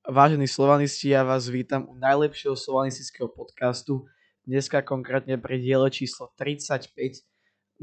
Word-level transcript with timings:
Vážení 0.00 0.48
slovanisti, 0.48 1.12
ja 1.12 1.20
vás 1.20 1.52
vítam 1.52 1.84
u 1.84 1.92
najlepšieho 1.92 2.56
slovanistického 2.56 3.28
podcastu. 3.28 4.08
Dneska 4.48 4.80
konkrétne 4.80 5.36
pri 5.36 5.60
diele 5.60 5.92
číslo 5.92 6.32
35. 6.40 7.20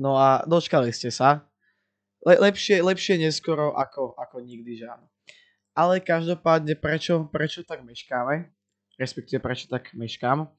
No 0.01 0.17
a 0.17 0.41
dočkali 0.49 0.89
ste 0.89 1.13
sa. 1.13 1.45
Le- 2.25 2.41
lepšie, 2.41 2.81
lepšie 2.81 3.21
neskoro 3.21 3.77
ako, 3.77 4.17
ako 4.17 4.41
nikdy, 4.41 4.81
že 4.81 4.89
áno. 4.89 5.05
Ale 5.77 6.01
každopádne, 6.01 6.73
prečo, 6.73 7.29
prečo 7.29 7.61
tak 7.61 7.85
meškáme? 7.85 8.49
Respektíve, 8.97 9.37
prečo 9.37 9.69
tak 9.69 9.93
meškám? 9.93 10.49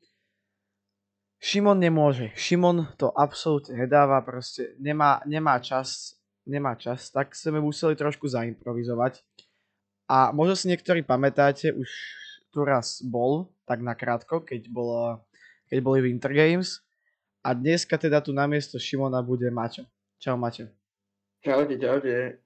Šimon 1.43 1.83
nemôže. 1.83 2.31
Šimon 2.39 2.87
to 2.95 3.11
absolútne 3.11 3.75
nedáva, 3.75 4.23
proste 4.23 4.79
nemá, 4.79 5.19
nemá 5.27 5.59
čas, 5.59 6.15
nemá 6.47 6.79
čas, 6.79 7.11
tak 7.11 7.35
sme 7.35 7.59
museli 7.59 7.99
trošku 7.99 8.31
zaimprovizovať 8.31 9.27
a 10.09 10.33
možno 10.33 10.57
si 10.57 10.73
niektorí 10.73 11.05
pamätáte, 11.05 11.69
už 11.77 11.89
tu 12.49 12.65
raz 12.65 13.05
bol, 13.05 13.53
tak 13.69 13.85
nakrátko, 13.85 14.41
keď, 14.41 14.73
bolo, 14.73 15.21
keď 15.69 15.79
boli 15.85 16.01
Winter 16.01 16.33
Games. 16.33 16.80
A 17.45 17.53
dneska 17.53 18.01
teda 18.01 18.25
tu 18.25 18.33
namiesto 18.33 18.80
Šimona 18.80 19.21
bude 19.21 19.52
Maťo. 19.52 19.85
Čau 20.16 20.41
Maťo. 20.41 20.73
Čaute, 21.45 21.77
čaute. 21.77 22.41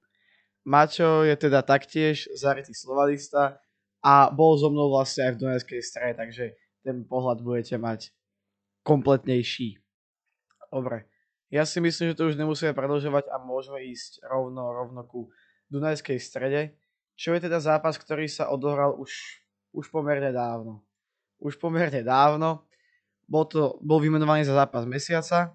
Maťo 0.67 1.23
je 1.23 1.35
teda 1.39 1.63
taktiež 1.63 2.27
zarytý 2.35 2.75
slovalista 2.75 3.63
a 4.03 4.27
bol 4.35 4.59
so 4.59 4.69
mnou 4.69 4.91
vlastne 4.91 5.31
aj 5.31 5.33
v 5.39 5.41
Dunajskej 5.47 5.81
strede, 5.87 6.15
takže 6.19 6.45
ten 6.83 7.07
pohľad 7.07 7.47
budete 7.47 7.79
mať 7.79 8.11
kompletnejší. 8.83 9.79
Dobre. 10.71 11.07
Ja 11.47 11.63
si 11.63 11.79
myslím, 11.79 12.13
že 12.13 12.19
to 12.19 12.27
už 12.27 12.37
nemusíme 12.39 12.75
predlžovať 12.75 13.31
a 13.31 13.39
môžeme 13.39 13.87
ísť 13.87 14.27
rovno, 14.27 14.75
rovno 14.75 15.07
ku 15.07 15.31
Dunajskej 15.71 16.19
strede 16.19 16.82
čo 17.23 17.39
je 17.39 17.47
teda 17.47 17.63
zápas, 17.63 17.95
ktorý 17.95 18.27
sa 18.27 18.51
odohral 18.51 18.99
už, 18.99 19.39
už 19.71 19.95
pomerne 19.95 20.35
dávno. 20.35 20.83
Už 21.39 21.55
pomerne 21.55 22.03
dávno. 22.03 22.67
Bol, 23.31 23.47
to, 23.47 23.79
bol 23.79 24.03
vymenovaný 24.03 24.43
za 24.43 24.59
zápas 24.59 24.83
mesiaca 24.91 25.55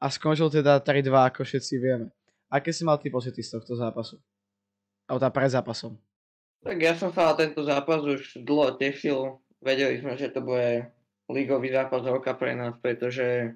a 0.00 0.06
skončil 0.08 0.48
teda 0.48 0.80
3-2, 0.80 1.12
ako 1.12 1.44
všetci 1.44 1.74
vieme. 1.76 2.08
Aké 2.48 2.72
si 2.72 2.88
mal 2.88 2.96
ty 2.96 3.12
pocity 3.12 3.44
z 3.44 3.60
tohto 3.60 3.76
zápasu? 3.76 4.16
Alebo 5.04 5.20
teda 5.20 5.28
pred 5.28 5.52
zápasom? 5.52 5.92
Tak 6.64 6.80
ja 6.80 6.96
som 6.96 7.12
sa 7.12 7.30
na 7.30 7.34
tento 7.36 7.60
zápas 7.68 8.00
už 8.00 8.40
dlho 8.40 8.72
tešil. 8.80 9.44
Vedeli 9.60 10.00
sme, 10.00 10.16
že 10.16 10.32
to 10.32 10.40
bude 10.40 10.88
ligový 11.28 11.68
zápas 11.68 12.00
roka 12.08 12.32
pre 12.32 12.56
nás, 12.56 12.72
pretože 12.80 13.52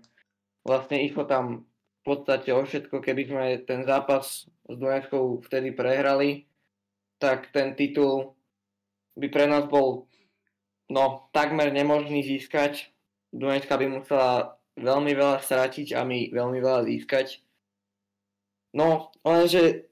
vlastne 0.69 1.01
išlo 1.01 1.25
tam 1.25 1.65
v 1.65 2.03
podstate 2.05 2.53
o 2.53 2.61
všetko, 2.61 3.01
keby 3.01 3.23
sme 3.25 3.45
ten 3.65 3.89
zápas 3.89 4.45
s 4.45 4.75
Dunajskou 4.77 5.41
vtedy 5.49 5.73
prehrali, 5.73 6.52
tak 7.23 7.55
ten 7.55 7.79
titul 7.79 8.35
by 9.15 9.31
pre 9.31 9.47
nás 9.47 9.71
bol 9.71 10.11
no, 10.91 11.31
takmer 11.31 11.71
nemožný 11.71 12.27
získať. 12.27 12.91
Dunajská 13.31 13.79
by 13.79 13.87
musela 13.87 14.59
veľmi 14.75 15.15
veľa 15.15 15.39
stratiť 15.39 15.95
a 15.95 16.03
my 16.03 16.35
veľmi 16.35 16.59
veľa 16.59 16.83
získať. 16.91 17.39
No, 18.75 19.15
lenže 19.23 19.87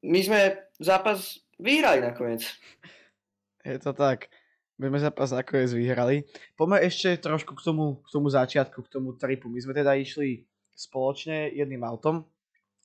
my 0.00 0.20
sme 0.24 0.40
zápas 0.80 1.44
vyhrali 1.60 2.00
nakoniec. 2.00 2.48
Je 3.60 3.76
to 3.76 3.92
tak. 3.92 4.32
My 4.80 4.88
sme 4.88 5.04
zápas 5.04 5.28
nakoniec 5.36 5.68
vyhrali. 5.76 6.24
Poďme 6.56 6.80
ešte 6.80 7.20
trošku 7.20 7.52
k 7.52 7.60
tomu, 7.60 8.00
k 8.00 8.08
tomu 8.08 8.32
začiatku, 8.32 8.80
k 8.80 8.88
tomu 8.88 9.12
tripu. 9.20 9.52
My 9.52 9.60
sme 9.60 9.76
teda 9.76 9.92
išli 9.92 10.48
spoločne 10.72 11.52
jedným 11.52 11.84
autom 11.84 12.24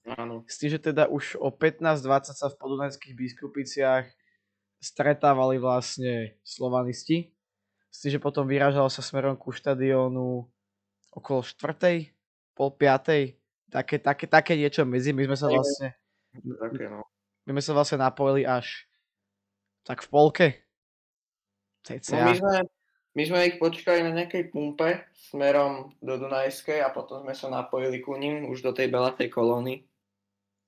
Áno. 0.06 0.46
S 0.46 0.62
tým, 0.62 0.70
že 0.70 0.80
teda 0.80 1.10
už 1.10 1.42
o 1.42 1.50
15-20 1.50 2.38
sa 2.38 2.48
v 2.54 2.60
podunajských 2.62 3.18
biskupiciach 3.18 4.06
stretávali 4.78 5.58
vlastne 5.58 6.38
slovanisti. 6.46 7.34
S 7.90 8.06
tým, 8.06 8.14
že 8.14 8.22
potom 8.22 8.46
vyrážalo 8.46 8.86
sa 8.94 9.02
smerom 9.02 9.34
ku 9.34 9.50
štadiónu 9.50 10.46
okolo 11.10 11.42
4. 11.42 12.14
pol 12.54 12.70
5. 12.70 13.74
Také, 13.74 13.98
také, 13.98 14.26
také 14.30 14.54
niečo 14.54 14.86
medzi. 14.86 15.10
My 15.10 15.26
sme 15.26 15.38
sa 15.40 15.48
vlastne... 15.50 15.98
Také, 16.38 16.86
no. 16.86 17.02
My 17.50 17.58
sme 17.58 17.64
sa 17.66 17.74
vlastne 17.74 17.98
napojili 18.06 18.46
až 18.46 18.86
tak 19.82 20.06
v 20.06 20.10
polke. 20.14 20.48
CCA. 21.86 22.26
No 22.26 22.30
my, 22.30 22.34
sme, 22.38 22.56
my 23.14 23.24
sme 23.26 23.40
ich 23.46 23.56
počkali 23.62 24.02
na 24.02 24.12
nejakej 24.14 24.50
pumpe 24.50 25.06
smerom 25.30 25.94
do 26.02 26.18
Dunajskej 26.18 26.82
a 26.82 26.90
potom 26.90 27.22
sme 27.26 27.34
sa 27.38 27.50
napojili 27.50 28.02
ku 28.02 28.18
ním 28.18 28.50
už 28.50 28.66
do 28.66 28.74
tej 28.74 28.90
belatej 28.90 29.30
kolóny. 29.30 29.86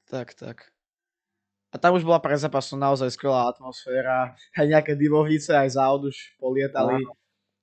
Tak, 0.07 0.33
tak. 0.33 0.71
A 1.67 1.75
tam 1.75 1.99
už 1.99 2.07
bola 2.07 2.23
pre 2.23 2.31
zápasu 2.39 2.79
naozaj 2.79 3.11
skvelá 3.11 3.51
atmosféra. 3.51 4.39
Aj 4.55 4.63
nejaké 4.63 4.95
divovnice, 4.95 5.51
aj 5.51 5.75
z 5.75 5.77
aut 5.83 6.07
už 6.07 6.39
polietali. 6.39 7.03
No. 7.03 7.11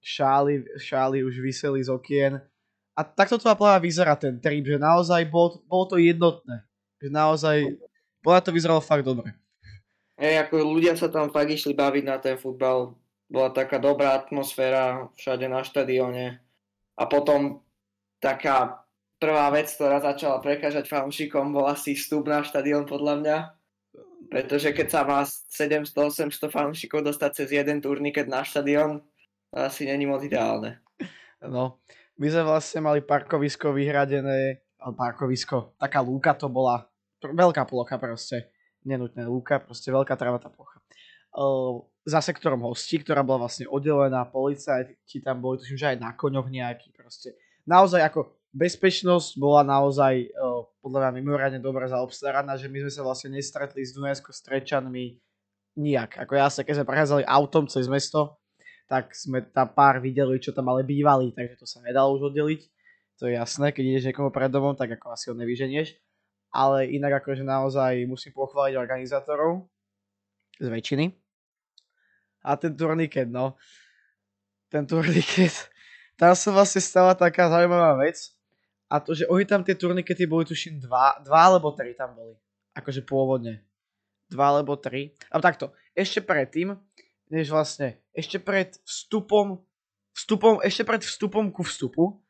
Šály, 0.04 0.60
šály 0.76 1.24
už 1.24 1.40
vyseli 1.40 1.80
z 1.80 1.88
okien. 1.88 2.36
A 2.92 3.00
takto 3.00 3.40
to 3.40 3.48
pláva 3.56 3.80
vyzerá 3.80 4.12
ten 4.14 4.36
trip, 4.36 4.68
že 4.68 4.76
naozaj 4.76 5.24
bol, 5.32 5.56
bolo 5.64 5.88
to 5.88 5.96
jednotné. 5.96 6.68
Že 7.00 7.08
naozaj, 7.10 7.56
podľa 8.20 8.40
to 8.44 8.50
vyzeralo 8.52 8.84
fakt 8.84 9.08
dobre. 9.08 9.32
Hej, 10.20 10.46
ako 10.46 10.62
ľudia 10.62 10.94
sa 10.94 11.08
tam 11.08 11.32
fakt 11.32 11.50
išli 11.50 11.72
baviť 11.72 12.04
na 12.04 12.20
ten 12.20 12.36
futbal. 12.36 12.94
Bola 13.26 13.50
taká 13.50 13.80
dobrá 13.80 14.14
atmosféra 14.14 15.10
všade 15.16 15.48
na 15.48 15.64
štadióne. 15.64 16.44
A 16.94 17.02
potom 17.08 17.64
taká 18.20 18.83
prvá 19.24 19.48
vec, 19.48 19.72
ktorá 19.72 20.04
začala 20.04 20.44
prekážať 20.44 20.84
fanúšikom, 20.84 21.56
bol 21.56 21.64
asi 21.64 21.96
vstup 21.96 22.28
na 22.28 22.44
štadión 22.44 22.84
podľa 22.84 23.14
mňa. 23.24 23.36
Pretože 24.28 24.76
keď 24.76 24.86
sa 24.92 25.00
má 25.08 25.24
700-800 25.24 26.52
fanúšikov 26.52 27.00
dostať 27.00 27.30
cez 27.32 27.48
jeden 27.56 27.80
turniket 27.80 28.28
na 28.28 28.44
štadión, 28.44 29.00
to 29.48 29.56
asi 29.64 29.88
není 29.88 30.04
moc 30.04 30.20
ideálne. 30.20 30.84
No, 31.40 31.80
my 32.20 32.26
sme 32.28 32.44
vlastne 32.44 32.84
mali 32.84 33.00
parkovisko 33.00 33.72
vyhradené, 33.72 34.60
parkovisko, 34.76 35.76
taká 35.80 36.04
lúka 36.04 36.36
to 36.36 36.52
bola, 36.52 36.84
veľká 37.24 37.64
plocha 37.64 37.96
proste, 37.96 38.52
nenutné 38.84 39.24
lúka, 39.24 39.60
proste 39.60 39.88
veľká 39.88 40.16
travatá 40.20 40.52
plocha. 40.52 40.80
Za 42.04 42.20
sektorom 42.20 42.60
hostí, 42.64 43.00
ktorá 43.00 43.24
bola 43.24 43.48
vlastne 43.48 43.64
oddelená, 43.64 44.28
policajti 44.28 45.24
tam 45.24 45.40
boli, 45.40 45.60
tuším, 45.60 45.80
že 45.80 45.90
aj 45.94 45.98
na 46.00 46.12
koňoch 46.12 46.52
nejaký 46.52 46.92
proste. 46.92 47.32
Naozaj 47.64 48.04
ako 48.04 48.43
bezpečnosť 48.54 49.34
bola 49.36 49.66
naozaj 49.66 50.30
uh, 50.30 50.62
podľa 50.78 51.10
mňa 51.10 51.12
mimoriadne 51.18 51.60
dobre 51.60 51.90
zaobstaraná, 51.90 52.54
že 52.54 52.70
my 52.70 52.86
sme 52.86 52.92
sa 52.94 53.02
vlastne 53.02 53.34
nestretli 53.34 53.82
s 53.82 53.92
Dunajsko 53.92 54.30
strečanmi 54.30 55.18
nijak. 55.74 56.22
Ako 56.22 56.38
ja 56.38 56.46
sa, 56.46 56.62
keď 56.62 56.80
sme 56.80 56.88
prechádzali 56.88 57.22
autom 57.26 57.66
cez 57.66 57.90
mesto, 57.90 58.38
tak 58.86 59.10
sme 59.16 59.42
tam 59.42 59.74
pár 59.74 59.98
videli, 59.98 60.38
čo 60.38 60.54
tam 60.54 60.70
ale 60.70 60.86
bývali, 60.86 61.34
takže 61.34 61.58
to 61.58 61.66
sa 61.66 61.82
nedalo 61.82 62.14
už 62.14 62.30
oddeliť. 62.30 62.62
To 63.22 63.30
je 63.30 63.34
jasné, 63.34 63.74
keď 63.74 63.84
ideš 63.84 64.06
niekomu 64.10 64.30
pred 64.30 64.50
domom, 64.50 64.74
tak 64.74 64.94
ako 64.94 65.14
asi 65.14 65.30
ho 65.30 65.34
nevyženieš. 65.34 65.98
Ale 66.54 66.86
inak 66.86 67.22
akože 67.22 67.42
naozaj 67.42 68.06
musím 68.06 68.30
pochváliť 68.34 68.78
organizátorov 68.78 69.66
z 70.62 70.66
väčšiny. 70.70 71.10
A 72.44 72.54
ten 72.54 72.76
turniket, 72.76 73.26
no. 73.26 73.56
Ten 74.68 74.84
turniket, 74.84 75.70
tam 76.20 76.36
sa 76.36 76.52
vlastne 76.52 76.82
stala 76.82 77.16
taká 77.16 77.48
zaujímavá 77.48 77.98
vec, 78.04 78.33
a 78.88 79.00
to, 79.00 79.16
že 79.16 79.24
oni 79.26 79.44
tam 79.48 79.64
tie 79.64 79.74
turnikety 79.74 80.28
boli 80.28 80.44
tuším 80.44 80.80
dva, 80.82 81.18
dva 81.24 81.40
alebo 81.48 81.72
tri 81.72 81.96
tam 81.96 82.12
boli. 82.12 82.36
Akože 82.76 83.06
pôvodne. 83.06 83.64
Dva 84.28 84.52
alebo 84.54 84.76
tri. 84.76 85.16
A 85.32 85.40
takto, 85.40 85.72
ešte 85.96 86.20
predtým, 86.20 86.76
než 87.32 87.48
vlastne, 87.48 88.02
ešte 88.12 88.36
pred 88.42 88.76
vstupom, 88.84 89.62
vstupom, 90.12 90.60
ešte 90.60 90.82
pred 90.84 91.00
vstupom 91.00 91.48
ku 91.48 91.64
vstupu, 91.64 92.20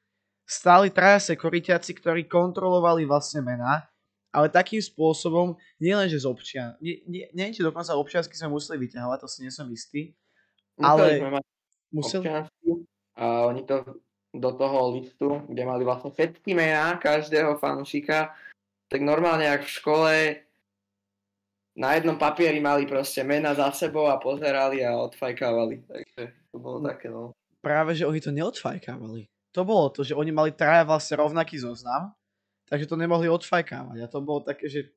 stáli 0.45 0.93
traja 0.93 1.35
sekuritiaci, 1.35 1.97
ktorí 1.97 2.29
kontrolovali 2.29 3.09
vlastne 3.09 3.41
mená, 3.41 3.89
ale 4.35 4.53
takým 4.53 4.83
spôsobom, 4.83 5.57
nielenže 5.81 6.21
z 6.21 6.27
občian, 6.29 6.71
nie, 6.83 7.01
nie, 7.09 7.25
nie 7.33 7.55
či 7.55 7.65
dokonca 7.65 7.97
občiansky 7.97 8.35
sme 8.37 8.53
museli 8.53 8.83
vyťahovať, 8.85 9.19
to 9.23 9.29
si 9.31 9.39
nie 9.47 9.53
som 9.55 9.67
istý, 9.73 10.13
ale 10.77 11.23
museli... 11.95 12.29
a 13.15 13.25
oni 13.49 13.63
to 13.63 14.03
do 14.35 14.51
toho 14.53 14.99
listu, 14.99 15.47
kde 15.47 15.63
mali 15.63 15.87
vlastne 15.87 16.11
všetky 16.11 16.59
mená 16.59 16.99
každého 16.99 17.57
fanúšika, 17.63 18.35
tak 18.91 19.01
normálne 19.01 19.47
ak 19.47 19.63
v 19.63 19.75
škole 19.79 20.13
na 21.75 21.99
jednom 21.99 22.19
papieri 22.19 22.59
mali 22.63 22.87
proste 22.87 23.23
mena 23.27 23.55
za 23.55 23.71
sebou 23.75 24.07
a 24.07 24.19
pozerali 24.19 24.83
a 24.83 24.95
odfajkávali. 24.99 25.87
Takže 25.87 26.23
to 26.51 26.57
bolo 26.59 26.79
no, 26.83 26.87
také, 26.87 27.07
no. 27.11 27.35
Práve, 27.63 27.99
že 27.99 28.07
oni 28.07 28.21
to 28.23 28.31
neodfajkávali. 28.31 29.27
To 29.55 29.63
bolo 29.63 29.91
to, 29.91 30.03
že 30.03 30.19
oni 30.19 30.35
mali 30.35 30.51
traja 30.51 30.83
vlastne 30.83 31.19
rovnaký 31.19 31.63
zoznam, 31.63 32.15
takže 32.67 32.91
to 32.91 32.99
nemohli 32.99 33.31
odfajkávať. 33.31 33.99
A 34.03 34.11
to 34.11 34.19
bolo 34.19 34.43
také, 34.43 34.67
že... 34.67 34.91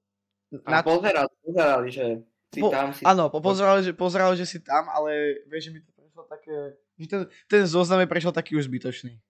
Na... 0.66 0.82
A 0.82 0.86
pozerali, 0.86 1.30
pozerali, 1.46 1.88
že 1.94 2.06
si 2.54 2.62
po, 2.62 2.70
tam. 2.74 2.90
Si... 2.94 3.04
Áno, 3.06 3.30
pozerali 3.30 3.82
že, 3.86 3.92
pozerali, 3.94 4.36
že 4.38 4.46
si 4.50 4.60
tam, 4.66 4.90
ale 4.90 5.44
vieš, 5.46 5.70
že 5.70 5.72
mi 5.78 5.80
to 5.86 5.92
prišlo 5.94 6.24
také... 6.26 6.78
Ten, 6.98 7.30
ten 7.46 7.64
zoznam 7.70 8.02
je 8.02 8.10
prešiel 8.10 8.34
taký 8.34 8.58
už 8.58 8.66
zbytočný. 8.66 9.22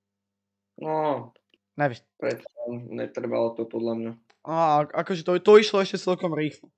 No, 0.79 1.35
Nevíš. 1.77 2.01
Predsa 2.17 2.49
netrbalo 2.89 3.53
to 3.53 3.69
podľa 3.69 3.93
mňa. 3.93 4.11
No, 4.49 4.57
akože 4.89 5.21
to, 5.21 5.37
to 5.37 5.61
išlo 5.61 5.85
ešte 5.85 6.01
celkom 6.01 6.33
rýchlo. 6.33 6.73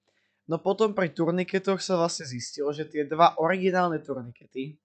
No 0.49 0.59
potom 0.59 0.91
pri 0.91 1.07
turniketoch 1.07 1.79
sa 1.79 1.95
vlastne 1.95 2.27
zistilo, 2.27 2.73
že 2.75 2.83
tie 2.83 3.07
dva 3.07 3.39
originálne 3.39 4.03
turnikety 4.03 4.75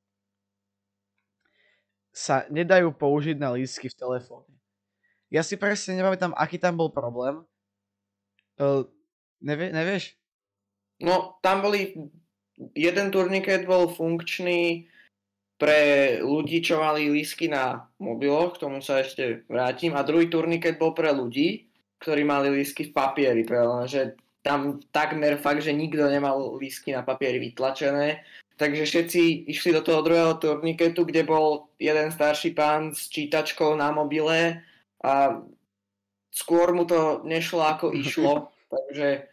sa 2.15 2.47
nedajú 2.47 2.95
použiť 2.95 3.35
na 3.35 3.59
lístky 3.59 3.91
v 3.91 3.99
telefóne. 3.99 4.55
Ja 5.35 5.43
si 5.43 5.59
presne 5.59 5.99
nepamätám, 5.99 6.31
aký 6.39 6.63
tam 6.63 6.79
bol 6.79 6.95
problém. 6.95 7.43
Uh, 8.55 8.87
nevie, 9.43 9.75
nevieš? 9.75 10.15
No, 11.03 11.43
tam 11.43 11.59
boli... 11.59 11.91
Jeden 12.79 13.11
turniket 13.11 13.67
bol 13.67 13.91
funkčný 13.91 14.87
pre 15.55 16.19
ľudí, 16.19 16.61
čo 16.61 16.83
mali 16.83 17.09
lísky 17.09 17.47
na 17.47 17.87
mobiloch, 18.03 18.59
k 18.59 18.67
tomu 18.67 18.83
sa 18.83 19.01
ešte 19.01 19.47
vrátim, 19.47 19.95
a 19.95 20.03
druhý 20.03 20.27
turniket 20.27 20.77
bol 20.77 20.93
pre 20.93 21.15
ľudí, 21.15 21.71
ktorí 22.03 22.27
mali 22.27 22.51
lísky 22.51 22.91
v 22.91 22.97
papieri, 22.97 23.43
že 23.87 24.19
tam 24.45 24.83
takmer 24.93 25.41
fakt, 25.41 25.65
že 25.65 25.73
nikto 25.73 26.05
nemal 26.05 26.61
lísky 26.61 26.93
na 26.93 27.01
papieri 27.01 27.41
vytlačené, 27.41 28.21
takže 28.61 28.85
všetci 28.85 29.49
išli 29.49 29.73
do 29.73 29.81
toho 29.81 30.05
druhého 30.05 30.37
turniketu, 30.37 31.09
kde 31.09 31.25
bol 31.25 31.73
jeden 31.81 32.13
starší 32.13 32.53
pán 32.53 32.93
s 32.93 33.09
čítačkou 33.09 33.73
na 33.73 33.89
mobile 33.89 34.61
a 35.01 35.41
skôr 36.29 36.77
mu 36.77 36.85
to 36.85 37.25
nešlo 37.25 37.65
ako 37.65 37.97
išlo, 37.97 38.53
takže 38.75 39.33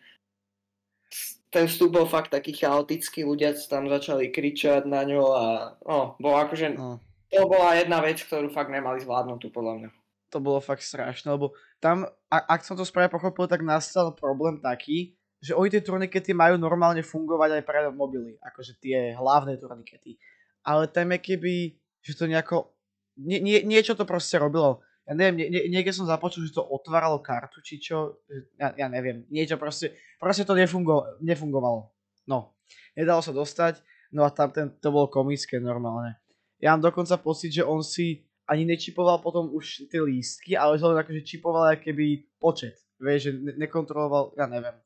ten 1.51 1.68
vstup 1.68 1.92
bol 1.92 2.07
fakt 2.07 2.31
taký 2.31 2.56
chaotický, 2.56 3.27
ľudia 3.27 3.51
tam 3.68 3.92
začali 3.92 4.31
kričať 4.31 4.88
na 4.88 5.03
ňo 5.03 5.24
a 5.36 5.45
no, 5.83 6.15
bol 6.15 6.39
akože, 6.39 6.80
no. 6.80 7.03
to 7.27 7.44
bola 7.44 7.75
jedna 7.75 8.00
vec, 8.00 8.24
ktorú 8.24 8.48
fakt 8.48 8.71
nemali 8.71 9.03
zvládnutú 9.03 9.51
podľa 9.51 9.74
mňa. 9.77 9.89
To 10.31 10.39
bolo 10.39 10.63
fakt 10.63 10.88
strašné, 10.88 11.27
lebo 11.27 11.51
tam, 11.83 12.07
ak 12.31 12.63
som 12.63 12.80
to 12.80 12.88
správne 12.88 13.12
pochopil, 13.12 13.51
tak 13.51 13.68
nastal 13.68 14.15
problém 14.15 14.63
taký, 14.63 15.19
že 15.44 15.51
oni 15.51 15.68
tie 15.68 15.83
turnikety 15.83 16.31
majú 16.31 16.56
normálne 16.56 17.03
fungovať 17.03 17.59
aj 17.59 17.63
pre 17.68 17.80
mobily, 17.92 18.39
akože 18.39 18.80
tie 18.80 19.12
hlavné 19.19 19.59
turnikety. 19.59 20.15
Ale 20.63 20.88
tam 20.88 21.12
je 21.12 21.19
keby, 21.19 21.56
že 22.00 22.15
to 22.15 22.31
nejako, 22.31 22.71
nie, 23.19 23.44
nie, 23.44 23.59
niečo 23.68 23.92
to 23.92 24.07
proste 24.07 24.39
robilo 24.39 24.80
ja 25.09 25.13
neviem, 25.18 25.36
nie, 25.38 25.48
nie, 25.50 25.62
niekde 25.74 25.92
som 25.92 26.06
započul, 26.06 26.45
že 26.45 26.53
to 26.53 26.62
otváralo 26.62 27.18
kartu, 27.25 27.57
či 27.65 27.81
čo, 27.81 28.21
ja, 28.62 28.69
ja 28.77 28.88
neviem, 28.88 29.25
niečo 29.33 29.57
proste, 29.57 29.98
proste 30.21 30.45
to 30.45 30.53
nefungo, 30.53 31.18
nefungovalo. 31.19 31.89
No, 32.30 32.53
nedalo 32.94 33.25
sa 33.25 33.33
dostať, 33.33 33.81
no 34.13 34.21
a 34.21 34.30
tam 34.30 34.53
ten, 34.53 34.69
to 34.77 34.94
bolo 34.94 35.09
komické 35.09 35.57
normálne. 35.57 36.21
Ja 36.62 36.77
mám 36.77 36.86
dokonca 36.86 37.18
pocit, 37.18 37.50
že 37.50 37.65
on 37.65 37.81
si 37.81 38.21
ani 38.45 38.69
nečipoval 38.69 39.25
potom 39.25 39.50
už 39.50 39.89
tie 39.89 40.01
lístky, 40.03 40.53
ale 40.53 40.77
že 40.77 40.86
len 40.86 41.01
akože 41.01 41.21
čipoval 41.25 41.74
keby 41.81 42.38
počet. 42.38 42.77
Vieš, 43.01 43.19
že 43.25 43.31
ne- 43.33 43.57
nekontroloval, 43.65 44.38
ja 44.38 44.45
neviem. 44.45 44.77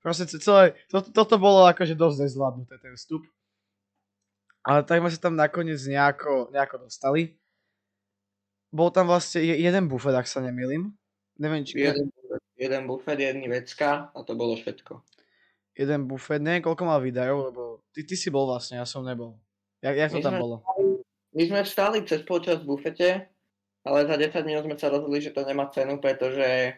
Proste 0.00 0.24
celé, 0.26 0.72
to, 0.88 1.04
toto 1.12 1.36
bolo 1.36 1.68
akože 1.68 1.92
dosť 1.92 2.24
nezvládnuté 2.24 2.74
ten 2.80 2.96
vstup. 2.96 3.22
Ale 4.64 4.86
tak 4.86 5.02
sme 5.02 5.10
sa 5.12 5.20
tam 5.20 5.34
nakoniec 5.36 5.78
nejako, 5.84 6.54
nejako 6.54 6.88
dostali 6.88 7.41
bol 8.72 8.88
tam 8.88 9.06
vlastne 9.06 9.44
jeden 9.44 9.84
bufet, 9.86 10.16
ak 10.16 10.24
sa 10.24 10.40
nemýlim. 10.40 10.96
Neviem, 11.36 11.62
či... 11.62 11.76
Jeden, 11.76 12.08
jeden 12.56 12.82
bufet, 12.88 13.20
jedný 13.20 13.46
vecka 13.52 14.08
a 14.10 14.18
to 14.24 14.32
bolo 14.32 14.56
všetko. 14.56 15.04
Jeden 15.76 16.08
bufet, 16.08 16.40
neviem 16.40 16.64
koľko 16.64 16.82
mal 16.88 17.00
výdajov, 17.04 17.52
lebo 17.52 17.62
ty, 17.92 18.04
ty 18.08 18.16
si 18.16 18.32
bol 18.32 18.48
vlastne, 18.48 18.80
ja 18.80 18.88
som 18.88 19.04
nebol. 19.04 19.36
Jak, 19.84 19.96
jak 19.96 20.10
to 20.12 20.20
my 20.20 20.24
tam 20.24 20.34
bolo? 20.40 20.56
My 21.32 21.42
sme 21.48 21.60
vstali 21.64 22.04
cez 22.04 22.24
počas 22.24 22.60
v 22.60 22.76
bufete, 22.76 23.28
ale 23.84 23.98
za 24.08 24.16
10 24.16 24.44
minút 24.48 24.64
sme 24.64 24.76
sa 24.76 24.92
rozhodli, 24.92 25.20
že 25.20 25.32
to 25.32 25.44
nemá 25.44 25.68
cenu, 25.72 25.96
pretože 25.96 26.76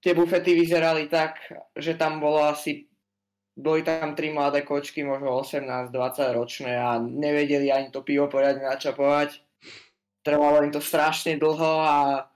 tie 0.00 0.12
bufety 0.16 0.56
vyzerali 0.56 1.08
tak, 1.12 1.40
že 1.76 1.96
tam 1.96 2.20
bolo 2.20 2.44
asi 2.44 2.88
boli 3.60 3.84
tam 3.84 4.16
tri 4.16 4.32
mladé 4.32 4.64
kočky, 4.64 5.04
možno 5.04 5.36
18-20 5.44 5.92
ročné 6.32 6.72
a 6.80 6.96
nevedeli 6.96 7.68
ani 7.68 7.92
to 7.92 8.00
pivo 8.00 8.24
poriadne 8.32 8.64
načapovať 8.64 9.49
trvalo 10.24 10.62
im 10.64 10.72
to 10.72 10.80
strašne 10.80 11.40
dlho 11.40 11.72
a 11.80 12.26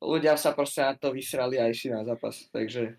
ľudia 0.00 0.36
sa 0.40 0.56
proste 0.56 0.80
na 0.80 0.96
to 0.96 1.12
vysrali 1.12 1.60
a 1.60 1.68
išli 1.68 1.92
na 1.92 2.04
zápas. 2.04 2.48
Takže, 2.48 2.96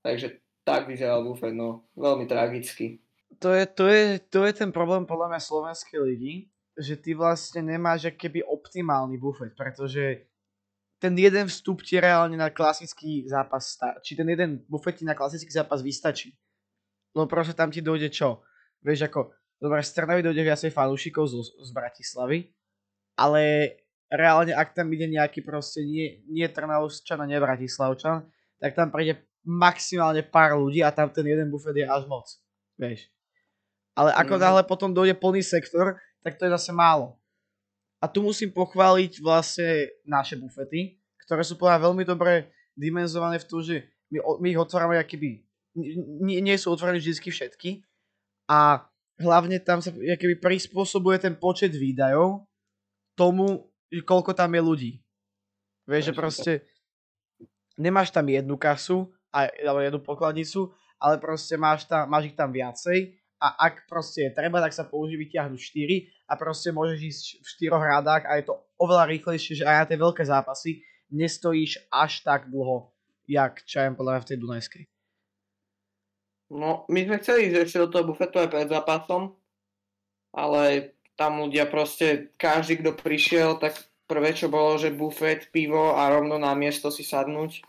takže 0.00 0.40
tak 0.64 0.88
vyzeral 0.88 1.24
bufet, 1.24 1.52
no 1.52 1.88
veľmi 1.96 2.24
tragicky. 2.28 3.00
To 3.44 3.52
je, 3.52 3.64
to, 3.68 3.84
je, 3.86 4.18
to 4.32 4.40
je 4.48 4.52
ten 4.56 4.72
problém 4.72 5.04
podľa 5.04 5.36
mňa 5.36 5.40
slovenskej 5.40 6.00
ligy, 6.00 6.34
že 6.74 6.96
ty 6.96 7.12
vlastne 7.12 7.60
nemáš 7.60 8.08
keby 8.16 8.42
optimálny 8.42 9.20
bufet, 9.20 9.52
pretože 9.52 10.26
ten 10.98 11.14
jeden 11.14 11.46
vstup 11.46 11.86
ti 11.86 12.00
reálne 12.00 12.34
na 12.34 12.50
klasický 12.50 13.22
zápas 13.30 13.78
či 14.02 14.18
ten 14.18 14.26
jeden 14.26 14.66
bufet 14.66 14.98
ti 14.98 15.04
na 15.06 15.14
klasický 15.14 15.48
zápas 15.48 15.78
vystačí. 15.84 16.34
Lebo 17.14 17.30
proste 17.30 17.54
tam 17.54 17.70
ti 17.70 17.78
dojde 17.78 18.10
čo? 18.10 18.42
Vieš 18.82 19.06
ako, 19.06 19.30
dobre, 19.62 19.82
z 19.82 19.90
Trnavy 19.94 20.22
dojde 20.26 20.42
viacej 20.42 20.70
fanúšikov 20.74 21.30
z, 21.30 21.34
z 21.62 21.70
Bratislavy, 21.70 22.50
ale 23.18 23.74
reálne 24.08 24.54
ak 24.54 24.72
tam 24.72 24.88
ide 24.94 25.10
nejaký 25.10 25.42
proste 25.42 25.82
nie, 25.82 26.22
nie 26.30 26.46
Trnavčan 26.46 27.18
a 27.18 27.26
nie 27.26 27.42
Bratislavčan, 27.42 28.24
tak 28.62 28.78
tam 28.78 28.94
príde 28.94 29.26
maximálne 29.42 30.22
pár 30.22 30.56
ľudí 30.56 30.80
a 30.80 30.94
tam 30.94 31.10
ten 31.10 31.26
jeden 31.26 31.50
bufet 31.50 31.76
je 31.76 31.84
až 31.84 32.06
moc. 32.06 32.26
Vieš. 32.78 33.10
Ale 33.98 34.14
ako 34.14 34.38
mm. 34.38 34.40
náhle 34.40 34.62
potom 34.62 34.94
dojde 34.94 35.18
plný 35.18 35.42
sektor, 35.42 35.98
tak 36.22 36.38
to 36.38 36.46
je 36.46 36.54
zase 36.54 36.70
málo. 36.70 37.18
A 37.98 38.06
tu 38.06 38.22
musím 38.22 38.54
pochváliť 38.54 39.18
vlastne 39.18 39.90
naše 40.06 40.38
bufety, 40.38 41.02
ktoré 41.26 41.42
sú 41.42 41.58
podľa 41.58 41.90
veľmi 41.90 42.06
dobre 42.06 42.54
dimenzované 42.78 43.42
v 43.42 43.48
tom, 43.50 43.58
že 43.58 43.90
my, 44.14 44.22
my 44.38 44.46
ich 44.54 44.60
otvárame 44.60 44.96
akýby, 45.02 45.42
nie, 46.22 46.38
nie 46.38 46.56
sú 46.56 46.70
otvorené 46.70 47.02
vždy 47.02 47.28
všetky 47.30 47.82
a 48.48 48.86
hlavne 49.18 49.58
tam 49.60 49.82
sa 49.82 49.90
keby 49.92 50.38
prispôsobuje 50.38 51.18
ten 51.20 51.34
počet 51.34 51.74
výdajov 51.74 52.47
tomu, 53.18 53.66
koľko 54.06 54.30
tam 54.30 54.54
je 54.54 54.62
ľudí. 54.62 54.92
Vieš, 55.90 56.12
že 56.12 56.14
proste 56.14 56.52
nemáš 57.74 58.14
tam 58.14 58.30
jednu 58.30 58.54
kasu, 58.54 59.10
alebo 59.34 59.82
jednu 59.82 60.00
pokladnicu, 60.00 60.70
ale 61.02 61.18
proste 61.18 61.58
máš, 61.58 61.86
tam, 61.90 62.06
máš 62.06 62.30
ich 62.30 62.36
tam 62.38 62.54
viacej 62.54 63.18
a 63.38 63.70
ak 63.70 63.86
proste 63.86 64.28
je 64.28 64.34
treba, 64.34 64.58
tak 64.58 64.74
sa 64.74 64.82
použí 64.86 65.14
vyťahnuť 65.14 65.58
4 65.58 66.30
a 66.30 66.32
proste 66.34 66.74
môžeš 66.74 66.98
ísť 66.98 67.24
v 67.38 67.46
štyroch 67.46 67.84
radách 67.84 68.26
a 68.26 68.34
je 68.38 68.50
to 68.50 68.54
oveľa 68.82 69.06
rýchlejšie, 69.14 69.62
že 69.62 69.68
aj 69.68 69.76
na 69.78 69.86
tie 69.86 69.98
veľké 69.98 70.22
zápasy 70.26 70.82
nestojíš 71.14 71.86
až 71.88 72.26
tak 72.26 72.50
dlho, 72.50 72.90
jak 73.30 73.62
čajem 73.62 73.94
podľa 73.94 74.18
mňa 74.18 74.22
v 74.22 74.28
tej 74.28 74.38
Dunajskej. 74.42 74.84
No, 76.48 76.88
my 76.88 77.00
sme 77.04 77.16
chceli 77.20 77.52
ísť 77.52 77.56
ešte 77.62 77.82
do 77.84 77.88
toho 77.92 78.08
bufetu 78.08 78.40
aj 78.40 78.48
pred 78.48 78.66
zápasom, 78.66 79.36
ale 80.32 80.96
tam 81.18 81.42
ľudia 81.42 81.66
proste, 81.66 82.30
každý, 82.38 82.78
kto 82.78 82.94
prišiel, 82.94 83.58
tak 83.58 83.74
prvé, 84.06 84.30
čo 84.38 84.46
bolo, 84.46 84.78
že 84.78 84.94
bufet, 84.94 85.50
pivo 85.50 85.98
a 85.98 86.06
rovno 86.14 86.38
na 86.38 86.54
miesto 86.54 86.94
si 86.94 87.02
sadnúť. 87.02 87.66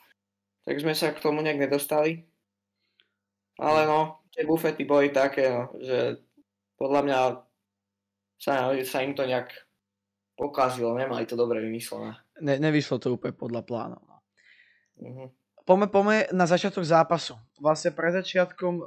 Tak 0.70 0.78
sme 0.78 0.94
sa 0.94 1.10
k 1.10 1.18
tomu 1.18 1.42
nejak 1.42 1.66
nedostali. 1.66 2.30
Ale 3.58 3.90
no, 3.90 4.22
tie 4.30 4.46
bufety 4.46 4.86
boli 4.86 5.10
také, 5.10 5.50
no, 5.50 5.74
že 5.82 6.22
podľa 6.78 7.02
mňa 7.04 7.20
sa, 8.38 8.72
sa 8.86 8.98
im 9.02 9.18
to 9.18 9.26
nejak 9.26 9.52
pokazilo, 10.38 10.94
nemali 10.96 11.26
to 11.26 11.34
dobre 11.34 11.60
vymyslené. 11.60 12.16
Ne, 12.40 12.56
nevyšlo 12.62 13.02
to 13.02 13.18
úplne 13.18 13.36
podľa 13.36 13.62
plánov. 13.66 14.02
No. 14.06 14.18
Uh-huh. 15.04 15.28
Pome, 15.66 15.90
pome 15.92 16.30
na 16.32 16.46
začiatok 16.46 16.86
zápasu. 16.86 17.36
Vlastne 17.60 17.92
pred 17.92 18.14
začiatkom 18.16 18.86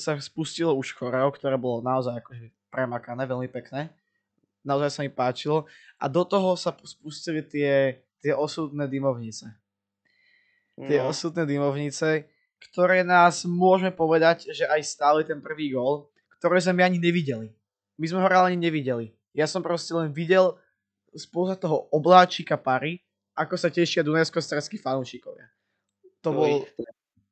sa 0.00 0.18
spustilo 0.18 0.74
už 0.74 0.96
choreo, 0.96 1.30
ktoré 1.30 1.54
bolo 1.60 1.84
naozaj 1.84 2.24
akože 2.24 2.55
premakané, 2.70 3.24
veľmi 3.24 3.48
pekné. 3.48 3.90
Naozaj 4.66 4.90
sa 4.90 5.00
mi 5.06 5.10
páčilo. 5.12 5.64
A 5.96 6.10
do 6.10 6.26
toho 6.26 6.58
sa 6.58 6.74
spustili 6.82 7.40
tie, 7.46 8.02
tie 8.18 8.32
osudné 8.34 8.90
dymovnice. 8.90 9.46
No. 10.76 10.84
Tie 10.90 10.98
osudné 11.00 11.46
dymovnice, 11.46 12.26
ktoré 12.58 13.06
nás 13.06 13.46
môžeme 13.46 13.94
povedať, 13.94 14.50
že 14.52 14.66
aj 14.66 14.82
stáli 14.84 15.22
ten 15.24 15.38
prvý 15.40 15.72
gól, 15.72 16.10
ktoré 16.36 16.60
sme 16.60 16.84
ani 16.84 16.98
nevideli. 17.00 17.54
My 17.96 18.06
sme 18.10 18.20
ho 18.20 18.28
reálne 18.28 18.58
nevideli. 18.58 19.14
Ja 19.32 19.48
som 19.48 19.64
proste 19.64 19.96
len 19.96 20.12
videl 20.12 20.52
spoza 21.16 21.56
toho 21.56 21.88
obláčika 21.88 22.60
pary, 22.60 23.00
ako 23.32 23.56
sa 23.56 23.72
tešia 23.72 24.04
Dunajsko-stredskí 24.04 24.76
fanúšikovia. 24.76 25.48
To 26.20 26.32
bol, 26.34 26.64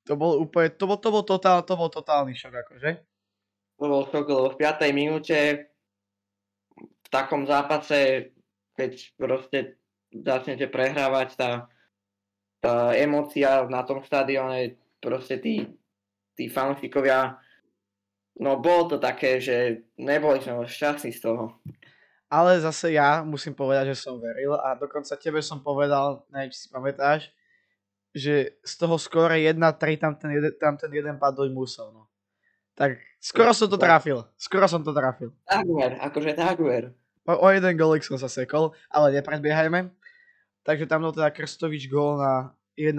to 0.07 0.15
bol 0.17 0.41
úplne, 0.41 0.73
to 0.73 0.85
bol, 0.89 0.97
to 0.97 1.09
bol, 1.13 1.25
totál, 1.25 1.61
to 1.65 1.75
bol 1.77 1.91
totálny 1.93 2.33
šok, 2.37 2.55
akože 2.65 3.14
to 3.85 3.93
bol 3.93 4.09
šok, 4.09 4.25
lebo 4.33 4.49
v 4.57 4.61
5. 4.65 4.89
minúte 4.97 5.69
v 6.81 7.09
takom 7.13 7.45
zápase, 7.45 8.33
keď 8.73 8.93
proste 9.21 9.59
začnete 10.09 10.73
prehrávať, 10.73 11.29
tá, 11.37 11.51
tá 12.65 12.97
emocia 12.97 13.69
na 13.69 13.85
tom 13.85 14.01
stadióne, 14.01 14.81
proste 15.05 15.37
tí, 15.37 15.69
tí 16.33 16.49
fanúšikovia, 16.49 17.37
no 18.41 18.57
bolo 18.57 18.97
to 18.97 18.97
také, 18.97 19.37
že 19.37 19.85
neboli 20.01 20.41
sme 20.41 20.65
šťastní 20.65 21.13
z 21.13 21.21
toho. 21.21 21.61
Ale 22.33 22.57
zase 22.59 22.97
ja 22.97 23.21
musím 23.21 23.53
povedať, 23.53 23.93
že 23.93 24.01
som 24.01 24.17
veril 24.17 24.57
a 24.57 24.73
dokonca 24.75 25.15
tebe 25.21 25.45
som 25.45 25.61
povedal, 25.61 26.25
neviem, 26.33 26.51
či 26.51 26.67
si 26.67 26.69
pamätáš, 26.73 27.29
že 28.17 28.57
z 28.65 28.75
toho 28.81 28.97
skóre 28.97 29.45
1-3 29.45 29.61
tam 30.01 30.17
ten 30.17 30.31
jeden, 30.33 30.55
tam 30.57 30.75
ten 30.81 30.89
jeden 30.89 31.21
padnúť 31.21 31.51
musel, 31.53 31.93
no. 31.93 32.04
Tak 32.75 32.99
skoro 33.23 33.55
som 33.55 33.71
to 33.71 33.79
trafil. 33.79 34.27
Skoro 34.35 34.67
som 34.67 34.83
to 34.83 34.91
trafil. 34.91 35.31
Takmer, 35.47 35.99
akože 36.03 36.35
takmer. 36.35 36.91
O, 37.25 37.33
o 37.33 37.47
jeden 37.49 37.75
golik 37.79 38.03
som 38.03 38.19
sa 38.19 38.27
sekol, 38.27 38.75
ale 38.91 39.15
nepredbiehajme. 39.19 39.89
Takže 40.65 40.85
tam 40.91 41.07
bol 41.07 41.15
teda 41.15 41.31
Krstovič 41.31 41.87
gól 41.87 42.19
na 42.19 42.53
1-0. 42.77 42.99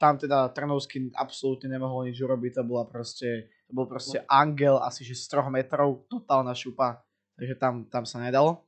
Tam 0.00 0.14
teda 0.16 0.48
Trnovský 0.52 1.12
absolútne 1.16 1.70
nemohol 1.70 2.08
nič 2.08 2.20
urobiť, 2.20 2.60
to 2.60 2.62
bola 2.64 2.88
proste, 2.88 3.52
to 3.68 3.72
bol 3.76 3.84
proste 3.84 4.24
angel 4.26 4.80
asi 4.80 5.04
že 5.04 5.12
z 5.12 5.28
3 5.28 5.52
metrov, 5.52 6.08
totálna 6.08 6.56
šupa. 6.56 7.04
Takže 7.36 7.54
tam, 7.56 7.84
tam 7.88 8.04
sa 8.04 8.20
nedalo. 8.20 8.64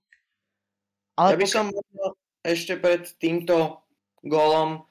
Ale 1.17 1.37
ja 1.37 1.41
by 1.41 1.49
som 1.49 1.67
ešte 2.41 2.81
pred 2.81 3.05
týmto 3.21 3.85
gólom 4.25 4.87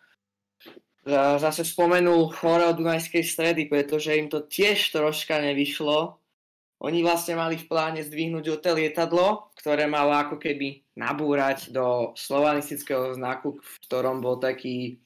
zase 1.05 1.65
spomenul 1.65 2.29
choreo 2.29 2.74
Dunajskej 2.77 3.24
stredy, 3.25 3.65
pretože 3.65 4.13
im 4.13 4.29
to 4.29 4.46
tiež 4.46 4.93
troška 4.93 5.41
nevyšlo. 5.41 6.17
Oni 6.81 7.05
vlastne 7.05 7.38
mali 7.38 7.62
v 7.62 7.70
pláne 7.70 8.01
zdvihnúť 8.01 8.58
to 8.62 8.74
lietadlo, 8.74 9.53
ktoré 9.58 9.86
malo 9.86 10.17
ako 10.17 10.41
keby 10.41 10.81
nabúrať 10.98 11.70
do 11.70 12.13
slovanistického 12.17 13.13
znaku, 13.13 13.62
v 13.62 13.75
ktorom 13.86 14.22
bol 14.22 14.41
taký, 14.41 14.98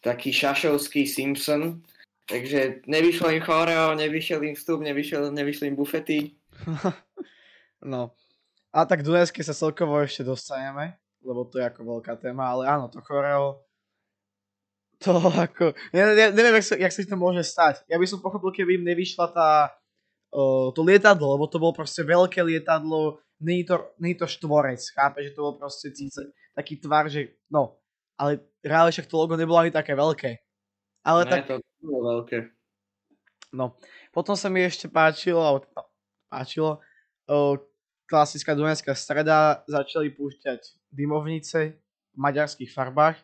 taký 0.00 0.32
šašovský 0.32 1.04
Simpson. 1.04 1.84
Takže 2.24 2.88
nevyšlo 2.88 3.36
im 3.36 3.42
choreo, 3.44 3.92
nevyšiel 3.96 4.40
im 4.44 4.56
vstup, 4.56 4.80
nevyšiel, 4.80 5.28
nevyšli 5.32 5.72
im 5.72 5.76
bufety. 5.76 6.36
no. 7.92 8.16
A 8.70 8.86
tak 8.86 9.02
Dunajské 9.02 9.42
sa 9.42 9.52
celkovo 9.52 9.98
ešte 10.00 10.22
dostaneme, 10.22 10.94
lebo 11.26 11.42
to 11.44 11.58
je 11.58 11.68
ako 11.68 11.98
veľká 11.98 12.16
téma, 12.22 12.54
ale 12.54 12.70
áno, 12.70 12.86
to 12.86 13.02
choreo 13.02 13.66
to 15.00 15.16
ako, 15.16 15.72
ja, 15.96 16.12
ja 16.12 16.28
neviem, 16.28 16.60
jak 16.60 16.66
sa, 16.66 16.74
jak 16.76 16.92
sa 16.92 17.00
to 17.08 17.16
môže 17.16 17.40
stať. 17.48 17.80
Ja 17.88 17.96
by 17.96 18.04
som 18.04 18.20
pochopil, 18.20 18.52
keby 18.52 18.76
im 18.76 18.84
nevyšla 18.84 19.32
tá, 19.32 19.72
uh, 20.36 20.68
to 20.76 20.84
lietadlo, 20.84 21.40
lebo 21.40 21.48
to 21.48 21.56
bolo 21.56 21.72
proste 21.72 22.04
veľké 22.04 22.44
lietadlo, 22.44 23.24
není 23.40 23.64
to, 23.64 23.96
není 23.96 24.12
to 24.12 24.28
štvorec, 24.28 24.80
chápe, 24.92 25.24
že 25.24 25.32
to 25.32 25.40
bol 25.40 25.54
proste 25.56 25.88
cíce, 25.96 26.36
taký 26.52 26.76
tvar, 26.76 27.08
že 27.08 27.40
no, 27.48 27.80
ale 28.20 28.44
reálne 28.60 28.92
však 28.92 29.08
to 29.08 29.16
logo 29.16 29.40
nebolo 29.40 29.56
ani 29.56 29.72
také 29.72 29.96
veľké. 29.96 30.36
Ale 31.00 31.24
ne, 31.24 31.30
tak... 31.32 31.48
to 31.48 31.56
bolo 31.80 32.20
veľké. 32.20 32.52
No, 33.56 33.80
potom 34.12 34.36
sa 34.36 34.52
mi 34.52 34.60
ešte 34.60 34.84
páčilo, 34.84 35.40
alebo 35.40 35.64
no, 35.72 35.88
páčilo, 36.28 36.84
uh, 37.32 37.56
klasická 38.04 38.52
Dunajská 38.52 38.92
streda, 38.92 39.64
začali 39.64 40.12
púšťať 40.12 40.76
dymovnice 40.92 41.80
v 42.12 42.16
maďarských 42.20 42.68
farbách 42.68 43.16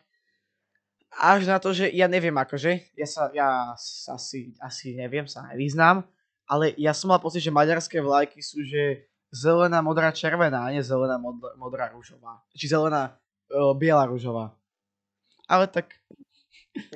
až 1.17 1.49
na 1.49 1.57
to, 1.57 1.73
že 1.73 1.89
ja 1.89 2.05
neviem 2.05 2.33
akože, 2.37 2.93
ja 2.93 3.07
sa, 3.09 3.33
ja 3.33 3.73
asi, 4.13 4.53
asi 4.61 4.93
neviem, 4.93 5.25
sa 5.25 5.49
nevyznám, 5.49 6.05
ale 6.45 6.77
ja 6.77 6.93
som 6.93 7.09
mal 7.09 7.19
pocit, 7.19 7.41
že 7.41 7.51
maďarské 7.51 7.97
vlajky 7.99 8.39
sú, 8.39 8.61
že 8.61 9.09
zelená, 9.33 9.81
modrá, 9.83 10.13
červená, 10.13 10.69
a 10.69 10.71
nie 10.71 10.79
zelená, 10.85 11.19
modrá, 11.19 11.51
modrá 11.59 11.85
rúžová. 11.91 12.39
Či 12.55 12.71
zelená, 12.71 13.19
uh, 13.51 13.75
biela 13.75 14.07
rúžová. 14.07 14.55
Ale 15.49 15.67
tak... 15.67 15.91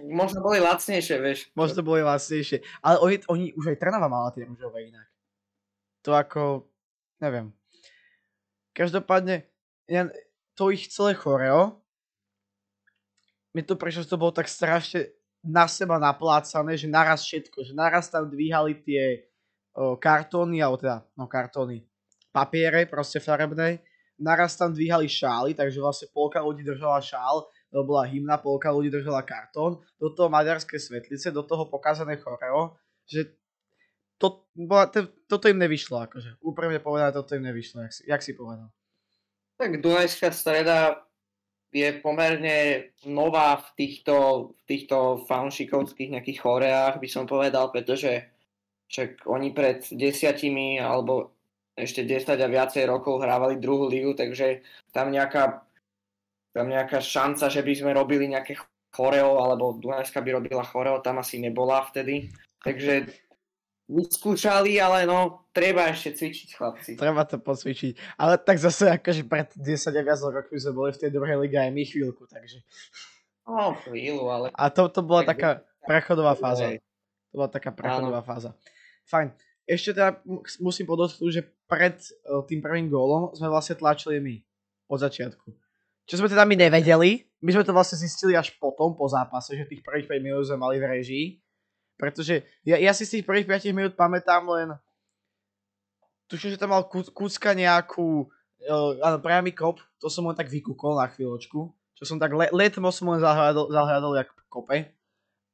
Možno 0.06 0.46
boli 0.46 0.62
lacnejšie, 0.62 1.18
vieš. 1.18 1.40
Možno 1.58 1.82
boli 1.82 2.06
lacnejšie. 2.06 2.62
Ale 2.86 3.02
oni, 3.02 3.16
oni 3.26 3.46
už 3.58 3.74
aj 3.74 3.82
Trnava 3.82 4.06
mala 4.06 4.30
tie 4.30 4.46
rúžové 4.46 4.94
inak. 4.94 5.10
To 6.06 6.14
ako, 6.14 6.70
neviem. 7.18 7.50
Každopádne, 8.78 9.44
ja, 9.90 10.08
to 10.56 10.70
ich 10.70 10.88
celé 10.88 11.18
choreo, 11.18 11.81
mi 13.52 13.62
to 13.64 13.76
prečo 13.76 14.04
to 14.08 14.16
bolo 14.16 14.32
tak 14.32 14.48
strašne 14.48 15.12
na 15.42 15.66
seba 15.66 15.98
naplácané, 15.98 16.78
že 16.78 16.86
naraz 16.86 17.26
všetko, 17.26 17.66
že 17.66 17.74
naraz 17.74 18.08
tam 18.08 18.30
dvíhali 18.30 18.78
tie 18.86 19.26
o, 19.74 19.98
kartóny, 19.98 20.62
alebo 20.62 20.78
teda, 20.78 21.02
no 21.18 21.26
kartóny, 21.26 21.82
papiere, 22.30 22.86
proste 22.86 23.18
farebné, 23.18 23.82
naraz 24.22 24.54
tam 24.54 24.70
dvíhali 24.70 25.10
šály, 25.10 25.58
takže 25.58 25.82
vlastne 25.82 26.08
polka 26.14 26.40
ľudí 26.40 26.62
držala 26.62 27.02
šál, 27.02 27.50
to 27.74 27.82
bola 27.82 28.06
hymna, 28.06 28.38
polka 28.38 28.70
ľudí 28.70 28.94
držala 28.94 29.26
kartón, 29.26 29.82
do 29.98 30.14
toho 30.14 30.30
maďarské 30.30 30.78
svetlice, 30.78 31.34
do 31.34 31.42
toho 31.42 31.66
pokazané 31.66 32.22
choreo, 32.22 32.78
že 33.10 33.34
to, 34.22 34.46
bola, 34.54 34.86
to, 34.94 35.10
toto 35.26 35.50
im 35.50 35.58
nevyšlo, 35.58 36.06
akože 36.06 36.38
úprimne 36.46 36.78
povedané, 36.78 37.10
toto 37.10 37.34
im 37.34 37.42
nevyšlo, 37.42 37.82
jak 37.82 37.94
si, 37.94 38.02
jak 38.06 38.22
si 38.22 38.38
povedal. 38.38 38.70
Tak 39.58 39.82
Dunajská 39.82 40.30
streda 40.30 41.02
je 41.72 41.90
pomerne 42.04 42.92
nová 43.08 43.56
v 43.60 43.68
týchto, 43.80 44.16
v 44.54 44.62
týchto 44.68 45.24
fanšikovských 45.26 46.20
nejakých 46.20 46.40
choreách, 46.44 47.00
by 47.00 47.08
som 47.08 47.24
povedal, 47.24 47.72
pretože 47.72 48.28
však 48.92 49.24
oni 49.24 49.56
pred 49.56 49.88
desiatimi 49.88 50.84
alebo 50.84 51.32
ešte 51.72 52.04
10 52.04 52.36
a 52.36 52.48
viacej 52.52 52.84
rokov 52.84 53.24
hrávali 53.24 53.56
druhú 53.58 53.88
ligu, 53.88 54.12
takže 54.12 54.62
tam 54.92 55.10
nejaká, 55.16 55.64
tam 56.52 56.68
nejaká 56.68 57.00
šanca, 57.00 57.48
že 57.48 57.64
by 57.64 57.74
sme 57.74 57.92
robili 57.96 58.28
nejaké 58.28 58.60
choreo, 58.92 59.40
alebo 59.40 59.80
Dunajska 59.80 60.20
by 60.20 60.44
robila 60.44 60.68
choreo, 60.68 61.00
tam 61.00 61.24
asi 61.24 61.40
nebola 61.40 61.88
vtedy. 61.88 62.28
Takže 62.62 63.08
vyskúšali, 63.92 64.80
ale 64.80 65.04
no, 65.04 65.44
treba 65.52 65.92
ešte 65.92 66.16
cvičiť, 66.16 66.50
chlapci. 66.56 66.92
Treba 66.96 67.28
to 67.28 67.38
pocvičiť. 67.44 68.16
Ale 68.16 68.40
tak 68.40 68.56
zase 68.56 68.88
akože 68.88 69.28
pred 69.28 69.52
10 69.52 69.68
a 69.68 70.02
viac 70.02 70.20
rokov 70.24 70.56
sme 70.56 70.72
boli 70.72 70.90
v 70.96 71.02
tej 71.04 71.12
druhej 71.12 71.38
lige 71.44 71.60
aj 71.60 71.72
my 71.76 71.84
chvíľku, 71.84 72.24
takže... 72.32 72.64
No, 73.44 73.76
chvíľu, 73.84 74.32
ale... 74.32 74.48
A 74.56 74.72
to, 74.72 74.88
to 74.88 75.04
bola 75.04 75.28
tak 75.28 75.36
taká 75.36 75.52
prechodová 75.84 76.40
fáza. 76.40 76.80
To 77.32 77.36
bola 77.36 77.50
taká 77.52 77.76
prechodová 77.76 78.24
Áno. 78.24 78.28
fáza. 78.28 78.50
Fajn. 79.12 79.36
Ešte 79.68 79.96
teda 79.96 80.20
musím 80.64 80.88
podotknúť, 80.88 81.32
že 81.32 81.44
pred 81.68 81.96
tým 82.48 82.60
prvým 82.64 82.88
gólom 82.88 83.36
sme 83.36 83.52
vlastne 83.52 83.76
tlačili 83.76 84.24
my. 84.24 84.36
Od 84.92 85.00
začiatku. 85.00 85.48
Čo 86.04 86.20
sme 86.20 86.28
teda 86.28 86.44
my 86.44 86.56
nevedeli, 86.60 87.24
my 87.40 87.50
sme 87.56 87.64
to 87.64 87.72
vlastne 87.72 87.96
zistili 87.96 88.36
až 88.36 88.52
potom, 88.60 88.92
po 88.92 89.08
zápase, 89.08 89.56
že 89.56 89.64
tých 89.64 89.80
prvých 89.80 90.12
5 90.12 90.20
minút 90.20 90.44
sme 90.44 90.60
mali 90.60 90.76
v 90.84 90.90
režii 90.92 91.26
pretože 92.02 92.42
ja, 92.66 92.82
ja 92.82 92.90
si 92.98 93.06
z 93.06 93.22
tých 93.22 93.26
prvých 93.30 93.46
5 93.46 93.78
minút 93.78 93.94
pamätám 93.94 94.42
len 94.50 94.74
tuším, 96.26 96.58
že 96.58 96.62
tam 96.62 96.74
mal 96.74 96.90
Kucka 96.90 97.54
nejakú 97.54 98.26
uh, 98.66 98.92
áno, 99.06 99.22
priamy 99.22 99.54
kop, 99.54 99.78
to 100.02 100.10
som 100.10 100.26
len 100.26 100.34
tak 100.34 100.50
vykúkol 100.50 100.98
na 100.98 101.06
chvíľočku, 101.14 101.70
čo 101.70 102.04
som 102.10 102.18
tak 102.18 102.34
le, 102.34 102.50
letmo 102.50 102.90
som 102.90 103.14
len 103.14 103.22
zahľadol, 103.22 103.70
zahľadol 103.70 104.18
jak 104.18 104.34
kope 104.50 104.90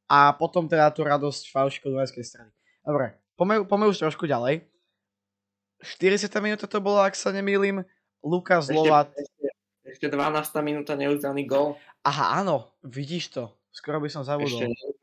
a 0.08 0.32
potom 0.32 0.72
teda 0.72 0.88
tú 0.96 1.04
radosť 1.04 1.52
Faušiko 1.52 1.92
Dunajskej 1.92 2.24
strany. 2.24 2.52
Dobre, 2.88 3.20
poďme, 3.36 3.68
poďme 3.68 3.92
už 3.92 4.00
trošku 4.00 4.24
ďalej. 4.24 4.64
40 5.84 6.32
minúta 6.40 6.66
to 6.66 6.80
bolo, 6.80 7.04
ak 7.04 7.14
sa 7.14 7.36
nemýlim, 7.36 7.84
Lukas 8.24 8.72
Lovat. 8.72 9.12
Ešte, 9.14 9.48
ešte 9.84 10.08
12 10.10 10.64
minúta 10.64 10.96
neuznaný 10.96 11.44
gol. 11.46 11.76
Aha, 12.02 12.42
áno, 12.42 12.72
vidíš 12.82 13.36
to. 13.36 13.44
Skoro 13.70 14.02
by 14.02 14.10
som 14.10 14.26
zabudol. 14.26 14.58
Ešte 14.58 14.97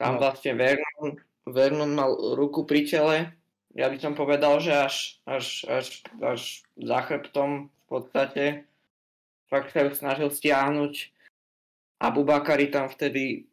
tam 0.00 0.16
no. 0.16 0.24
vlastne 0.24 0.56
Vernon, 0.56 1.20
Vernon 1.44 1.92
mal 1.92 2.16
ruku 2.32 2.64
pri 2.64 2.88
tele. 2.88 3.36
Ja 3.76 3.92
by 3.92 4.00
som 4.00 4.16
povedal, 4.16 4.56
že 4.64 4.72
až, 4.72 4.96
až, 5.28 5.68
až, 5.68 6.00
až 6.24 6.64
za 6.80 6.98
chrbtom 7.04 7.68
v 7.68 7.84
podstate. 7.84 8.44
Fakt 9.52 9.76
sa 9.76 9.84
ju 9.84 9.92
snažil 9.92 10.32
stiahnuť. 10.32 11.12
A 12.00 12.08
Bubakari 12.08 12.72
tam 12.72 12.88
vtedy 12.88 13.44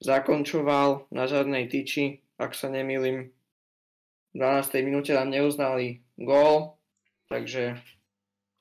zakončoval 0.00 1.12
na 1.12 1.28
žiadnej 1.28 1.68
tyči, 1.68 2.24
ak 2.40 2.56
sa 2.56 2.72
nemýlim. 2.72 3.28
V 4.32 4.36
12. 4.40 4.80
minúte 4.80 5.12
tam 5.12 5.28
neuznali 5.28 6.00
gól, 6.16 6.80
takže 7.28 7.76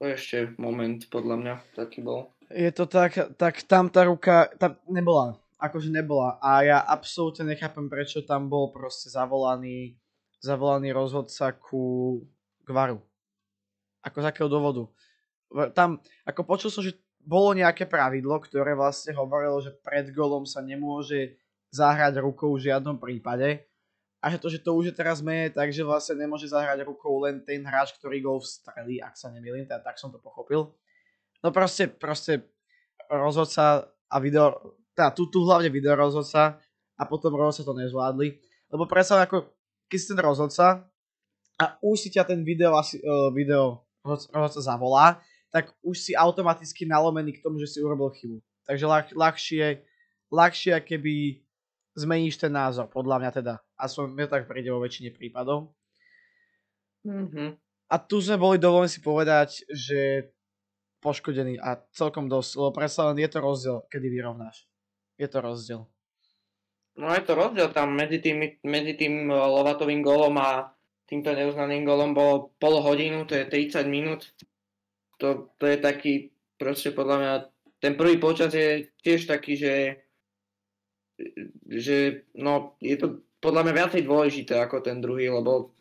to 0.03 0.11
ešte 0.11 0.51
moment 0.59 0.99
podľa 1.07 1.35
mňa 1.39 1.55
taký 1.79 2.03
bol. 2.03 2.35
Je 2.51 2.67
to 2.75 2.91
tak, 2.91 3.39
tak 3.39 3.63
tam 3.63 3.87
tá 3.87 4.03
ruka 4.03 4.51
tam 4.59 4.75
nebola 4.91 5.39
akože 5.67 5.89
nebola. 5.89 6.37
A 6.41 6.61
ja 6.61 6.77
absolútne 6.81 7.53
nechápem, 7.53 7.89
prečo 7.89 8.21
tam 8.21 8.47
bol 8.47 8.69
proste 8.69 9.09
zavolaný, 9.09 9.97
zavolaný 10.39 10.93
rozhodca 10.93 11.53
ku 11.57 12.21
Gvaru. 12.65 13.01
Ako 14.05 14.17
z 14.21 14.27
akého 14.29 14.49
dôvodu. 14.49 14.89
Tam, 15.73 16.01
ako 16.25 16.41
počul 16.45 16.69
som, 16.73 16.81
že 16.85 16.97
bolo 17.25 17.57
nejaké 17.57 17.89
pravidlo, 17.89 18.37
ktoré 18.37 18.77
vlastne 18.77 19.17
hovorilo, 19.17 19.57
že 19.61 19.73
pred 19.81 20.13
golom 20.13 20.45
sa 20.45 20.61
nemôže 20.61 21.41
zahrať 21.73 22.21
rukou 22.21 22.53
v 22.53 22.69
žiadnom 22.69 23.01
prípade. 23.01 23.65
A 24.21 24.33
že 24.33 24.41
to, 24.41 24.47
že 24.49 24.59
to 24.61 24.73
už 24.73 24.89
je 24.89 24.95
teraz 24.97 25.21
menej, 25.21 25.53
takže 25.53 25.85
vlastne 25.85 26.17
nemôže 26.17 26.49
zahrať 26.49 26.81
rukou 26.85 27.21
len 27.25 27.45
ten 27.45 27.61
hráč, 27.61 27.93
ktorý 27.97 28.25
gol 28.25 28.41
vstrelí, 28.41 28.97
ak 28.97 29.13
sa 29.13 29.29
nemýlim, 29.29 29.69
teda 29.69 29.85
tak 29.85 30.01
som 30.01 30.09
to 30.09 30.17
pochopil. 30.17 30.73
No 31.45 31.53
proste, 31.53 31.85
proste 31.85 32.41
rozhodca 33.05 33.85
a 34.09 34.17
video, 34.17 34.73
teda 34.95 35.11
tu, 35.11 35.27
tu 35.27 35.43
hlavne 35.43 35.67
video 35.67 35.93
rozhodca 35.93 36.57
a 36.95 37.03
potom 37.03 37.35
rozhodca 37.35 37.67
to 37.67 37.75
nezvládli. 37.75 38.39
Lebo 38.71 38.87
predsa 38.87 39.19
ako, 39.19 39.51
keď 39.91 39.97
si 39.99 40.07
ten 40.07 40.21
rozhodca 40.23 40.87
a 41.59 41.65
už 41.83 41.95
si 41.99 42.09
ťa 42.09 42.23
ten 42.23 42.41
video, 42.41 42.79
asi, 42.79 43.03
uh, 43.03 43.29
video 43.35 43.83
rozhodca 44.07 44.63
zavolá, 44.63 45.19
tak 45.51 45.75
už 45.83 45.95
si 45.99 46.11
automaticky 46.15 46.87
nalomený 46.87 47.35
k 47.35 47.43
tomu, 47.43 47.59
že 47.59 47.75
si 47.75 47.77
urobil 47.83 48.11
chybu. 48.15 48.39
Takže 48.65 48.85
ľah, 48.87 49.05
ľahšie, 49.13 49.65
ľahšie 50.31 50.75
keby 50.83 51.45
zmeníš 51.95 52.39
ten 52.39 52.51
názor, 52.51 52.91
podľa 52.91 53.23
mňa 53.23 53.31
teda. 53.31 53.53
A 53.79 53.87
som 53.87 54.11
mne 54.11 54.27
tak 54.27 54.51
príde 54.51 54.71
vo 54.71 54.83
väčšine 54.83 55.15
prípadov. 55.15 55.71
Mm-hmm. 57.07 57.49
A 57.87 57.95
tu 58.01 58.17
sme 58.19 58.35
boli, 58.35 58.57
dovolím 58.57 58.89
si 58.89 58.99
povedať, 58.99 59.63
že 59.69 60.33
poškodený 60.99 61.61
a 61.61 61.77
celkom 61.93 62.25
dosť, 62.25 62.51
lebo 62.57 62.71
predsa 62.73 63.13
len 63.13 63.21
je 63.21 63.29
to 63.29 63.39
rozdiel, 63.39 63.77
kedy 63.93 64.09
vyrovnáš. 64.09 64.65
Je 65.15 65.27
to 65.27 65.39
rozdiel. 65.39 65.81
No 66.95 67.11
je 67.11 67.23
to 67.27 67.35
rozdiel 67.35 67.69
tam 67.75 67.91
medzi 67.91 68.23
tým, 68.23 68.59
medzi 68.63 68.93
tým 68.95 69.27
eh, 69.27 69.35
Lovatovým 69.35 69.99
golom 69.99 70.35
a 70.39 70.71
týmto 71.05 71.31
neuznaným 71.35 71.85
golom 71.85 72.17
bolo 72.17 72.55
pol 72.57 72.81
hodinu, 72.81 73.27
to 73.29 73.37
je 73.37 73.45
30 73.45 73.85
minút. 73.85 74.33
To, 75.21 75.53
to 75.55 75.65
je 75.69 75.77
taký, 75.79 76.13
proste 76.59 76.91
podľa 76.91 77.17
mňa, 77.19 77.33
ten 77.79 77.93
prvý 77.95 78.19
počas 78.19 78.51
je 78.51 78.89
tiež 78.99 79.29
taký, 79.29 79.55
že, 79.55 79.75
že 81.69 82.27
no, 82.35 82.75
je 82.83 82.97
to 82.99 83.23
podľa 83.39 83.69
mňa 83.69 83.73
viacej 83.77 84.01
dôležité 84.03 84.59
ako 84.59 84.81
ten 84.81 84.99
druhý, 84.99 85.29
lebo 85.29 85.71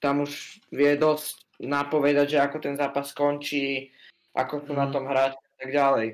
tam 0.00 0.24
už 0.24 0.64
vie 0.72 0.96
dosť 0.96 1.60
napovedať, 1.60 2.26
že 2.34 2.38
ako 2.40 2.56
ten 2.58 2.74
zápas 2.74 3.12
skončí, 3.12 3.92
ako 4.32 4.64
sú 4.64 4.72
mm. 4.72 4.78
na 4.80 4.86
mhm. 4.88 4.92
tom 4.96 5.04
hrať 5.06 5.32
a 5.36 5.50
tak 5.60 5.70
ďalej. 5.70 6.06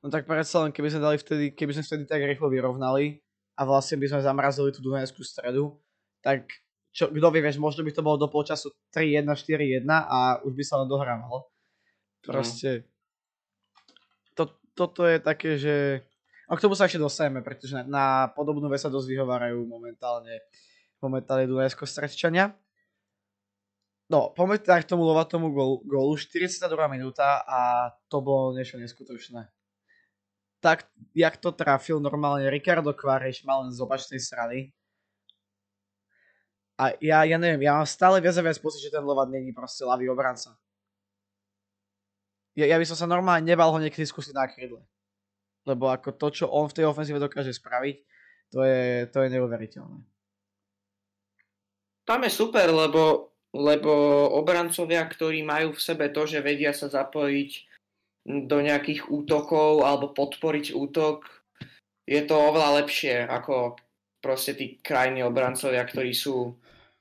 No 0.00 0.08
tak 0.08 0.24
predsa 0.24 0.64
len, 0.64 0.72
keby 0.72 0.88
sme 0.88 1.00
dali 1.04 1.16
vtedy, 1.20 1.52
keby 1.52 1.76
sme 1.76 1.84
vtedy 1.84 2.04
tak 2.08 2.24
rýchlo 2.24 2.48
vyrovnali 2.48 3.20
a 3.60 3.68
vlastne 3.68 4.00
by 4.00 4.08
sme 4.08 4.20
zamrazili 4.24 4.72
tú 4.72 4.80
Dunajskú 4.80 5.20
stredu, 5.20 5.76
tak 6.24 6.48
čo, 6.90 7.12
kto 7.12 7.28
vie, 7.30 7.44
vieš, 7.44 7.60
možno 7.60 7.84
by 7.84 7.92
to 7.92 8.02
bolo 8.02 8.16
do 8.16 8.32
polčasu 8.32 8.72
3-1, 8.96 9.28
4-1 9.28 9.84
a 9.86 10.40
už 10.42 10.52
by 10.56 10.64
sa 10.64 10.80
len 10.80 10.88
dohrávalo. 10.88 11.46
Proste, 12.24 12.88
to, 14.34 14.48
toto 14.72 15.04
je 15.04 15.20
také, 15.20 15.60
že... 15.60 16.02
A 16.50 16.58
k 16.58 16.64
tomu 16.66 16.74
sa 16.74 16.90
ešte 16.90 16.98
dostaneme, 16.98 17.44
pretože 17.46 17.78
na, 17.78 17.84
na 17.86 18.04
podobnú 18.34 18.66
vec 18.66 18.82
sa 18.82 18.90
dosť 18.90 19.06
vyhovárajú 19.06 19.62
momentálne, 19.68 20.42
momentálne 20.98 21.46
Dunajsko 21.46 21.86
stredčania. 21.86 22.56
No, 24.10 24.34
poďme 24.34 24.58
teda 24.58 24.82
k 24.82 24.90
tomu 24.90 25.06
lovatomu 25.06 25.54
gólu. 25.86 26.18
42. 26.18 26.66
minúta 26.90 27.46
a 27.46 27.92
to 28.10 28.18
bolo 28.18 28.50
niečo 28.50 28.82
neskutočné. 28.82 29.59
Tak, 30.60 30.88
jak 31.16 31.36
to 31.40 31.52
trafil 31.52 32.00
normálne, 32.00 32.52
Ricardo 32.52 32.92
Kvareš 32.92 33.44
mal 33.48 33.64
len 33.64 33.72
z 33.72 33.80
opačnej 33.80 34.20
strany. 34.20 34.72
A 36.80 36.96
ja, 37.00 37.24
ja 37.24 37.36
neviem, 37.36 37.64
ja 37.64 37.76
mám 37.76 37.88
stále 37.88 38.20
viac 38.20 38.36
a 38.36 38.44
viac 38.44 38.60
pocit, 38.60 38.80
že 38.84 38.92
ten 38.92 39.04
Lovat 39.04 39.28
není 39.28 39.52
proste 39.52 39.84
ľavý 39.84 40.08
obranca. 40.08 40.56
Ja, 42.56 42.68
ja 42.68 42.76
by 42.76 42.84
som 42.88 42.96
sa 42.96 43.08
normálne 43.08 43.44
nebal 43.44 43.72
ho 43.72 43.78
niekedy 43.80 44.04
skúsiť 44.04 44.36
na 44.36 44.48
krydle. 44.48 44.80
Lebo 45.68 45.92
ako 45.92 46.16
to, 46.16 46.28
čo 46.32 46.44
on 46.48 46.68
v 46.68 46.76
tej 46.80 46.88
ofenzíve 46.88 47.20
dokáže 47.20 47.52
spraviť, 47.52 47.96
to 48.52 48.64
je, 48.64 49.08
to 49.12 49.18
je 49.20 49.28
neuveriteľné. 49.28 50.00
Tam 52.08 52.20
je 52.24 52.32
super, 52.32 52.68
lebo 52.72 53.30
lebo 53.50 53.90
obrancovia, 54.38 55.02
ktorí 55.02 55.42
majú 55.42 55.74
v 55.74 55.82
sebe 55.82 56.06
to, 56.14 56.22
že 56.22 56.38
vedia 56.38 56.70
sa 56.70 56.86
zapojiť 56.86 57.50
do 58.26 58.58
nejakých 58.60 59.08
útokov 59.08 59.84
alebo 59.84 60.12
podporiť 60.12 60.76
útok, 60.76 61.24
je 62.04 62.20
to 62.26 62.34
oveľa 62.36 62.84
lepšie 62.84 63.24
ako 63.24 63.78
proste 64.20 64.52
tí 64.56 64.76
krajní 64.82 65.24
obrancovia, 65.24 65.86
ktorí 65.86 66.12
sú 66.12 66.58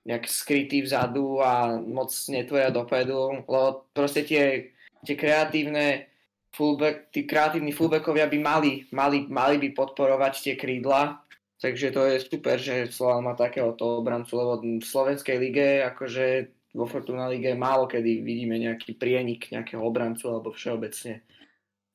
nejak 0.07 0.25
skrytí 0.25 0.85
vzadu 0.85 1.43
a 1.43 1.75
moc 1.77 2.09
netvoria 2.31 2.71
dopredu, 2.71 3.43
lebo 3.43 3.89
proste 3.91 4.23
tie, 4.23 4.71
tie 5.03 5.15
kreatívne 5.19 6.07
fullback, 6.55 7.11
tí 7.11 7.27
kreatívni 7.27 7.75
fullbackovia 7.75 8.31
by 8.31 8.39
mali, 8.39 8.71
mali, 8.95 9.27
mali 9.27 9.55
by 9.59 9.75
podporovať 9.75 10.33
tie 10.39 10.55
krídla 10.55 11.19
Takže 11.59 11.91
to 11.91 12.01
je 12.07 12.23
super, 12.23 12.55
že 12.55 12.87
Slovan 12.87 13.27
má 13.27 13.35
takéhoto 13.35 13.99
obrancu, 13.99 14.39
lebo 14.39 14.63
v 14.63 14.79
slovenskej 14.79 15.37
lige, 15.43 15.83
akože 15.83 16.47
vo 16.73 16.85
Fortuna 16.85 17.25
lige 17.29 17.53
málo 17.57 17.89
kedy 17.89 18.21
vidíme 18.21 18.61
nejaký 18.61 18.95
prienik 18.95 19.49
nejakého 19.49 19.81
obrancu 19.81 20.29
alebo 20.29 20.53
všeobecne 20.53 21.25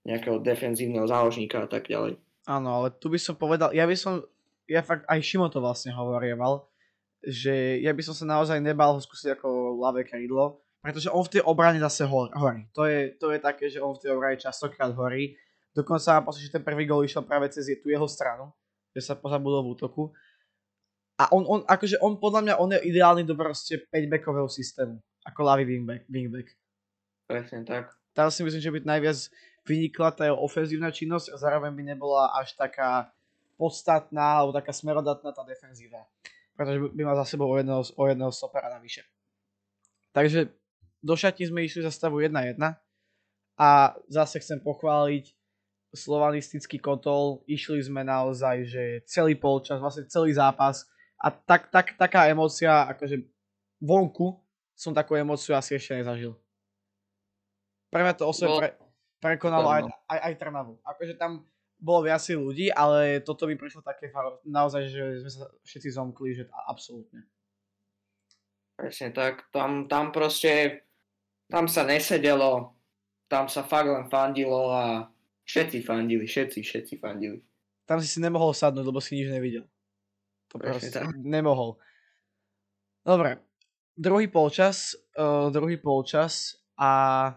nejakého 0.05 0.43
defenzívneho 0.43 1.09
záložníka 1.09 1.65
a 1.65 1.69
tak 1.71 1.89
ďalej. 1.89 2.21
Áno, 2.45 2.69
ale 2.83 2.93
tu 2.93 3.09
by 3.09 3.17
som 3.17 3.33
povedal, 3.41 3.73
ja 3.73 3.89
by 3.89 3.97
som, 3.97 4.21
ja 4.69 4.85
fakt 4.85 5.09
aj 5.09 5.17
Šimo 5.25 5.49
to 5.49 5.65
vlastne 5.65 5.97
hovorieval, 5.97 6.69
že 7.25 7.81
ja 7.81 7.89
by 7.97 8.03
som 8.05 8.13
sa 8.13 8.29
naozaj 8.29 8.61
nebal 8.61 8.93
ho 8.93 9.01
skúsiť 9.01 9.41
ako 9.41 9.81
ľavé 9.81 10.05
krídlo, 10.05 10.61
pretože 10.85 11.09
on 11.09 11.25
v 11.25 11.41
tej 11.41 11.43
obrane 11.49 11.81
zase 11.81 12.05
horí. 12.05 12.69
To 12.77 12.85
je, 12.85 13.17
to 13.17 13.33
je 13.33 13.41
také, 13.41 13.73
že 13.73 13.81
on 13.81 13.97
v 13.97 14.03
tej 14.05 14.11
obrane 14.13 14.37
častokrát 14.37 14.93
horí. 14.93 15.33
Dokonca 15.73 16.21
mám 16.21 16.29
pocit, 16.29 16.53
že 16.53 16.61
ten 16.61 16.61
prvý 16.61 16.85
gol 16.85 17.01
išiel 17.01 17.25
práve 17.25 17.49
cez 17.49 17.65
tú 17.81 17.89
jeho 17.89 18.05
stranu 18.05 18.53
že 18.95 19.03
sa 19.03 19.19
pozabudol 19.19 19.67
v 19.67 19.71
útoku. 19.75 20.03
A 21.15 21.31
on, 21.31 21.47
on, 21.47 21.61
akože 21.63 22.03
on 22.03 22.19
podľa 22.19 22.41
mňa, 22.43 22.55
on 22.59 22.75
je 22.75 22.91
ideálny 22.91 23.23
do 23.23 23.39
proste 23.39 23.87
5-backového 23.87 24.51
systému, 24.51 24.99
ako 25.23 25.41
ľavý 25.47 25.63
wingback. 25.63 26.03
wingback. 26.11 26.49
Presne 27.31 27.63
tak. 27.63 27.95
Tam 28.15 28.31
si 28.35 28.43
myslím, 28.43 28.63
že 28.63 28.75
by 28.75 28.79
najviac 28.83 29.19
vynikla 29.65 30.11
tá 30.11 30.27
jeho 30.27 30.39
ofenzívna 30.39 30.91
činnosť 30.91 31.35
a 31.35 31.37
zároveň 31.39 31.71
by 31.71 31.83
nebola 31.95 32.35
až 32.35 32.59
taká 32.59 33.15
podstatná 33.55 34.43
alebo 34.43 34.51
taká 34.51 34.75
smerodatná 34.75 35.31
tá 35.31 35.47
defenzíva. 35.47 36.03
Pretože 36.59 36.91
by 36.91 37.03
mal 37.07 37.17
za 37.23 37.35
sebou 37.35 37.51
o 37.51 37.57
jedného, 37.59 37.83
o 37.83 38.05
jedného 38.07 38.31
stopera 38.35 38.71
navyše. 38.71 39.07
Takže 40.15 40.51
do 41.03 41.15
šatní 41.15 41.51
sme 41.51 41.67
išli 41.67 41.83
za 41.83 41.91
stavu 41.91 42.23
1-1 42.23 42.59
a 43.59 43.71
zase 44.11 44.43
chcem 44.43 44.59
pochváliť 44.63 45.35
slovanistický 45.95 46.83
kotol, 46.83 47.47
išli 47.47 47.79
sme 47.79 48.03
naozaj, 48.03 48.67
že 48.67 48.83
celý 49.07 49.39
polčas, 49.39 49.79
vlastne 49.79 50.11
celý 50.11 50.35
zápas 50.35 50.91
a 51.19 51.29
tak, 51.31 51.71
tak, 51.73 51.97
taká 51.97 52.29
emócia, 52.29 52.87
akože 52.91 53.25
vonku 53.81 54.39
som 54.75 54.91
takú 54.91 55.15
emóciu 55.15 55.55
asi 55.55 55.79
ešte 55.79 55.99
nezažil. 55.99 56.35
Pre 57.89 58.03
mňa 58.03 58.15
to 58.19 58.27
osobe 58.27 58.59
pre, 58.59 58.69
prekonalo 59.23 59.71
aj, 59.71 59.83
aj, 60.11 60.21
aj 60.31 60.35
Trnavu. 60.39 60.75
Akože 60.83 61.15
tam 61.15 61.47
bolo 61.79 62.11
viacej 62.11 62.35
ľudí, 62.35 62.67
ale 62.75 63.23
toto 63.23 63.47
by 63.47 63.55
prišlo 63.55 63.87
také 63.87 64.11
naozaj, 64.43 64.91
že 64.91 65.23
sme 65.23 65.31
sa 65.31 65.45
všetci 65.63 65.89
zomkli, 65.95 66.35
že 66.35 66.51
absolútne. 66.67 67.23
Presne 68.75 69.15
tak, 69.15 69.47
tam, 69.55 69.87
tam 69.87 70.11
proste, 70.11 70.83
tam 71.47 71.71
sa 71.71 71.87
nesedelo, 71.87 72.75
tam 73.31 73.47
sa 73.47 73.63
fakt 73.63 73.87
len 73.87 74.11
fandilo 74.11 74.75
a 74.75 75.15
Všetci 75.45 75.85
fandili, 75.85 76.25
všetci, 76.25 76.65
všetci 76.65 76.95
fandili. 76.97 77.45
Tam 77.85 78.01
si 78.01 78.09
si 78.09 78.17
nemohol 78.17 78.57
sadnúť, 78.57 78.85
lebo 78.89 78.97
si 78.97 79.21
nič 79.21 79.29
nevidel. 79.29 79.69
To 80.55 80.63
proste 80.63 81.03
nemohol. 81.37 81.77
Dobre, 83.05 83.43
druhý 83.99 84.31
polčas, 84.31 84.97
uh, 85.19 85.53
druhý 85.53 85.77
polčas 85.77 86.57
a 86.79 87.35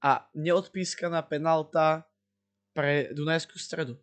a 0.00 0.24
neodpískaná 0.32 1.20
penalta 1.28 2.08
pre 2.72 3.12
Dunajskú 3.12 3.60
stredu. 3.60 4.00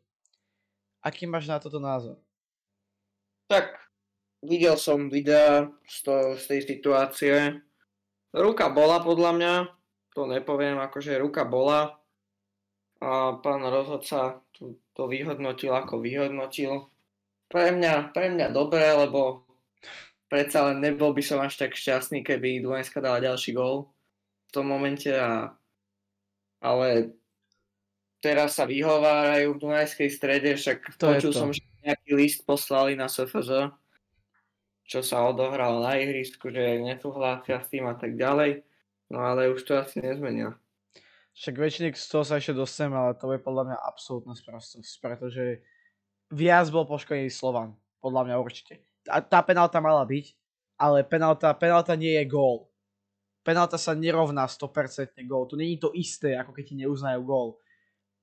Aký 1.02 1.26
máš 1.26 1.50
na 1.50 1.58
toto 1.58 1.82
názor? 1.82 2.22
Tak, 3.50 3.82
videl 4.46 4.78
som 4.78 5.10
videa 5.10 5.66
z, 5.90 5.98
to, 6.06 6.14
z 6.38 6.44
tej 6.46 6.60
situácie. 6.70 7.36
Ruka 8.30 8.70
bola 8.70 9.02
podľa 9.02 9.32
mňa, 9.34 9.54
to 10.14 10.30
nepoviem, 10.30 10.78
akože 10.78 11.18
ruka 11.18 11.48
bola, 11.48 11.98
a 12.98 13.38
pán 13.42 13.62
rozhodca 13.62 14.42
to 14.98 15.04
vyhodnotil 15.06 15.74
ako 15.74 16.02
vyhodnotil. 16.02 16.90
Pre 17.48 17.72
mňa, 17.72 18.12
pre 18.12 18.28
mňa 18.28 18.52
dobré, 18.52 18.92
lebo 18.92 19.48
predsa 20.28 20.68
len 20.72 20.84
nebol 20.84 21.16
by 21.16 21.24
som 21.24 21.40
až 21.40 21.56
tak 21.56 21.80
šťastný, 21.80 22.24
keby 22.24 22.60
Dunajska 22.60 23.00
dala 23.00 23.24
ďalší 23.24 23.56
gól 23.56 23.92
v 24.48 24.52
tom 24.52 24.68
momente. 24.68 25.08
A, 25.16 25.56
ale 26.60 27.16
teraz 28.20 28.60
sa 28.60 28.68
vyhovárajú 28.68 29.56
v 29.56 29.62
Dunajskej 29.64 30.10
strede, 30.12 30.50
však 30.60 31.00
to 31.00 31.06
počul 31.16 31.32
som, 31.32 31.50
že 31.56 31.64
nejaký 31.88 32.12
list 32.20 32.44
poslali 32.44 33.00
na 33.00 33.08
SFZ, 33.08 33.72
čo 34.84 35.00
sa 35.00 35.24
odohralo 35.24 35.80
na 35.84 35.96
ihrisku, 35.96 36.52
že 36.52 36.84
nesúhlasia 36.84 37.64
s 37.64 37.72
tým 37.72 37.88
a 37.88 37.96
tak 37.96 38.20
ďalej. 38.20 38.68
No 39.08 39.24
ale 39.24 39.48
už 39.56 39.64
to 39.64 39.80
asi 39.80 40.04
nezmenia. 40.04 40.60
Však 41.38 41.56
väčšiny 41.56 41.96
z 41.96 42.08
toho 42.12 42.26
sa 42.28 42.42
ešte 42.42 42.58
dostanem, 42.58 42.98
ale 42.98 43.16
to 43.16 43.32
je 43.32 43.40
podľa 43.40 43.64
mňa 43.72 43.78
absolútna 43.88 44.34
sprostosť, 44.36 44.92
pretože 45.00 45.64
viac 46.32 46.68
bol 46.70 46.88
poškodený 46.88 47.32
Slovan, 47.32 47.76
podľa 48.00 48.22
mňa 48.28 48.36
určite. 48.42 48.84
Tá, 49.04 49.24
tá 49.24 49.40
penálta 49.44 49.80
mala 49.80 50.04
byť, 50.04 50.26
ale 50.80 51.04
penálta, 51.08 51.54
penálta 51.56 51.96
nie 51.96 52.16
je 52.20 52.26
gól. 52.28 52.68
Penálta 53.44 53.80
sa 53.80 53.96
nerovná 53.96 54.44
100% 54.44 55.16
gól. 55.24 55.48
To 55.48 55.56
není 55.56 55.80
to 55.80 55.96
isté, 55.96 56.36
ako 56.36 56.52
keď 56.52 56.64
ti 56.68 56.76
neuznajú 56.84 57.20
gól. 57.24 57.50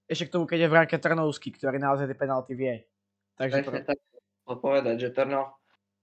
Ešte 0.04 0.28
k 0.28 0.32
tomu, 0.36 0.44
keď 0.44 0.68
je 0.68 0.70
v 0.70 0.76
ránke 0.76 0.96
Trnovský, 1.00 1.48
ktorý 1.56 1.80
naozaj 1.80 2.04
tie 2.12 2.18
penalty 2.20 2.52
vie. 2.52 2.84
Takže 3.40 3.64
Presne 3.64 3.88
tak 3.88 3.98
povedať, 4.44 4.96
že 5.00 5.16
Trno, 5.16 5.56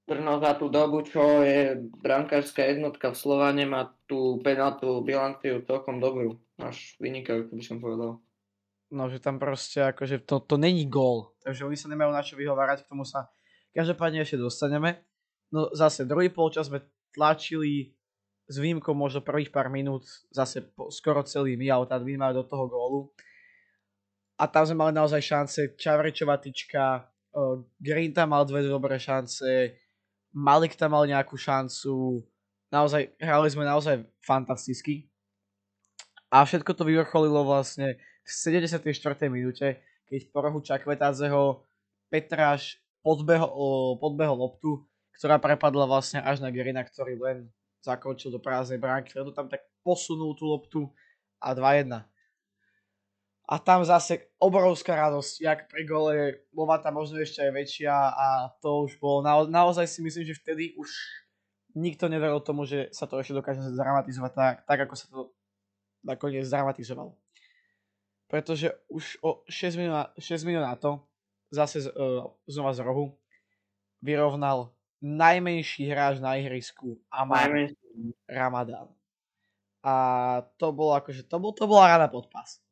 Trno 0.09 0.41
za 0.41 0.57
tú 0.57 0.73
dobu, 0.73 1.05
čo 1.05 1.45
je 1.45 1.77
brankárska 2.01 2.65
jednotka 2.65 3.13
v 3.13 3.21
Slovane, 3.21 3.69
má 3.69 3.93
tú 4.09 4.41
penaltu 4.41 5.05
bilanciu 5.05 5.61
celkom 5.61 6.01
dobrú 6.01 6.41
až 6.61 6.95
vynikajúco 7.01 7.57
by 7.57 7.63
som 7.65 7.77
povedal. 7.81 8.21
No, 8.91 9.07
že 9.07 9.23
tam 9.23 9.39
proste 9.39 9.79
akože 9.87 10.27
to, 10.27 10.43
to 10.43 10.59
není 10.59 10.83
gól. 10.91 11.31
Takže 11.47 11.63
oni 11.63 11.79
sa 11.79 11.87
nemajú 11.87 12.11
na 12.11 12.19
čo 12.19 12.35
vyhovárať, 12.35 12.83
k 12.83 12.91
tomu 12.91 13.07
sa 13.07 13.31
každopádne 13.71 14.27
ešte 14.27 14.35
dostaneme. 14.35 15.07
No 15.47 15.71
zase 15.71 16.03
druhý 16.03 16.27
polčas 16.27 16.67
sme 16.67 16.83
tlačili 17.15 17.95
s 18.51 18.59
výjimkou 18.59 18.91
možno 18.91 19.23
prvých 19.23 19.47
pár 19.47 19.71
minút 19.71 20.03
zase 20.27 20.59
po, 20.75 20.91
skoro 20.91 21.23
celý 21.23 21.55
my, 21.55 21.71
ale 21.71 21.87
tam 21.87 22.03
do 22.03 22.43
toho 22.43 22.67
gólu. 22.67 23.01
A 24.35 24.43
tam 24.43 24.67
sme 24.67 24.75
mali 24.75 24.91
naozaj 24.91 25.21
šance, 25.23 25.59
Čavričová 25.79 26.35
tyčka, 26.35 27.07
uh, 27.31 27.63
Green 27.79 28.11
tam 28.11 28.35
mal 28.35 28.43
dve 28.43 28.67
dobré 28.67 28.99
šance, 28.99 29.71
Malik 30.35 30.75
tam 30.75 30.95
mal 30.95 31.07
nejakú 31.07 31.39
šancu, 31.39 32.23
naozaj, 32.71 33.11
hrali 33.19 33.47
sme 33.51 33.63
naozaj 33.67 34.03
fantasticky. 34.23 35.07
A 36.31 36.47
všetko 36.47 36.71
to 36.75 36.87
vyvrcholilo 36.87 37.43
vlastne 37.43 37.99
v 38.21 38.29
74. 38.29 38.83
minúte, 39.27 39.81
keď 40.07 40.21
po 40.29 40.39
rohu 40.43 40.59
Čakvetádzeho 40.61 41.65
Petráš 42.11 42.77
podbehol, 43.01 43.97
podbehol 43.97 44.37
loptu, 44.37 44.83
ktorá 45.17 45.41
prepadla 45.41 45.87
vlastne 45.87 46.21
až 46.21 46.43
na 46.43 46.51
Gerina, 46.53 46.83
ktorý 46.83 47.17
len 47.17 47.37
zakončil 47.81 48.29
do 48.29 48.37
prázdnej 48.37 48.77
bránky, 48.77 49.13
to 49.13 49.33
tam 49.33 49.49
tak 49.49 49.65
posunul 49.81 50.37
tú 50.37 50.45
loptu 50.45 50.81
a 51.41 51.57
2-1. 51.57 52.05
A 53.51 53.55
tam 53.59 53.83
zase 53.83 54.31
obrovská 54.39 54.95
radosť, 54.95 55.33
jak 55.43 55.59
pri 55.67 55.83
gole, 55.83 56.15
bola 56.55 56.79
tam 56.79 57.01
možno 57.01 57.19
ešte 57.19 57.43
aj 57.43 57.51
väčšia 57.51 57.91
a 57.93 58.27
to 58.63 58.87
už 58.87 58.95
bolo, 59.01 59.25
na, 59.25 59.43
naozaj 59.43 59.89
si 59.89 59.99
myslím, 59.99 60.23
že 60.23 60.39
vtedy 60.39 60.71
už 60.79 60.87
nikto 61.75 62.07
neveril 62.07 62.39
tomu, 62.39 62.63
že 62.63 62.87
sa 62.95 63.09
to 63.09 63.19
ešte 63.19 63.35
dokáže 63.35 63.59
zdramatizovať 63.75 64.31
tak, 64.31 64.55
tak 64.63 64.79
ako 64.87 64.95
sa 64.95 65.07
to 65.11 65.19
nakoniec 66.05 66.47
zdramatizovalo. 66.47 67.17
Pretože 68.31 68.71
už 68.87 69.19
o 69.19 69.43
6 69.43 69.75
minút, 69.75 70.15
6 70.15 70.47
minút 70.47 70.63
na 70.63 70.79
to, 70.79 71.03
zase 71.51 71.83
uh, 71.91 72.31
znova 72.47 72.71
z 72.71 72.79
rohu, 72.79 73.19
vyrovnal 73.99 74.71
najmenší 75.03 75.91
hráč 75.91 76.23
na 76.23 76.39
ihrisku 76.39 76.95
Amar 77.11 77.51
Ramadan. 78.23 78.87
A 79.83 79.93
to 80.55 80.71
bolo 80.71 80.95
akože, 80.95 81.27
to, 81.27 81.35
bol, 81.43 81.51
to 81.51 81.67
bola 81.67 81.97
rada 81.97 82.07
pod 82.07 82.31
pas. 82.31 82.63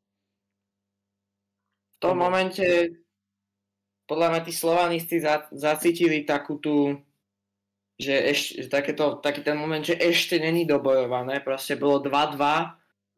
V 1.99 2.07
tom 2.07 2.15
momente 2.15 2.63
podľa 4.09 4.27
mňa 4.33 4.41
tí 4.41 4.53
slovanisti 4.55 5.15
za, 5.21 5.45
zacítili 5.53 6.25
takú 6.25 6.57
tú, 6.57 6.97
že 8.01 8.15
ešte, 8.33 8.65
takéto, 8.65 9.21
taký 9.21 9.45
ten 9.45 9.53
moment, 9.53 9.85
že 9.85 9.93
ešte 10.01 10.41
není 10.41 10.65
dobojované, 10.65 11.45
proste 11.45 11.77
bolo 11.77 12.01
2-2, 12.01 12.41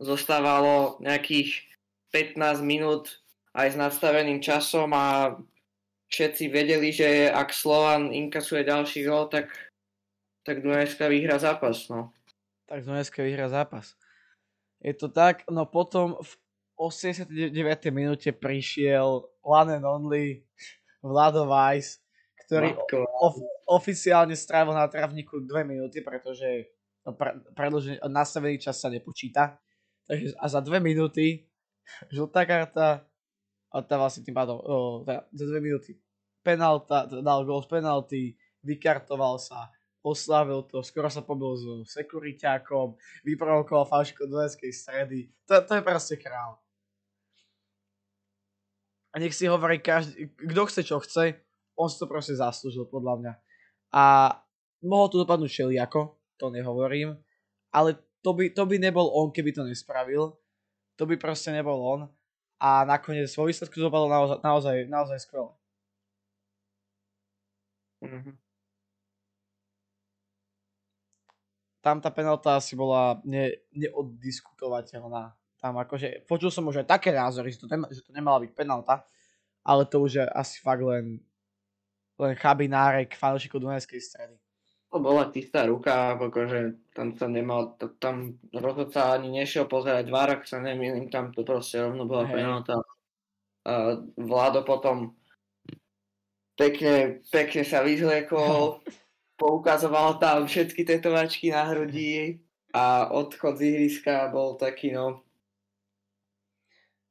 zostávalo 0.04 0.99
nejakých 0.99 1.70
15 2.12 2.63
minút 2.63 3.24
aj 3.56 3.76
s 3.76 3.80
nadstaveným 3.80 4.39
časom 4.39 4.91
a 4.95 5.36
všetci 6.12 6.52
vedeli, 6.52 6.91
že 6.91 7.32
ak 7.32 7.56
Slovan 7.56 8.12
inkasuje 8.12 8.67
ďalší 8.67 9.08
gol, 9.08 9.32
tak, 9.32 9.52
tak 10.43 10.60
Dunajská 10.60 11.08
vyhra 11.08 11.39
zápas. 11.39 11.88
No. 11.88 12.12
Tak 12.67 12.84
Dunajská 12.84 13.24
vyhra 13.24 13.47
zápas. 13.47 13.95
Je 14.84 14.93
to 14.93 15.08
tak, 15.08 15.47
no 15.47 15.63
potom 15.67 16.19
v 16.19 16.32
89. 16.76 17.30
minúte 17.93 18.34
prišiel 18.34 19.30
one 19.45 19.78
and 19.78 19.86
only 19.86 20.41
Vlado 21.06 21.45
Weiss, 21.45 22.02
ktorý 22.45 22.74
of, 23.21 23.38
oficiálne 23.69 24.34
strávil 24.34 24.74
na 24.74 24.89
trávniku 24.89 25.45
2 25.45 25.62
minúty, 25.62 26.02
pretože 26.02 26.74
no, 27.06 27.13
pre, 27.13 27.38
nastavený 28.10 28.58
čas 28.58 28.82
sa 28.82 28.89
nepočíta. 28.89 29.62
Takže 30.10 30.34
a 30.36 30.45
za 30.50 30.60
2 30.60 30.82
minúty 30.82 31.45
žltá 32.12 32.46
karta, 32.46 33.06
tá 33.72 33.96
vlastne 33.96 34.24
tým 34.28 34.36
pádom, 34.36 34.60
o, 34.60 35.04
teda 35.08 35.28
za 35.32 35.46
dve 35.48 35.60
minúty 35.63 35.91
penalta, 36.44 37.06
dal 37.08 37.46
gol 37.46 37.62
z 37.63 37.70
penalty, 37.70 38.22
vykartoval 38.65 39.38
sa, 39.38 39.70
oslavil 40.02 40.65
to, 40.65 40.82
skoro 40.82 41.08
sa 41.08 41.22
pobil 41.22 41.54
s 41.56 41.94
sekuriťákom, 41.94 42.98
vyprovokoval 43.22 43.86
falško 43.86 44.26
do 44.26 44.41
stredy. 44.50 45.30
To, 45.46 45.62
to 45.62 45.72
je 45.78 45.84
proste 45.86 46.15
král. 46.17 46.58
A 49.13 49.20
nech 49.20 49.36
si 49.36 49.46
hovorí 49.46 49.78
každý, 49.78 50.34
kto 50.34 50.62
chce 50.65 50.82
čo 50.88 50.98
chce, 51.04 51.38
on 51.78 51.88
si 51.91 52.00
to 52.00 52.08
proste 52.10 52.39
zaslúžil 52.39 52.88
podľa 52.88 53.13
mňa. 53.20 53.34
A 53.91 54.04
mohol 54.82 55.08
to 55.12 55.22
dopadnúť 55.22 55.52
všelijako, 55.52 56.17
to 56.39 56.50
nehovorím, 56.50 57.20
ale 57.70 58.00
to 58.26 58.34
by, 58.34 58.50
to 58.50 58.63
by 58.65 58.78
nebol 58.82 59.12
on, 59.13 59.30
keby 59.30 59.54
to 59.54 59.67
nespravil. 59.67 60.40
To 61.01 61.09
by 61.09 61.17
proste 61.17 61.49
nebol 61.49 61.81
on 61.81 62.01
a 62.61 62.85
nakoniec 62.85 63.33
vo 63.33 63.49
výsledku 63.49 63.73
dopadlo 63.81 64.05
naozaj, 64.05 64.37
naozaj, 64.45 64.75
naozaj 64.85 65.17
skvelé. 65.25 65.49
Mm-hmm. 68.05 68.37
Tam 71.81 71.97
tá 71.97 72.13
penalta 72.13 72.53
asi 72.53 72.77
bola 72.77 73.17
ne, 73.25 73.49
neoddiskutovateľná. 73.73 75.33
Tam 75.57 75.73
akože, 75.81 76.29
počul 76.29 76.53
som 76.53 76.69
už 76.69 76.85
aj 76.85 76.93
také 76.93 77.09
názory, 77.09 77.49
že 77.49 77.65
to, 77.65 77.67
nema, 77.69 77.89
že 77.89 78.05
to 78.05 78.13
nemala 78.13 78.37
byť 78.45 78.53
penalta, 78.53 79.01
ale 79.65 79.89
to 79.89 80.05
už 80.05 80.21
je 80.21 80.25
asi 80.37 80.61
fakt 80.61 80.85
len, 80.85 81.17
len 82.21 82.37
chabinárek 82.37 83.17
fanúšikov 83.17 83.57
Dunajskej 83.57 84.01
stredy. 84.05 84.37
To 84.91 84.99
bola 84.99 85.32
tistá 85.32 85.63
ruka, 85.63 86.19
akože 86.19 86.91
tam 86.91 87.15
sa 87.15 87.32
nemal, 87.32 87.80
tam 87.95 88.36
rozhodca 88.51 89.15
ani 89.15 89.39
nešiel 89.39 89.63
pozerať 89.63 90.12
VAR, 90.12 90.36
ak 90.36 90.43
sa 90.43 90.60
nemýlim, 90.60 91.08
tam 91.08 91.32
to 91.32 91.47
proste 91.47 91.80
rovno 91.80 92.04
bola 92.04 92.27
hey. 92.27 92.36
penálta. 92.36 92.75
A 93.63 93.95
Vlado 94.19 94.67
potom 94.67 95.15
pekne, 96.60 97.23
pekne 97.32 97.63
sa 97.63 97.88
vyzliekol, 97.88 98.84
poukazoval 99.41 100.19
tam 100.19 100.43
všetky 100.43 100.84
tetovačky 100.84 101.56
na 101.56 101.71
hrudi 101.71 102.43
a 102.75 103.08
odchod 103.15 103.63
z 103.63 103.71
ihriska 103.71 104.27
bol 104.27 104.60
taký, 104.60 104.91
no... 104.91 105.23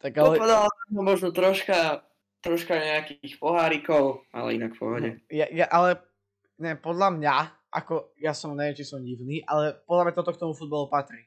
Tak 0.05 0.17
ale... 0.17 0.37
Dopadal 0.37 0.65
možno 0.93 1.29
troška, 1.33 2.05
troška 2.45 2.77
nejakých 2.77 3.37
pohárikov, 3.37 4.25
ale 4.33 4.57
inak 4.57 4.77
v 4.77 4.81
pohode. 4.81 5.11
Ja, 5.29 5.49
ja, 5.49 5.69
ale 5.69 6.01
ne, 6.57 6.73
podľa 6.77 7.09
mňa 7.21 7.35
ako, 7.71 8.19
ja 8.19 8.35
som, 8.35 8.53
neviem, 8.59 8.75
či 8.75 8.83
som 8.83 8.99
divný, 8.99 9.47
ale 9.47 9.79
podľa 9.87 10.11
mňa 10.11 10.15
toto 10.19 10.35
k 10.35 10.41
tomu 10.43 10.53
futbolu 10.59 10.91
patrí. 10.91 11.23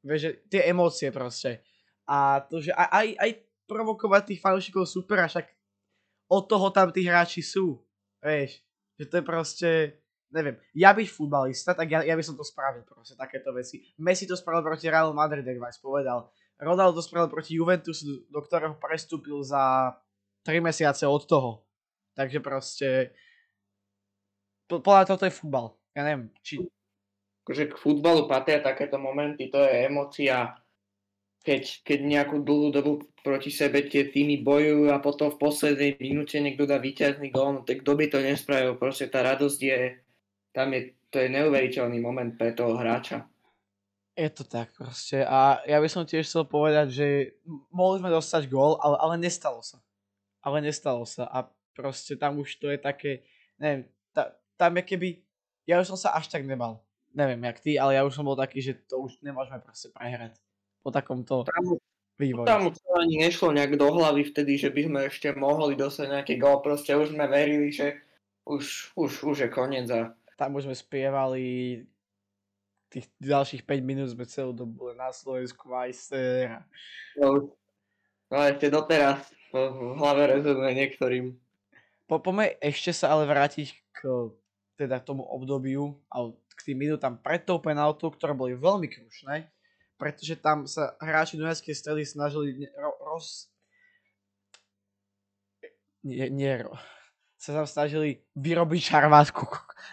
Vieš, 0.00 0.20
že 0.24 0.30
tie 0.48 0.60
emócie 0.72 1.12
proste. 1.12 1.60
A 2.08 2.42
to, 2.48 2.64
že 2.64 2.72
aj, 2.72 2.88
aj, 2.90 3.08
aj 3.20 3.30
provokovať 3.68 4.22
tých 4.32 4.40
fanúšikov 4.42 4.88
super, 4.88 5.20
a 5.20 5.28
však 5.28 5.46
od 6.32 6.42
toho 6.48 6.72
tam 6.72 6.88
tí 6.90 7.04
hráči 7.04 7.44
sú. 7.44 7.78
Vieš, 8.24 8.64
že 8.96 9.04
to 9.04 9.14
je 9.20 9.24
proste, 9.24 9.70
neviem, 10.32 10.56
ja 10.72 10.96
byť 10.96 11.06
futbalista, 11.12 11.76
tak 11.76 11.92
ja, 11.92 12.00
ja 12.00 12.16
by 12.16 12.24
som 12.24 12.34
to 12.34 12.42
spravil 12.42 12.82
proste, 12.88 13.14
takéto 13.14 13.52
veci. 13.52 13.84
Messi 14.00 14.24
to 14.24 14.34
spravil 14.34 14.64
proti 14.64 14.88
Real 14.88 15.12
Madrid, 15.12 15.44
jak 15.44 15.60
Vice 15.60 15.78
povedal. 15.78 16.32
Ronaldo 16.56 16.98
to 16.98 17.04
spravil 17.04 17.28
proti 17.28 17.60
Juventusu, 17.60 18.24
do 18.32 18.40
ktorého 18.40 18.80
prestúpil 18.80 19.44
za 19.44 19.92
3 20.48 20.62
mesiace 20.62 21.04
od 21.04 21.22
toho. 21.28 21.68
Takže 22.16 22.38
proste, 22.40 22.88
podľa 24.70 25.04
toto 25.04 25.28
je 25.28 25.32
futbal 25.36 25.81
ja 25.92 26.02
neviem, 26.04 26.32
či... 26.40 26.60
Akože 27.42 27.74
k 27.74 27.80
futbalu 27.80 28.30
patria 28.30 28.62
takéto 28.62 29.02
momenty, 29.02 29.50
to 29.50 29.58
je 29.58 29.90
emocia, 29.90 30.54
keď, 31.42 31.82
keď 31.82 31.98
nejakú 32.06 32.36
dlhú 32.46 32.70
dobu 32.70 32.92
proti 33.26 33.50
sebe 33.50 33.82
tie 33.82 34.06
týmy 34.06 34.46
bojujú 34.46 34.94
a 34.94 35.02
potom 35.02 35.34
v 35.34 35.42
poslednej 35.42 35.98
minúte 35.98 36.38
niekto 36.38 36.70
dá 36.70 36.78
víťazný 36.78 37.34
gól, 37.34 37.58
no 37.58 37.60
tak 37.66 37.82
kto 37.82 37.98
by 37.98 38.06
to 38.06 38.18
nespravil, 38.22 38.78
proste 38.78 39.10
tá 39.10 39.26
radosť 39.26 39.58
je, 39.58 39.80
tam 40.54 40.70
je, 40.70 40.94
to 41.10 41.18
je 41.18 41.28
neuveriteľný 41.34 41.98
moment 41.98 42.30
pre 42.38 42.54
toho 42.54 42.78
hráča. 42.78 43.26
Je 44.14 44.28
to 44.30 44.44
tak 44.46 44.70
proste 44.76 45.24
a 45.24 45.64
ja 45.66 45.82
by 45.82 45.88
som 45.90 46.06
tiež 46.06 46.28
chcel 46.28 46.46
povedať, 46.46 46.94
že 46.94 47.06
mohli 47.74 47.98
sme 47.98 48.12
dostať 48.12 48.46
gól, 48.46 48.78
ale, 48.78 49.02
ale 49.02 49.14
nestalo 49.18 49.64
sa. 49.64 49.82
Ale 50.44 50.62
nestalo 50.62 51.02
sa 51.08 51.26
a 51.26 51.48
proste 51.74 52.14
tam 52.14 52.38
už 52.38 52.60
to 52.60 52.70
je 52.70 52.78
také, 52.78 53.26
neviem, 53.58 53.88
ta, 54.12 54.36
tam 54.54 54.78
je 54.78 54.84
keby 54.84 55.08
ja 55.66 55.78
už 55.78 55.94
som 55.94 55.98
sa 55.98 56.14
až 56.16 56.28
tak 56.28 56.42
nebal. 56.42 56.82
Neviem, 57.12 57.44
jak 57.44 57.58
ty, 57.60 57.76
ale 57.76 57.94
ja 57.94 58.02
už 58.08 58.16
som 58.16 58.24
bol 58.24 58.38
taký, 58.38 58.64
že 58.64 58.72
to 58.88 59.04
už 59.04 59.20
nemôžeme 59.20 59.60
proste 59.60 59.92
prehrať 59.92 60.40
po 60.80 60.88
takomto 60.88 61.44
tam, 61.44 61.76
vývoji. 62.16 62.48
Tam 62.48 62.72
to 62.72 62.88
ani 62.96 63.20
nešlo 63.20 63.52
nejak 63.52 63.76
do 63.76 63.88
hlavy 63.92 64.24
vtedy, 64.26 64.56
že 64.56 64.72
by 64.72 64.88
sme 64.88 65.00
ešte 65.06 65.28
mohli 65.36 65.76
dostať 65.76 66.06
nejaký 66.08 66.34
gol, 66.40 66.64
proste 66.64 66.96
už 66.96 67.12
sme 67.12 67.28
verili, 67.28 67.68
že 67.68 68.00
už, 68.48 68.96
už, 68.96 69.10
už 69.22 69.36
je 69.46 69.48
koniec 69.52 69.86
a... 69.92 70.16
Tam 70.40 70.56
už 70.56 70.66
sme 70.66 70.74
spievali 70.74 71.44
tých 72.92 73.08
ďalších 73.24 73.64
5 73.64 73.80
minút 73.80 74.12
sme 74.12 74.28
celú 74.28 74.52
dobu 74.52 74.92
na 74.92 75.08
Slovensku 75.08 75.72
majster. 75.72 76.60
No, 77.16 77.56
no 78.28 78.36
ešte 78.36 78.68
doteraz 78.68 79.32
v 79.52 79.96
hlave 79.96 80.28
rezonuje 80.28 80.72
niektorým. 80.76 81.24
Po, 82.04 82.20
poďme 82.20 82.52
ešte 82.60 82.92
sa 82.92 83.16
ale 83.16 83.24
vrátiť 83.24 83.68
k 83.96 84.00
teda 84.76 85.00
tomu 85.00 85.22
obdobiu, 85.26 86.00
ale 86.08 86.36
k 86.56 86.72
tým 86.72 86.78
minútam 86.80 87.18
pred 87.20 87.44
tou 87.44 87.60
penaltou, 87.60 88.12
ktoré 88.12 88.32
boli 88.32 88.56
veľmi 88.56 88.88
krušné, 88.88 89.48
pretože 90.00 90.38
tam 90.40 90.64
sa 90.66 90.96
hráči 90.98 91.38
Dunajskej 91.38 91.74
stredy 91.76 92.02
snažili 92.02 92.66
roz, 92.76 93.52
nie, 96.02 96.26
nie, 96.34 96.66
sa 97.38 97.50
tam 97.54 97.66
snažili 97.66 98.22
vyrobiť 98.38 98.82
šarvátku. 98.82 99.42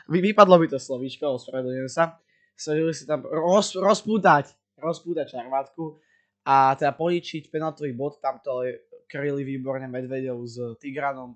Vy, 0.09 0.21
vypadlo 0.33 0.57
by 0.61 0.67
to 0.69 0.77
slovíčko, 0.77 1.37
ospravedlňujem 1.37 1.89
sa. 1.89 2.17
Snažili 2.53 2.93
si 2.93 3.09
tam 3.09 3.25
roz, 3.25 3.73
rozpútať, 3.73 4.53
rozpútať 4.77 5.37
šarvátku 5.37 5.97
a 6.45 6.77
teda 6.77 6.93
poničiť 6.93 7.49
penaltový 7.49 7.93
bod, 7.93 8.21
tam 8.21 8.37
to 8.41 8.65
kryli 9.09 9.41
výborne 9.41 9.89
Medvedov 9.89 10.45
s 10.45 10.61
Tigranom. 10.77 11.33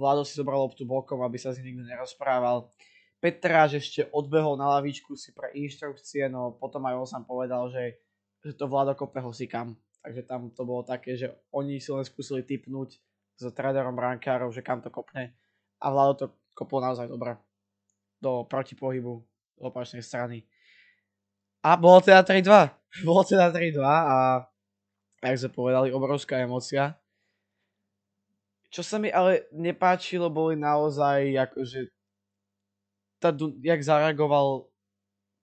Vlado 0.00 0.24
si 0.24 0.32
zobral 0.32 0.64
loptu 0.64 0.88
bokom, 0.88 1.20
aby 1.20 1.36
sa 1.36 1.52
s 1.52 1.60
ním 1.60 1.76
nikto 1.76 1.92
nerozprával. 1.92 2.72
Petráž 3.20 3.76
ešte 3.76 4.08
odbehol 4.16 4.56
na 4.56 4.80
lavičku 4.80 5.12
si 5.12 5.36
pre 5.36 5.52
inštrukcie, 5.52 6.24
no 6.32 6.56
potom 6.56 6.80
aj 6.88 6.94
on 6.96 7.04
sám 7.04 7.24
povedal, 7.28 7.68
že, 7.68 8.00
že 8.40 8.56
to 8.56 8.64
Vlado 8.64 8.96
kope 8.96 9.20
kam. 9.44 9.76
Takže 10.00 10.24
tam 10.24 10.48
to 10.56 10.64
bolo 10.64 10.80
také, 10.80 11.20
že 11.20 11.28
oni 11.52 11.76
si 11.76 11.92
len 11.92 12.00
skúsili 12.00 12.40
typnúť 12.40 12.96
s 13.36 13.42
traderom 13.52 13.92
brankárov, 13.92 14.48
že 14.48 14.64
kam 14.64 14.80
to 14.80 14.88
kopne. 14.88 15.36
A 15.84 15.92
Vlado 15.92 16.12
to 16.16 16.26
kopol 16.56 16.80
naozaj 16.80 17.04
dobre. 17.04 17.36
Do 18.16 18.48
protipohybu, 18.48 19.20
do 19.60 19.62
opačnej 19.68 20.00
strany. 20.00 20.48
A 21.60 21.76
bolo 21.76 22.00
teda 22.00 22.24
3-2. 22.24 23.04
Bolo 23.06 23.22
teda 23.22 23.52
3-2 23.52 23.84
a 23.84 24.16
jak 25.20 25.36
sme 25.36 25.50
povedali, 25.52 25.92
obrovská 25.92 26.40
emocia. 26.40 26.96
Čo 28.70 28.86
sa 28.86 28.96
mi 29.02 29.10
ale 29.10 29.50
nepáčilo, 29.50 30.30
boli 30.30 30.54
naozaj 30.54 31.34
akože 31.50 31.90
tá, 33.20 33.34
jak 33.60 33.80
zareagoval 33.82 34.70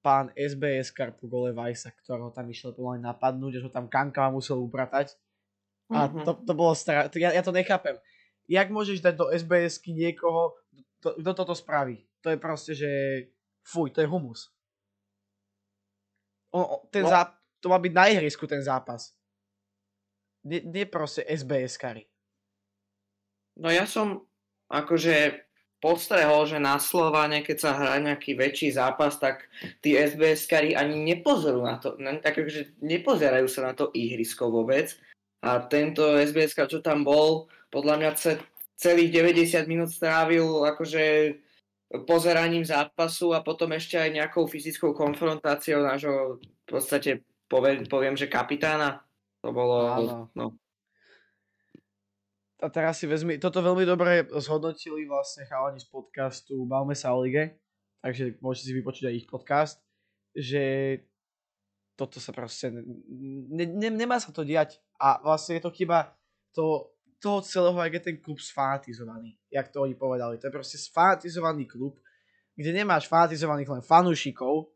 pán 0.01 0.31
SBS 0.33 0.95
Karpu 0.95 1.27
gole 1.27 1.51
Vajsa, 1.51 1.91
ktorého 1.91 2.31
tam 2.31 2.47
išiel 2.47 2.71
pomaly 2.71 3.03
napadnúť, 3.03 3.59
že 3.59 3.63
ho 3.67 3.69
tam 3.69 3.91
Kanka 3.91 4.31
musel 4.31 4.57
upratať. 4.63 5.13
A 5.91 6.07
mm-hmm. 6.07 6.23
to, 6.23 6.31
to 6.47 6.53
bolo 6.55 6.71
stra... 6.71 7.11
Ja, 7.15 7.35
ja 7.35 7.43
to 7.43 7.51
nechápem. 7.51 7.99
Jak 8.47 8.71
môžeš 8.71 9.03
dať 9.03 9.15
do 9.19 9.27
SBS-ky 9.27 9.91
niekoho, 9.91 10.55
kto 11.03 11.31
toto 11.35 11.51
spraví? 11.51 12.07
To 12.23 12.31
je 12.31 12.39
proste, 12.39 12.71
že 12.71 12.89
fuj, 13.67 13.91
to 13.91 13.99
je 13.99 14.07
humus. 14.07 14.51
On, 16.55 16.79
ten 16.87 17.03
no. 17.03 17.11
záp- 17.11 17.35
to 17.59 17.67
má 17.67 17.75
byť 17.75 17.93
na 17.93 18.07
ihrisku 18.07 18.47
ten 18.47 18.63
zápas. 18.63 19.11
Nie, 20.47 20.63
nie 20.63 20.87
proste 20.87 21.27
SBS-kari. 21.27 22.07
No 23.57 23.73
ja 23.73 23.89
som 23.89 24.23
akože 24.69 25.47
postrehol, 25.77 26.49
že 26.49 26.57
na 26.57 26.81
Slovane, 26.81 27.45
keď 27.45 27.57
sa 27.57 27.71
hrá 27.77 28.01
nejaký 28.01 28.33
väčší 28.33 28.73
zápas, 28.73 29.21
tak 29.21 29.45
tí 29.81 29.93
SBS-kari 29.93 30.73
ani 30.73 30.97
nepozerujú 31.13 31.63
na 31.65 31.77
to, 31.77 31.93
akože 31.97 32.81
nepozerajú 32.81 33.45
sa 33.45 33.69
na 33.69 33.73
to 33.77 33.93
ihrisko 33.93 34.49
vôbec. 34.49 34.97
A 35.45 35.61
tento 35.61 36.17
SBS, 36.17 36.57
čo 36.57 36.81
tam 36.81 37.05
bol, 37.05 37.45
podľa 37.69 37.95
mňa 38.01 38.09
celých 38.77 39.09
90 39.13 39.69
minút 39.69 39.93
strávil 39.93 40.65
akože 40.65 41.37
pozeraním 42.09 42.65
zápasu 42.65 43.31
a 43.31 43.45
potom 43.45 43.71
ešte 43.71 43.95
aj 43.95 44.09
nejakou 44.11 44.49
fyzickou 44.49 44.91
konfrontáciou 44.97 45.85
nášho 45.85 46.41
v 46.41 46.65
podstate 46.67 47.23
poviem, 47.47 47.87
poviem 47.87 48.17
že 48.19 48.27
kapitána. 48.27 49.05
To 49.45 49.53
bolo, 49.53 49.77
no, 50.35 50.57
a 52.57 52.67
teraz 52.73 52.97
si 52.97 53.05
vezmi, 53.05 53.37
toto 53.37 53.61
veľmi 53.61 53.85
dobre 53.85 54.25
zhodnotili 54.41 55.05
vlastne 55.05 55.45
chalani 55.45 55.77
z 55.77 55.87
podcastu 55.93 56.65
Bavme 56.65 56.97
sa 56.97 57.13
o 57.13 57.21
lige, 57.21 57.61
takže 58.01 58.41
môžete 58.41 58.65
si 58.65 58.73
vypočuť 58.73 59.03
aj 59.09 59.17
ich 59.17 59.29
podcast, 59.29 59.77
že 60.33 60.63
toto 61.93 62.17
sa 62.17 62.33
proste, 62.33 62.73
ne, 62.73 63.65
ne, 63.65 63.89
nemá 63.93 64.17
sa 64.17 64.33
to 64.33 64.41
diať 64.41 64.81
a 64.97 65.21
vlastne 65.21 65.57
je 65.57 65.65
to 65.65 65.71
chyba 65.73 66.13
to, 66.53 66.93
toho 67.21 67.41
celého, 67.41 67.77
ak 67.77 67.93
je 67.97 68.03
ten 68.13 68.17
klub 68.21 68.41
sfanatizovaný, 68.41 69.37
jak 69.49 69.69
to 69.69 69.81
oni 69.81 69.97
povedali. 69.97 70.37
To 70.37 70.49
je 70.49 70.53
proste 70.53 70.77
sfanatizovaný 70.77 71.65
klub, 71.65 71.97
kde 72.53 72.73
nemáš 72.73 73.09
fanatizovaných 73.09 73.69
len 73.69 73.83
fanúšikov, 73.85 74.73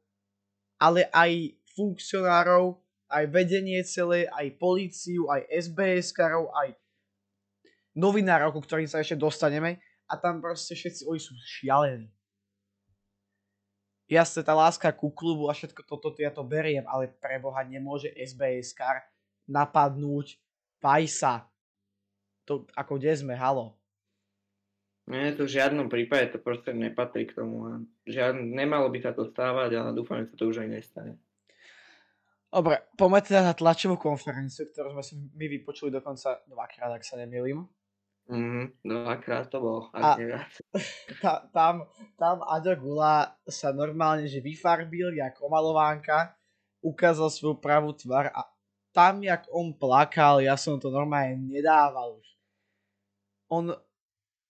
ale 0.81 1.09
aj 1.13 1.57
funkcionárov, 1.77 2.77
aj 3.09 3.23
vedenie 3.29 3.81
celé, 3.85 4.25
aj 4.29 4.57
políciu, 4.57 5.29
aj 5.29 5.45
SBS-karov, 5.49 6.49
aj 6.53 6.80
novinárov, 7.95 8.55
ku 8.55 8.61
ktorým 8.63 8.87
sa 8.87 9.03
ešte 9.03 9.19
dostaneme 9.19 9.79
a 10.07 10.19
tam 10.19 10.39
proste 10.43 10.75
všetci 10.75 11.07
oni 11.07 11.21
sú 11.21 11.33
šialení. 11.39 12.07
Jasne, 14.11 14.43
tá 14.43 14.51
láska 14.51 14.91
ku 14.91 15.07
klubu 15.07 15.47
a 15.47 15.55
všetko 15.55 15.87
toto, 15.87 16.11
ja 16.19 16.35
to 16.35 16.43
beriem, 16.43 16.83
ale 16.83 17.07
preboha 17.07 17.63
nemôže 17.63 18.11
SBS 18.11 18.75
kar 18.75 19.07
napadnúť 19.47 20.35
Pajsa. 20.83 21.47
To, 22.43 22.67
ako 22.75 22.99
kde 22.99 23.15
sme, 23.15 23.39
halo. 23.39 23.79
Nie, 25.07 25.31
to 25.31 25.47
v 25.47 25.55
žiadnom 25.55 25.87
prípade 25.87 26.35
to 26.35 26.43
proste 26.43 26.75
nepatrí 26.75 27.31
k 27.31 27.39
tomu. 27.39 27.87
Žiad, 28.03 28.35
nemalo 28.35 28.91
by 28.91 28.99
sa 28.99 29.15
to 29.15 29.31
stávať, 29.31 29.79
ale 29.79 29.95
dúfam, 29.95 30.19
že 30.19 30.31
sa 30.31 30.35
to 30.35 30.51
už 30.51 30.59
aj 30.59 30.69
nestane. 30.69 31.13
Dobre, 32.51 32.83
poďme 32.99 33.23
teda 33.23 33.41
na 33.47 33.55
tlačovú 33.55 33.95
konferenciu, 33.95 34.67
ktorú 34.67 34.91
sme 34.91 35.03
si 35.07 35.15
my 35.15 35.45
vypočuli 35.47 35.87
dokonca 35.87 36.43
dvakrát, 36.51 36.99
ak 36.99 37.07
sa 37.07 37.15
nemýlim. 37.15 37.63
Mm, 38.31 38.71
dvakrát 38.79 39.51
to 39.51 39.59
bol, 39.59 39.79
a 39.91 40.15
ta, 41.23 41.43
tam, 41.51 41.83
tam 42.15 42.39
Aďo 42.47 42.79
Gula 42.79 43.35
sa 43.43 43.75
normálne 43.75 44.23
že 44.23 44.39
vyfarbil 44.39 45.19
jak 45.19 45.35
omalovánka, 45.43 46.31
ukázal 46.79 47.27
svoju 47.27 47.59
pravú 47.59 47.91
tvar 47.91 48.31
a 48.31 48.47
tam, 48.95 49.19
jak 49.19 49.43
on 49.51 49.75
plakal, 49.75 50.39
ja 50.39 50.55
som 50.55 50.79
to 50.79 50.87
normálne 50.87 51.43
nedával 51.43 52.15
už. 52.23 52.27
On 53.51 53.63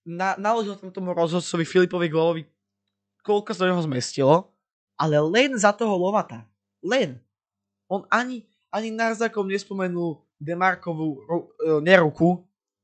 na, 0.05 0.37
naložil 0.37 0.77
tam 0.77 0.93
tomu 0.93 1.13
rozhodcovi 1.13 1.65
Filipovi 1.65 2.07
Glovovi, 2.09 2.43
koľko 3.25 3.49
sa 3.53 3.65
do 3.65 3.73
neho 3.73 3.85
zmestilo, 3.85 4.49
ale 4.93 5.17
len 5.17 5.57
za 5.57 5.73
toho 5.73 5.93
Lovata. 5.97 6.45
Len. 6.85 7.17
On 7.89 8.05
ani, 8.09 8.45
ani 8.69 8.93
nárzakom 8.93 9.49
nespomenul 9.49 10.21
Demarkovú 10.41 11.21
ru, 11.25 11.39
e, 11.61 11.85
neruku, 11.85 12.41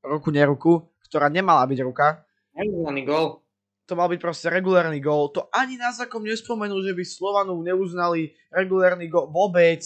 ruku, 0.07 0.31
neruku, 0.31 0.73
ktorá 1.07 1.27
nemala 1.27 1.63
byť 1.67 1.79
ruka. 1.83 2.23
Regulárny 2.55 3.03
gol. 3.07 3.43
To 3.87 3.93
mal 3.95 4.11
byť 4.11 4.19
proste 4.19 4.47
regulárny 4.51 4.99
gol. 4.99 5.31
To 5.31 5.47
ani 5.55 5.79
na 5.79 5.95
zakom 5.95 6.23
nespomenul, 6.23 6.83
že 6.83 6.91
by 6.91 7.03
Slovanu 7.07 7.55
neuznali 7.63 8.35
regulárny 8.51 9.07
gol 9.07 9.31
vôbec. 9.31 9.79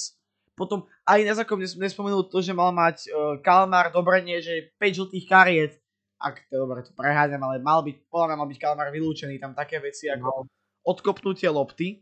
Potom 0.58 0.90
aj 1.06 1.20
na 1.22 1.34
zakom 1.38 1.62
nespomenul 1.62 2.26
to, 2.30 2.42
že 2.42 2.54
mal 2.54 2.74
mať 2.74 3.10
uh, 3.10 3.38
Kalmar 3.46 3.94
dobrenie, 3.94 4.42
že 4.42 4.74
5 4.82 5.00
žltých 5.06 5.26
kariet. 5.30 5.74
Ak 6.22 6.42
to 6.50 6.66
dobre 6.66 6.86
to 6.86 6.94
preháňam, 6.94 7.42
ale 7.50 7.62
mal 7.62 7.82
byť, 7.82 8.10
podľa 8.10 8.26
mňa 8.30 8.38
mal 8.38 8.50
byť 8.50 8.60
Kalmar 8.62 8.90
vylúčený. 8.94 9.42
Tam 9.42 9.54
také 9.58 9.82
veci 9.82 10.10
ako 10.10 10.46
no. 10.46 10.50
odkopnutie 10.86 11.50
lopty 11.50 12.02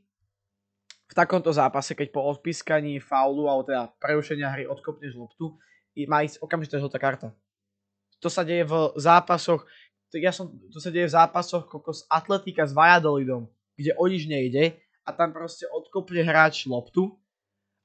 v 1.10 1.14
takomto 1.18 1.50
zápase, 1.50 1.98
keď 1.98 2.14
po 2.14 2.22
odpískaní 2.22 3.02
faulu 3.02 3.50
alebo 3.50 3.66
teda 3.66 3.90
prerušenia 3.98 4.54
hry 4.54 4.64
odkopneš 4.70 5.18
loptu, 5.18 5.58
má 6.06 6.22
ísť 6.22 6.40
okamžite 6.40 6.78
žltá 6.78 7.02
karta 7.02 7.34
to 8.20 8.28
sa 8.28 8.44
deje 8.44 8.68
v 8.68 8.74
zápasoch, 9.00 9.64
ja 10.16 10.32
som, 10.36 10.52
to 10.72 10.80
sa 10.84 10.92
deje 10.92 11.08
v 11.08 11.16
zápasoch 11.16 11.66
kokos 11.68 12.04
Atletika 12.12 12.68
s 12.68 12.76
Vajadolidom, 12.76 13.48
kde 13.80 13.96
o 13.96 14.06
nič 14.08 14.28
nejde 14.28 14.80
a 15.08 15.16
tam 15.16 15.32
proste 15.32 15.66
odkopne 15.72 16.22
hráč 16.22 16.68
loptu 16.68 17.16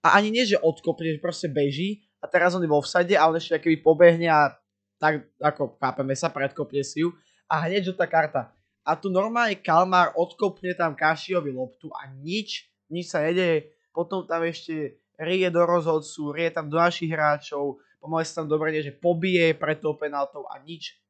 a 0.05 0.19
ani 0.19 0.35
nie, 0.35 0.45
že 0.45 0.61
odkopne, 0.61 1.17
že 1.17 1.23
proste 1.23 1.49
beží 1.49 2.05
a 2.19 2.29
teraz 2.29 2.53
on 2.53 2.63
je 2.65 2.69
vo 2.69 2.83
vsade 2.83 3.15
a 3.15 3.25
on 3.31 3.39
ešte 3.39 3.63
keby 3.63 3.81
pobehne 3.81 4.29
a 4.29 4.59
tak 4.99 5.29
ako 5.41 5.79
chápeme 5.79 6.15
sa, 6.19 6.29
predkopne 6.29 6.83
si 6.83 7.07
ju 7.07 7.15
a 7.49 7.65
hneď 7.65 7.93
žltá 7.93 8.09
karta. 8.09 8.51
A 8.85 8.97
tu 8.97 9.09
normálne 9.09 9.57
Kalmar 9.57 10.13
odkopne 10.13 10.77
tam 10.77 10.93
Kašiovi 10.93 11.53
loptu 11.53 11.89
a 11.97 12.09
nič, 12.21 12.69
nič 12.93 13.09
sa 13.09 13.25
nedeje. 13.25 13.73
Potom 13.97 14.29
tam 14.29 14.45
ešte 14.45 15.01
rie 15.17 15.49
do 15.49 15.65
rozhodcu, 15.65 16.37
rie 16.37 16.53
tam 16.53 16.69
do 16.69 16.77
našich 16.77 17.09
hráčov, 17.09 17.81
pomaly 18.05 18.29
sa 18.29 18.45
tam 18.45 18.53
dobre 18.53 18.77
že 18.77 18.93
pobije 18.93 19.57
pred 19.57 19.81
tou 19.81 19.97
penaltou 19.97 20.45
a 20.53 20.61
nič. 20.61 21.01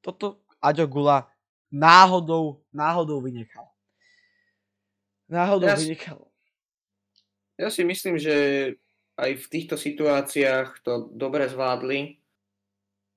Toto 0.00 0.40
Aďo 0.64 0.88
Gula 0.88 1.28
náhodou, 1.74 2.62
náhodou 2.72 3.20
vynechal. 3.20 3.68
Náhodou 5.28 5.68
ja 5.68 5.76
vynechal. 5.76 6.22
Ja 7.58 7.68
si 7.68 7.82
myslím, 7.82 8.16
že 8.16 8.34
aj 9.18 9.30
v 9.42 9.46
týchto 9.50 9.74
situáciách 9.78 10.82
to 10.82 11.10
dobre 11.14 11.46
zvládli 11.50 12.18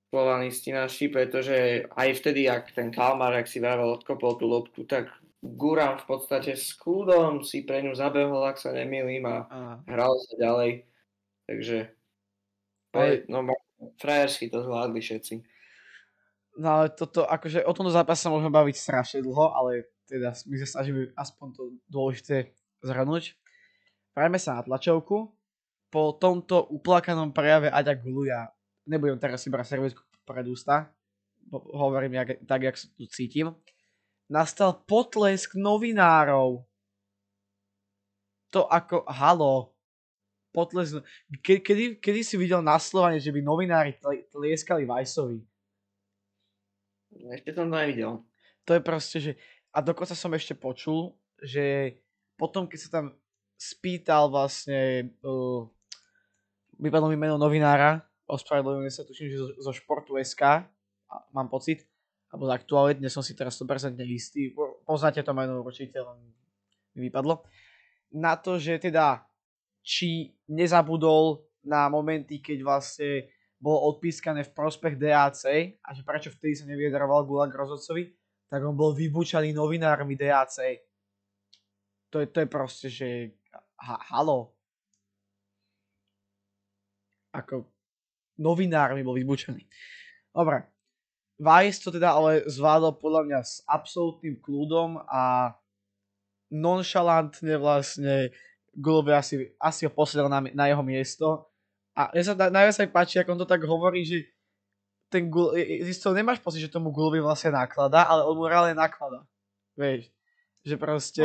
slovanisti 0.10 0.72
naši, 0.72 1.10
pretože 1.10 1.86
aj 1.94 2.10
vtedy, 2.22 2.48
ak 2.48 2.72
ten 2.74 2.90
Kalmar, 2.94 3.34
ak 3.34 3.50
si 3.50 3.60
vravel, 3.60 3.98
odkopol 3.98 4.40
tú 4.40 4.46
loptu, 4.48 4.88
tak 4.88 5.12
Guram 5.44 6.02
v 6.02 6.06
podstate 6.08 6.58
s 6.58 6.74
kľudom 6.74 7.46
si 7.46 7.62
pre 7.62 7.86
ňu 7.86 7.94
zabehol, 7.94 8.42
ak 8.48 8.58
sa 8.58 8.74
nemýlim 8.74 9.22
a 9.30 9.38
Aha. 9.46 9.74
hral 9.86 10.14
sa 10.26 10.34
ďalej. 10.38 10.72
Takže 11.46 11.97
ale... 12.98 13.24
No, 13.30 13.46
frajersky 14.02 14.50
to 14.50 14.66
zvládli 14.66 15.00
všetci. 15.00 15.46
No 16.58 16.82
ale 16.82 16.86
toto, 16.90 17.30
akože 17.30 17.62
o 17.62 17.74
tomto 17.74 17.94
zápase 17.94 18.26
sa 18.26 18.34
môžeme 18.34 18.50
baviť 18.50 18.76
strašne 18.76 19.20
dlho, 19.22 19.54
ale 19.54 19.94
teda 20.10 20.34
my 20.50 20.56
sa 20.58 20.68
snažíme 20.68 21.14
aspoň 21.14 21.48
to 21.54 21.64
dôležité 21.86 22.58
zhrnúť. 22.82 23.38
Prajme 24.18 24.42
sa 24.42 24.58
na 24.58 24.66
tlačovku. 24.66 25.38
Po 25.88 26.04
tomto 26.18 26.66
uplakanom 26.74 27.32
prejave 27.32 27.70
Aďa 27.70 27.96
Gulu 27.96 28.28
ja 28.28 28.50
nebudem 28.90 29.20
teraz 29.20 29.44
si 29.44 29.54
brať 29.54 29.78
servisku 29.78 30.02
pred 30.24 30.48
ústa. 30.48 30.90
hovorím 31.52 32.20
jak, 32.20 32.44
tak, 32.44 32.62
jak 32.64 32.76
sa 32.76 32.88
tu 32.92 33.08
cítim, 33.08 33.56
nastal 34.28 34.84
potlesk 34.84 35.56
novinárov. 35.56 36.68
To 38.52 38.62
ako, 38.68 39.08
halo, 39.08 39.77
potlesk, 40.58 41.06
ke, 41.46 41.62
kedy, 41.62 42.02
kedy 42.02 42.22
si 42.26 42.36
videl 42.42 42.66
na 42.66 42.82
Slovane, 42.82 43.22
že 43.22 43.30
by 43.30 43.46
novinári 43.46 43.94
tlieskali 44.34 44.90
Vajsovi? 44.90 45.38
Ešte 47.38 47.54
som 47.54 47.70
to 47.70 47.78
nevidel. 47.78 48.26
To 48.66 48.74
je 48.74 48.82
proste, 48.82 49.18
že, 49.22 49.32
a 49.70 49.86
dokonca 49.86 50.18
som 50.18 50.34
ešte 50.34 50.58
počul, 50.58 51.14
že 51.38 51.98
potom, 52.34 52.66
keď 52.66 52.80
sa 52.82 52.90
tam 52.90 53.06
spýtal 53.58 54.34
vlastne, 54.34 55.14
uh, 55.22 55.66
vypadlo 56.82 57.14
mi 57.14 57.18
meno 57.18 57.38
novinára, 57.38 58.02
ospravedlňujem 58.26 58.94
sa, 58.94 59.06
tuším, 59.06 59.30
že 59.30 59.38
zo, 59.38 59.48
zo 59.62 59.72
Športu 59.74 60.18
SK, 60.18 60.66
mám 61.32 61.48
pocit, 61.48 61.86
alebo 62.28 62.50
z 62.50 62.52
aktuálne, 62.54 63.00
dnes 63.00 63.14
som 63.14 63.24
si 63.24 63.34
teraz 63.34 63.56
100% 63.56 63.96
istý, 64.04 64.52
poznáte 64.84 65.24
to 65.24 65.32
meno 65.32 65.64
určite, 65.64 65.96
len 65.96 66.20
mi 66.98 67.08
vypadlo, 67.08 67.46
na 68.12 68.36
to, 68.36 68.60
že 68.60 68.80
teda 68.80 69.27
či 69.88 70.36
nezabudol 70.52 71.48
na 71.64 71.88
momenty, 71.88 72.44
keď 72.44 72.60
vlastne 72.60 73.32
bolo 73.56 73.96
odpískané 73.96 74.44
v 74.44 74.52
prospech 74.52 75.00
DAC 75.00 75.48
a 75.80 75.96
že 75.96 76.04
prečo 76.04 76.28
vtedy 76.28 76.60
sa 76.60 76.68
neviedroval 76.68 77.24
Gulag 77.24 77.56
rozhodcovi, 77.56 78.12
tak 78.52 78.68
on 78.68 78.76
bol 78.76 78.92
vybučaný 78.92 79.56
novinármi 79.56 80.20
DAC. 80.20 80.84
To 82.12 82.20
je, 82.20 82.28
to 82.28 82.44
je 82.44 82.48
proste, 82.52 82.88
že 82.92 83.08
ha, 83.80 83.96
halo. 84.12 84.52
Ako 87.32 87.64
novinármi 88.44 89.08
bol 89.08 89.16
vybučený. 89.16 89.64
Dobre. 90.36 90.68
Vice 91.38 91.80
to 91.80 91.94
teda 91.94 92.18
ale 92.18 92.44
zvládol 92.50 92.98
podľa 92.98 93.22
mňa 93.30 93.40
s 93.46 93.62
absolútnym 93.70 94.42
kľudom 94.42 95.00
a 95.06 95.54
nonchalantne 96.50 97.62
vlastne 97.62 98.34
Gulovi 98.78 99.12
asi, 99.18 99.50
asi 99.58 99.90
ho 99.90 99.92
posiedal 99.92 100.30
na, 100.30 100.46
na 100.54 100.66
jeho 100.70 100.86
miesto 100.86 101.50
a 101.98 102.14
ja 102.14 102.22
sa 102.22 102.38
najviac 102.38 102.78
aj 102.78 102.90
páči, 102.94 103.16
ako 103.18 103.34
on 103.34 103.42
to 103.42 103.50
tak 103.50 103.66
hovorí, 103.66 104.06
že 104.06 104.30
ten 105.10 105.34
Gul, 105.34 105.58
to 105.90 106.14
nemáš 106.14 106.38
pocit, 106.46 106.62
že 106.62 106.70
tomu 106.70 106.94
Gulovi 106.94 107.18
vlastne 107.18 107.58
nakladá, 107.58 108.06
ale 108.06 108.22
on 108.22 108.38
mu 108.38 108.46
reálne 108.46 108.78
nakladá. 108.78 109.26
Vieš, 109.74 110.14
že 110.62 110.76
proste... 110.78 111.24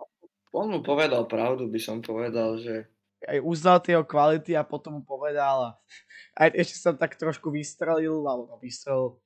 On, 0.00 0.64
on 0.64 0.66
mu 0.72 0.80
povedal 0.80 1.28
pravdu, 1.28 1.68
by 1.68 1.76
som 1.76 2.00
povedal, 2.00 2.56
že... 2.56 2.88
Aj 3.28 3.36
uznal 3.40 3.84
tie 3.84 3.96
jeho 3.96 4.04
kvality 4.04 4.56
a 4.56 4.64
potom 4.64 5.00
mu 5.00 5.02
povedal 5.04 5.56
a 5.60 5.70
aj 6.40 6.56
ešte 6.56 6.76
sa 6.80 6.90
tak 6.96 7.20
trošku 7.20 7.52
vystrelil, 7.52 8.24
alebo 8.24 8.48
no, 8.48 8.56
vystrelil. 8.56 9.20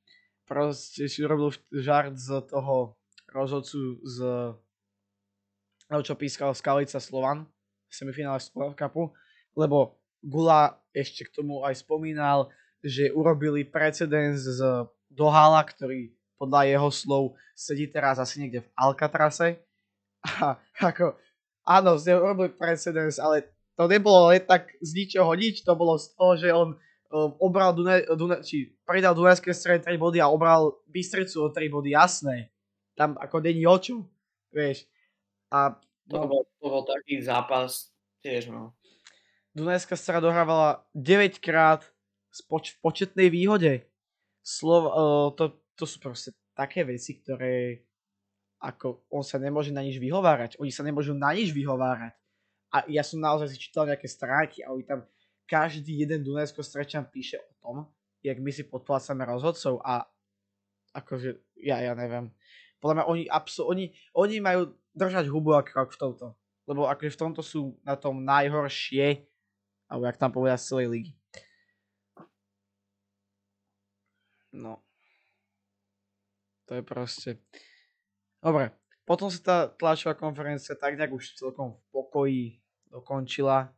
Proste 0.51 1.07
si 1.07 1.23
robil 1.23 1.55
žart 1.71 2.19
z 2.19 2.43
toho 2.51 2.99
rozhodcu 3.31 4.03
z 4.03 4.17
čo 5.89 6.15
pískal 6.17 6.53
Skalica 6.53 7.01
Slovan 7.01 7.49
semifinále 7.91 8.41
Slovan 8.41 8.77
Cupu, 8.77 9.13
lebo 9.57 9.99
Gula 10.19 10.75
ešte 10.91 11.27
k 11.27 11.35
tomu 11.41 11.63
aj 11.63 11.79
spomínal, 11.79 12.51
že 12.83 13.11
urobili 13.15 13.63
precedens 13.63 14.43
z 14.43 14.61
Dohala, 15.09 15.63
ktorý 15.63 16.11
podľa 16.39 16.71
jeho 16.71 16.91
slov 16.91 17.25
sedí 17.59 17.91
teraz 17.91 18.23
asi 18.23 18.39
niekde 18.39 18.63
v 18.63 18.73
Alcatrase. 18.79 19.59
A 20.23 20.59
ako, 20.79 21.15
áno, 21.67 21.99
z 21.99 22.15
urobili 22.15 22.51
precedens, 22.55 23.19
ale 23.19 23.51
to 23.79 23.87
nebolo 23.87 24.35
len 24.35 24.43
tak 24.43 24.75
z 24.83 24.91
ničoho 24.95 25.31
nič, 25.39 25.63
to 25.63 25.75
bolo 25.79 25.95
z 25.99 26.07
toho, 26.19 26.33
že 26.35 26.49
on 26.51 26.75
um, 27.15 27.31
obral 27.39 27.71
Dune, 27.75 28.03
Dune, 28.19 28.43
či 28.43 28.75
pridal 28.83 29.15
Dunajské 29.15 29.55
strede 29.55 29.87
3 29.87 29.95
body 29.95 30.19
a 30.19 30.31
obral 30.31 30.83
Bystricu 30.91 31.47
o 31.47 31.49
3 31.51 31.71
body, 31.71 31.95
jasné. 31.95 32.51
Tam 32.99 33.15
ako 33.15 33.39
není 33.39 33.63
o 33.67 33.79
čom, 33.79 34.03
vieš. 34.51 34.87
A, 35.55 35.79
no, 36.09 36.25
to, 36.25 36.27
bol, 36.29 36.43
to 36.61 36.67
bol 36.67 36.83
taký 36.85 37.21
zápas 37.21 37.93
tiež, 38.25 38.51
no. 38.51 38.75
Dunajská 39.53 39.97
strana 39.97 40.23
dohrávala 40.23 40.87
9 40.95 41.41
krát 41.41 41.83
poč- 42.47 42.77
v 42.77 42.79
početnej 42.85 43.29
výhode. 43.33 43.89
Slov, 44.45 44.83
uh, 44.89 45.29
to, 45.35 45.61
to 45.77 45.85
sú 45.85 45.99
proste 46.01 46.31
také 46.57 46.85
veci, 46.85 47.19
ktoré 47.21 47.85
ako 48.59 49.07
on 49.15 49.23
sa 49.23 49.39
nemôže 49.39 49.71
na 49.71 49.87
nič 49.87 50.03
vyhovárať. 50.03 50.59
Oni 50.59 50.75
sa 50.75 50.83
nemôžu 50.83 51.15
na 51.15 51.31
nič 51.31 51.55
vyhovárať. 51.55 52.15
A 52.75 52.85
ja 52.91 53.01
som 53.07 53.23
naozaj 53.23 53.55
si 53.55 53.63
čítal 53.71 53.89
nejaké 53.89 54.11
stránky 54.11 54.61
a 54.61 54.75
oni 54.75 54.85
tam 54.85 55.07
každý 55.49 56.05
jeden 56.05 56.21
Dunajsko 56.21 56.61
strečan 56.61 57.09
píše 57.09 57.41
o 57.41 57.53
tom, 57.63 57.77
jak 58.21 58.37
my 58.37 58.51
si 58.53 58.69
podplácame 58.69 59.25
rozhodcov 59.25 59.81
a 59.81 60.05
akože, 60.93 61.41
ja, 61.65 61.81
ja 61.81 61.97
neviem. 61.97 62.29
Podľa 62.79 62.95
mňa 63.01 63.05
oni, 63.09 63.25
abso- 63.31 63.67
oni, 63.67 63.95
oni 64.13 64.37
majú 64.43 64.77
držať 64.95 65.27
hubu 65.29 65.57
a 65.57 65.65
krok 65.65 65.93
v 65.93 66.01
tomto. 66.01 66.27
Lebo 66.69 66.89
akože 66.89 67.17
v 67.17 67.21
tomto 67.21 67.41
sú 67.41 67.81
na 67.85 67.97
tom 67.97 68.23
najhoršie 68.25 69.29
alebo 69.89 70.05
jak 70.05 70.21
tam 70.21 70.31
povedať 70.31 70.59
z 70.61 70.69
celej 70.69 70.87
ligy. 70.93 71.13
No. 74.53 74.85
To 76.69 76.77
je 76.77 76.83
proste... 76.85 77.41
Dobre, 78.45 78.77
potom 79.09 79.33
sa 79.33 79.41
tá 79.41 79.57
tlačová 79.73 80.13
konferencia 80.13 80.77
tak 80.77 81.01
nejak 81.01 81.17
už 81.17 81.41
celkom 81.41 81.81
v 81.81 81.81
pokoji 81.91 82.45
dokončila. 82.93 83.73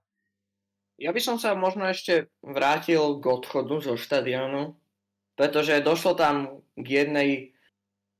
Ja 1.00 1.14
by 1.14 1.20
som 1.22 1.40
sa 1.40 1.56
možno 1.56 1.86
ešte 1.88 2.28
vrátil 2.44 3.22
k 3.22 3.24
odchodu 3.24 3.80
zo 3.80 3.94
štadionu, 3.96 4.76
pretože 5.38 5.80
došlo 5.80 6.12
tam 6.18 6.60
k 6.76 6.86
jednej 7.06 7.30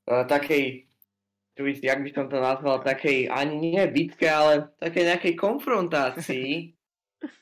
uh, 0.09 0.25
takej, 0.25 0.89
jak 1.67 2.01
by 2.01 2.11
som 2.13 2.27
to 2.29 2.39
nazval, 2.41 2.81
takej 2.81 3.29
ani 3.29 3.77
nie 3.77 3.85
bitke, 3.91 4.29
ale 4.29 4.73
takej 4.81 5.05
nejakej 5.15 5.35
konfrontácii. 5.37 6.75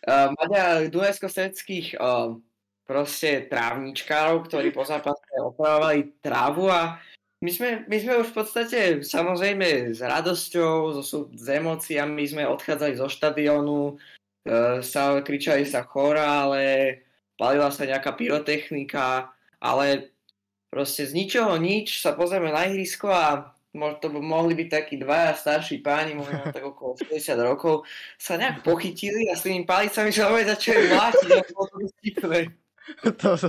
Uh, 0.06 0.30
Maďa 0.38 0.90
dunajsko-sredských 0.90 1.98
uh, 1.98 2.34
proste 2.88 3.46
trávničkárov, 3.52 4.48
ktorí 4.48 4.72
po 4.72 4.82
zápase 4.82 5.20
opravovali 5.36 6.18
trávu 6.24 6.72
a 6.72 6.96
my 7.38 7.50
sme, 7.54 7.86
my 7.86 7.96
sme 8.02 8.18
už 8.18 8.34
v 8.34 8.36
podstate 8.42 8.78
samozrejme 9.06 9.94
s 9.94 10.02
radosťou, 10.02 10.98
so, 11.06 11.30
s 11.30 11.46
emóciami 11.46 12.26
sme 12.26 12.42
odchádzali 12.50 12.98
zo 12.98 13.06
štadiónu, 13.06 13.94
uh, 13.94 14.82
sa, 14.82 15.20
kričali 15.22 15.62
sa 15.62 15.86
chora, 15.86 16.48
ale 16.48 16.62
palila 17.38 17.70
sa 17.70 17.86
nejaká 17.86 18.18
pyrotechnika, 18.18 19.30
ale 19.62 20.10
proste 20.68 21.06
z 21.06 21.12
ničoho 21.14 21.54
nič 21.56 22.02
sa 22.02 22.12
pozrieme 22.16 22.50
na 22.50 22.66
ihrisko 22.66 23.08
a 23.08 23.54
to 24.02 24.10
by 24.10 24.20
mohli 24.20 24.58
byť 24.58 24.68
takí 24.68 24.94
dvaja 24.98 25.34
starší 25.38 25.80
páni, 25.80 26.18
možno 26.18 26.42
tak 26.56 26.62
okolo 26.66 26.98
60 26.98 27.38
rokov, 27.40 27.86
sa 28.18 28.34
nejak 28.34 28.66
pochytili 28.66 29.30
a 29.30 29.38
s 29.38 29.46
tými 29.46 29.62
palicami 29.62 30.10
sa 30.10 30.28
hovoriť 30.28 30.46
začali 30.52 30.82
bolo 30.90 31.08
to 33.20 33.36
to, 33.36 33.48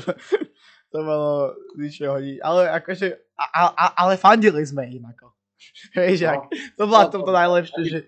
to 0.92 1.00
bolo 1.00 1.56
ničoho 1.80 2.20
nič. 2.20 2.44
Ale 2.44 2.68
akože, 2.76 3.08
a, 3.40 3.72
a, 3.72 3.86
ale 4.04 4.20
fandili 4.20 4.60
sme 4.68 4.84
im 4.92 5.08
ako. 5.08 5.32
Hej, 6.00 6.28
no, 6.28 6.48
to 6.76 6.84
bola 6.88 7.04
no, 7.08 7.12
to 7.12 7.18
najlepšie, 7.24 7.82
že 7.88 8.00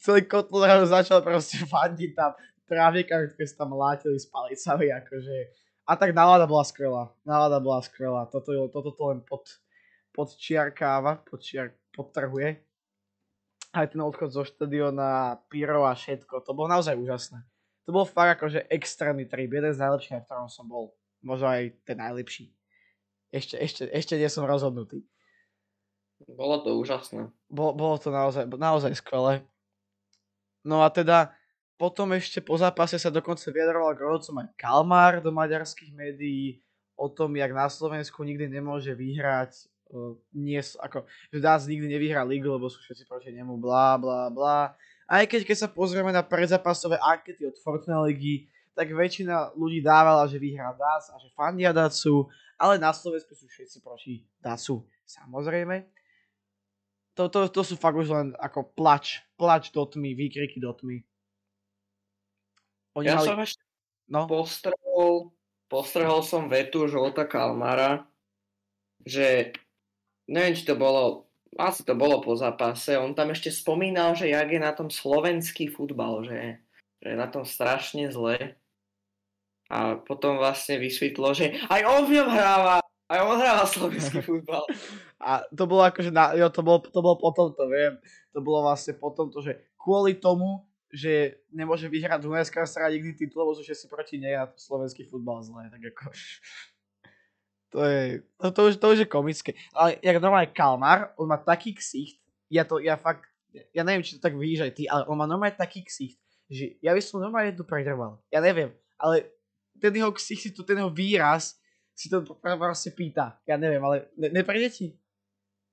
celý 0.00 0.24
Kotlor 0.24 0.86
začal 0.86 1.20
proste 1.20 1.60
fandiť 1.64 2.10
tam 2.14 2.32
trávnikami, 2.68 3.32
ktorí 3.32 3.46
sa 3.48 3.64
tam 3.64 3.74
látili 3.74 4.16
s 4.20 4.28
palicami, 4.28 4.92
akože. 4.92 5.36
A 5.88 5.96
tak 5.96 6.12
nálada 6.12 6.44
bola 6.44 6.64
skvelá. 6.68 7.08
Nálada 7.24 7.58
bola 7.64 7.80
skvelá. 7.80 8.28
Toto, 8.28 8.52
toto 8.68 8.92
to 8.92 9.02
len 9.08 9.24
pod, 9.24 9.48
podčiarkáva, 10.18 11.22
podčiar, 11.22 11.70
podtrhuje. 11.94 12.58
Aj 13.70 13.86
ten 13.86 14.02
odchod 14.02 14.34
zo 14.34 14.42
štadiona, 14.42 15.38
Piro 15.46 15.86
a 15.86 15.94
všetko, 15.94 16.42
to 16.42 16.50
bolo 16.58 16.66
naozaj 16.66 16.98
úžasné. 16.98 17.38
To 17.86 17.94
bol 17.94 18.02
fakt 18.02 18.42
akože 18.42 18.66
extrémny 18.66 19.30
trip, 19.30 19.46
jeden 19.46 19.70
z 19.70 19.78
najlepších, 19.78 20.18
v 20.18 20.26
ktorom 20.26 20.50
som 20.50 20.66
bol. 20.66 20.98
Možno 21.22 21.46
aj 21.46 21.70
ten 21.86 22.02
najlepší. 22.02 22.50
Ešte, 23.30 23.62
ešte, 23.62 23.82
ešte 23.86 24.18
nie 24.18 24.26
som 24.26 24.42
rozhodnutý. 24.42 25.06
Bolo 26.26 26.66
to 26.66 26.74
úžasné. 26.74 27.30
Bolo, 27.46 27.78
bolo 27.78 27.96
to 28.02 28.10
naozaj, 28.10 28.50
naozaj 28.50 28.98
skvelé. 28.98 29.46
No 30.66 30.82
a 30.82 30.90
teda 30.90 31.30
potom 31.78 32.10
ešte 32.10 32.42
po 32.42 32.58
zápase 32.58 32.98
sa 32.98 33.14
dokonca 33.14 33.54
vyjadroval 33.54 33.94
k 33.94 34.02
rodcom 34.02 34.42
aj 34.42 34.50
Kalmar 34.58 35.22
do 35.22 35.30
maďarských 35.30 35.94
médií 35.94 36.58
o 36.98 37.06
tom, 37.06 37.38
jak 37.38 37.54
na 37.54 37.70
Slovensku 37.70 38.26
nikdy 38.26 38.50
nemôže 38.50 38.90
vyhrať 38.98 39.70
nie, 40.36 40.60
ako, 40.60 41.08
že 41.32 41.38
Dás 41.40 41.64
nikdy 41.64 41.88
nevyhrá 41.88 42.22
ligu, 42.24 42.48
lebo 42.48 42.68
sú 42.68 42.80
všetci 42.84 43.08
proti 43.08 43.32
nemu, 43.32 43.56
blá, 43.56 43.96
blá, 43.96 44.28
blá. 44.28 44.76
Aj 45.08 45.24
keď, 45.24 45.48
keď 45.48 45.56
sa 45.56 45.68
pozrieme 45.72 46.12
na 46.12 46.20
predzápasové 46.20 47.00
ankety 47.00 47.48
od 47.48 47.56
Fortuna 47.64 48.04
ligy, 48.04 48.48
tak 48.76 48.92
väčšina 48.92 49.58
ľudí 49.58 49.82
dávala, 49.82 50.28
že 50.30 50.38
vyhrá 50.38 50.70
DAS 50.76 51.10
a 51.10 51.16
že 51.18 51.32
fandia 51.34 51.74
DASu, 51.74 52.28
ale 52.60 52.78
na 52.78 52.94
Slovensku 52.94 53.34
sú 53.34 53.50
všetci 53.50 53.82
proti 53.82 54.22
DASu. 54.38 54.84
Samozrejme. 55.08 55.88
To, 57.18 57.26
to, 57.26 57.50
to 57.50 57.66
sú 57.66 57.74
fakt 57.74 57.98
už 57.98 58.14
len 58.14 58.26
ako 58.38 58.70
plač, 58.78 59.26
plač 59.34 59.74
do 59.74 59.82
tmy, 59.82 60.14
výkriky 60.14 60.62
do 60.62 60.70
tmy. 60.70 61.02
Oni 62.94 63.10
ja 63.10 63.18
mali... 63.18 63.26
som 63.26 63.38
ešte 63.42 63.62
no? 64.06 64.30
postrehol, 64.30 65.34
postrehol 65.66 66.22
som 66.22 66.46
vetu 66.46 66.86
Žolta 66.86 67.26
Kalmara, 67.26 68.06
že 69.02 69.50
neviem, 70.28 70.54
či 70.54 70.68
to 70.68 70.76
bolo, 70.76 71.26
asi 71.56 71.82
to 71.82 71.96
bolo 71.96 72.20
po 72.20 72.36
zápase, 72.36 72.94
on 72.94 73.16
tam 73.16 73.32
ešte 73.32 73.48
spomínal, 73.48 74.12
že 74.12 74.28
jak 74.28 74.48
je 74.52 74.60
na 74.60 74.72
tom 74.76 74.92
slovenský 74.92 75.72
futbal, 75.72 76.22
že, 76.28 76.60
že 77.00 77.06
je 77.12 77.16
na 77.16 77.26
tom 77.26 77.48
strašne 77.48 78.12
zle. 78.12 78.54
A 79.68 80.00
potom 80.00 80.40
vlastne 80.40 80.80
vysvetlo, 80.80 81.36
že 81.36 81.56
aj 81.68 81.82
on 81.84 82.08
v 82.08 82.20
ňom 82.20 82.28
hráva, 82.28 82.80
aj 83.08 83.20
on 83.24 83.36
hráva 83.36 83.64
slovenský 83.64 84.20
futbal. 84.28 84.64
A 85.18 85.44
to 85.48 85.64
bolo 85.64 85.82
akože, 85.88 86.12
na, 86.12 86.36
jo, 86.36 86.48
to 86.52 86.60
bolo, 86.60 86.78
to 86.84 87.00
bolo 87.00 87.16
potom, 87.16 87.52
to 87.52 87.64
viem, 87.68 87.96
to 88.32 88.40
bolo 88.40 88.68
vlastne 88.68 88.96
potom 88.96 89.28
to, 89.32 89.40
že 89.44 89.56
kvôli 89.80 90.16
tomu, 90.16 90.68
že 90.88 91.44
nemôže 91.52 91.84
vyhrať 91.84 92.24
Dunajská 92.24 92.64
strana 92.64 92.96
nikdy 92.96 93.12
titul, 93.12 93.44
lebo 93.44 93.60
že 93.60 93.76
si 93.76 93.84
proti 93.92 94.16
nej 94.16 94.40
a 94.40 94.48
slovenský 94.56 95.04
futbal 95.04 95.44
zle, 95.44 95.68
tak 95.68 95.84
ako... 95.84 96.12
To 97.68 97.84
je, 97.84 98.24
to, 98.40 98.48
to, 98.48 98.60
už, 98.64 98.72
to 98.80 98.86
už 98.96 98.98
je 99.04 99.08
komické. 99.08 99.52
Ale 99.76 100.00
jak 100.00 100.16
normálne 100.24 100.48
Kalmar, 100.48 101.12
on 101.20 101.28
má 101.28 101.36
taký 101.36 101.76
ksicht, 101.76 102.16
ja 102.48 102.64
to, 102.64 102.80
ja 102.80 102.96
fakt, 102.96 103.28
ja 103.76 103.84
neviem, 103.84 104.00
či 104.00 104.16
to 104.16 104.24
tak 104.24 104.32
vidíš 104.32 104.64
aj 104.64 104.72
ty, 104.72 104.82
ale 104.88 105.04
on 105.04 105.20
má 105.20 105.28
normálne 105.28 105.52
taký 105.52 105.84
ksicht, 105.84 106.16
že 106.48 106.80
ja 106.80 106.96
by 106.96 107.00
som 107.04 107.20
normálne 107.20 107.52
tu 107.52 107.68
predrval. 107.68 108.16
Ja 108.32 108.40
neviem, 108.40 108.72
ale 108.96 109.28
ten 109.76 109.92
jeho 109.92 110.08
ksicht 110.16 110.48
si 110.48 110.50
to, 110.56 110.64
ten 110.64 110.80
jeho 110.80 110.88
výraz 110.88 111.60
si 111.92 112.08
to 112.08 112.24
proste 112.40 112.88
pýta. 112.96 113.36
Ja 113.44 113.60
neviem, 113.60 113.84
ale 113.84 114.08
ne, 114.16 114.32
neprejde 114.32 114.68
ti? 114.72 114.86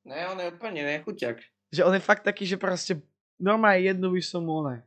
Ne, 0.04 0.26
on 0.30 0.38
je 0.38 0.52
úplne 0.52 0.84
nechuťak. 0.84 1.40
Že 1.72 1.82
on 1.88 1.94
je 1.96 2.04
fakt 2.04 2.28
taký, 2.28 2.44
že 2.44 2.60
proste 2.60 3.00
normálne 3.40 3.88
jednu 3.88 4.12
by 4.12 4.22
som 4.22 4.44
mu 4.44 4.62
ne. 4.68 4.84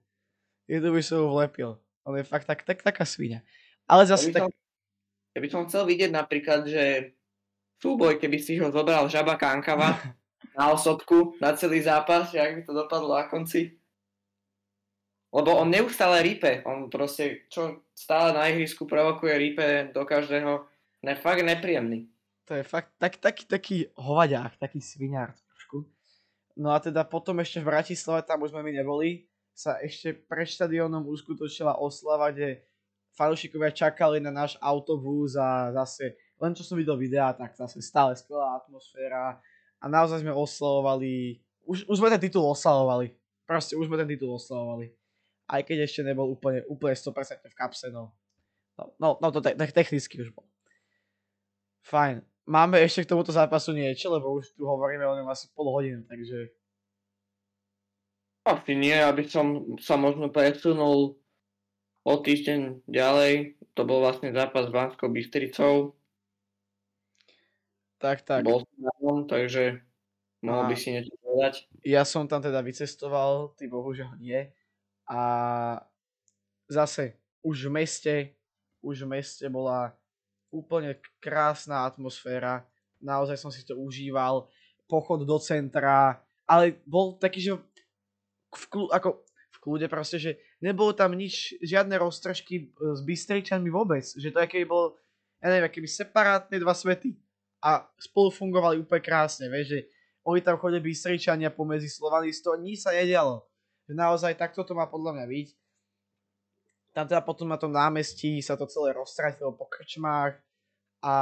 Jednu 0.69 0.93
by 0.93 1.03
som 1.03 1.25
ho 1.25 1.33
vlepil. 1.33 1.81
On 2.05 2.15
je 2.15 2.25
fakt 2.27 2.45
tak, 2.45 2.63
tak, 2.69 2.85
taká 2.85 3.09
svinia. 3.09 3.41
Ale 3.89 4.05
zase 4.05 4.31
ja 4.31 4.41
tak... 4.41 4.43
Som, 4.47 4.53
ja 5.39 5.43
by 5.47 5.49
som 5.55 5.71
chcel 5.71 5.87
vidieť 5.87 6.11
napríklad, 6.11 6.67
že 6.67 7.15
súboj, 7.79 8.19
keby 8.19 8.43
si 8.43 8.59
ho 8.59 8.75
zobral 8.75 9.07
Žaba 9.07 9.39
Kankava 9.39 9.95
na 10.59 10.75
osobku, 10.75 11.39
na 11.39 11.55
celý 11.55 11.79
zápas, 11.87 12.35
že 12.35 12.43
ak 12.43 12.59
by 12.59 12.63
to 12.67 12.75
dopadlo 12.75 13.15
na 13.15 13.31
konci. 13.31 13.79
Lebo 15.31 15.55
on 15.55 15.71
neustále 15.71 16.27
rípe, 16.27 16.67
on 16.67 16.91
proste, 16.91 17.47
čo 17.55 17.87
stále 17.95 18.35
na 18.35 18.51
ihrisku 18.51 18.83
provokuje 18.83 19.35
rípe 19.39 19.67
do 19.95 20.03
každého, 20.03 20.67
ne, 21.07 21.15
fakt 21.15 21.47
nepríjemný. 21.47 22.11
To 22.51 22.59
je 22.59 22.65
fakt 22.67 22.91
tak, 22.99 23.23
taký, 23.23 23.45
taký 23.47 23.77
hovadiák, 23.95 24.59
taký 24.59 24.83
sviňár 24.83 25.37
trošku. 25.37 25.87
No 26.59 26.75
a 26.75 26.83
teda 26.83 27.07
potom 27.07 27.39
ešte 27.39 27.63
v 27.63 27.71
Bratislave, 27.71 28.27
tam 28.27 28.43
už 28.43 28.57
sme 28.57 28.67
my 28.67 28.73
neboli, 28.75 29.29
sa 29.55 29.79
ešte 29.79 30.17
pred 30.17 30.49
štadiónom 30.49 31.07
uskutočila 31.07 31.79
oslava, 31.79 32.35
kde 32.35 32.65
fanúšikovia 33.19 33.75
čakali 33.75 34.23
na 34.23 34.31
náš 34.31 34.55
autobus 34.63 35.35
a 35.35 35.75
zase, 35.83 36.15
len 36.39 36.55
čo 36.55 36.63
som 36.63 36.79
videl 36.79 36.95
videa, 36.95 37.35
tak 37.35 37.59
zase 37.59 37.83
stále 37.83 38.15
skvelá 38.15 38.63
atmosféra 38.63 39.43
a 39.83 39.85
naozaj 39.91 40.23
sme 40.23 40.31
oslavovali, 40.31 41.43
už, 41.67 41.91
už 41.91 41.99
sme 41.99 42.15
ten 42.15 42.31
titul 42.31 42.47
oslavovali, 42.47 43.11
proste 43.43 43.75
už 43.75 43.91
sme 43.91 43.99
ten 43.99 44.15
titul 44.15 44.31
oslavovali 44.31 44.95
aj 45.49 45.65
keď 45.65 45.79
ešte 45.89 46.01
nebol 46.05 46.29
úplne, 46.29 46.61
úplne 46.69 46.93
100% 46.93 47.49
v 47.49 47.57
kapse, 47.57 47.89
no. 47.89 48.13
No, 48.77 48.85
no, 49.01 49.09
no 49.19 49.27
to 49.33 49.41
te- 49.41 49.57
technicky 49.57 50.21
už 50.21 50.31
bol. 50.37 50.45
Fajn. 51.89 52.23
Máme 52.49 52.81
ešte 52.81 53.05
k 53.05 53.11
tomuto 53.13 53.33
zápasu 53.33 53.73
niečo, 53.73 54.13
lebo 54.13 54.37
už 54.37 54.53
tu 54.57 54.65
hovoríme 54.65 55.05
o 55.05 55.17
ňom 55.17 55.29
asi 55.29 55.49
pol 55.53 55.73
hodiny, 55.73 56.05
takže... 56.05 56.53
Asi 58.49 58.73
nie, 58.73 58.97
aby 58.97 59.29
som 59.29 59.77
sa 59.77 60.01
možno 60.01 60.33
presunul 60.33 61.21
o 62.09 62.15
týždeň 62.17 62.89
ďalej. 62.89 63.61
To 63.77 63.85
bol 63.85 64.01
vlastne 64.01 64.33
zápas 64.33 64.67
s 64.67 64.73
Banskou 64.73 65.13
Bystricou. 65.13 65.93
Tak, 68.01 68.25
tak. 68.25 68.49
Bol 68.49 68.65
som 68.65 69.29
takže 69.29 69.85
mohol 70.41 70.73
by 70.73 70.77
si 70.79 70.97
niečo 70.97 71.13
povedať. 71.21 71.69
Ja 71.85 72.09
som 72.09 72.25
tam 72.25 72.41
teda 72.41 72.65
vycestoval, 72.65 73.53
ty 73.61 73.69
bohužiaľ 73.69 74.17
nie. 74.17 74.49
A 75.11 75.21
zase 76.71 77.21
už 77.45 77.69
v 77.69 77.75
meste, 77.83 78.15
už 78.81 79.05
v 79.05 79.19
meste 79.19 79.45
bola 79.53 79.93
úplne 80.49 80.97
krásna 81.21 81.85
atmosféra. 81.85 82.65
Naozaj 83.05 83.37
som 83.37 83.53
si 83.53 83.67
to 83.69 83.77
užíval. 83.77 84.49
Pochod 84.89 85.21
do 85.29 85.37
centra, 85.37 86.25
ale 86.49 86.81
bol 86.89 87.21
taký, 87.21 87.45
že 87.45 87.53
v, 88.49 88.65
kľu, 88.73 88.89
ako 88.89 89.21
v 89.29 89.57
kľude 89.61 89.87
proste, 89.93 90.17
že 90.17 90.33
nebolo 90.63 90.95
tam 90.95 91.15
nič, 91.15 91.59
žiadne 91.63 91.95
roztržky 91.99 92.73
s 92.75 93.01
Bystričanmi 93.03 93.71
vôbec. 93.71 94.05
Že 94.05 94.35
to 94.35 94.39
aké 94.43 94.65
bolo, 94.67 94.99
ja 95.39 95.53
neviem, 95.53 95.71
keby 95.71 95.87
separátne 95.87 96.57
dva 96.59 96.75
svety 96.75 97.15
a 97.63 97.87
spolu 97.99 98.31
fungovali 98.31 98.79
úplne 98.79 99.03
krásne, 99.03 99.51
vieš, 99.51 99.67
že 99.75 99.81
oni 100.23 100.41
tam 100.43 100.61
chodili 100.61 100.93
Bystričania 100.93 101.51
pomedzi 101.51 101.91
Slovanistov, 101.91 102.59
nič 102.61 102.87
sa 102.87 102.95
nedialo 102.95 103.49
že 103.89 103.97
naozaj 103.97 104.37
takto 104.37 104.61
to 104.69 104.77
má 104.77 104.85
podľa 104.85 105.17
mňa 105.17 105.27
byť. 105.27 105.49
Tam 106.93 107.09
teda 107.09 107.25
potom 107.25 107.49
na 107.49 107.57
tom 107.57 107.73
námestí 107.73 108.45
sa 108.45 108.53
to 108.61 108.69
celé 108.69 108.93
roztratilo 108.93 109.57
po 109.57 109.65
krčmách 109.65 110.37
a 111.01 111.15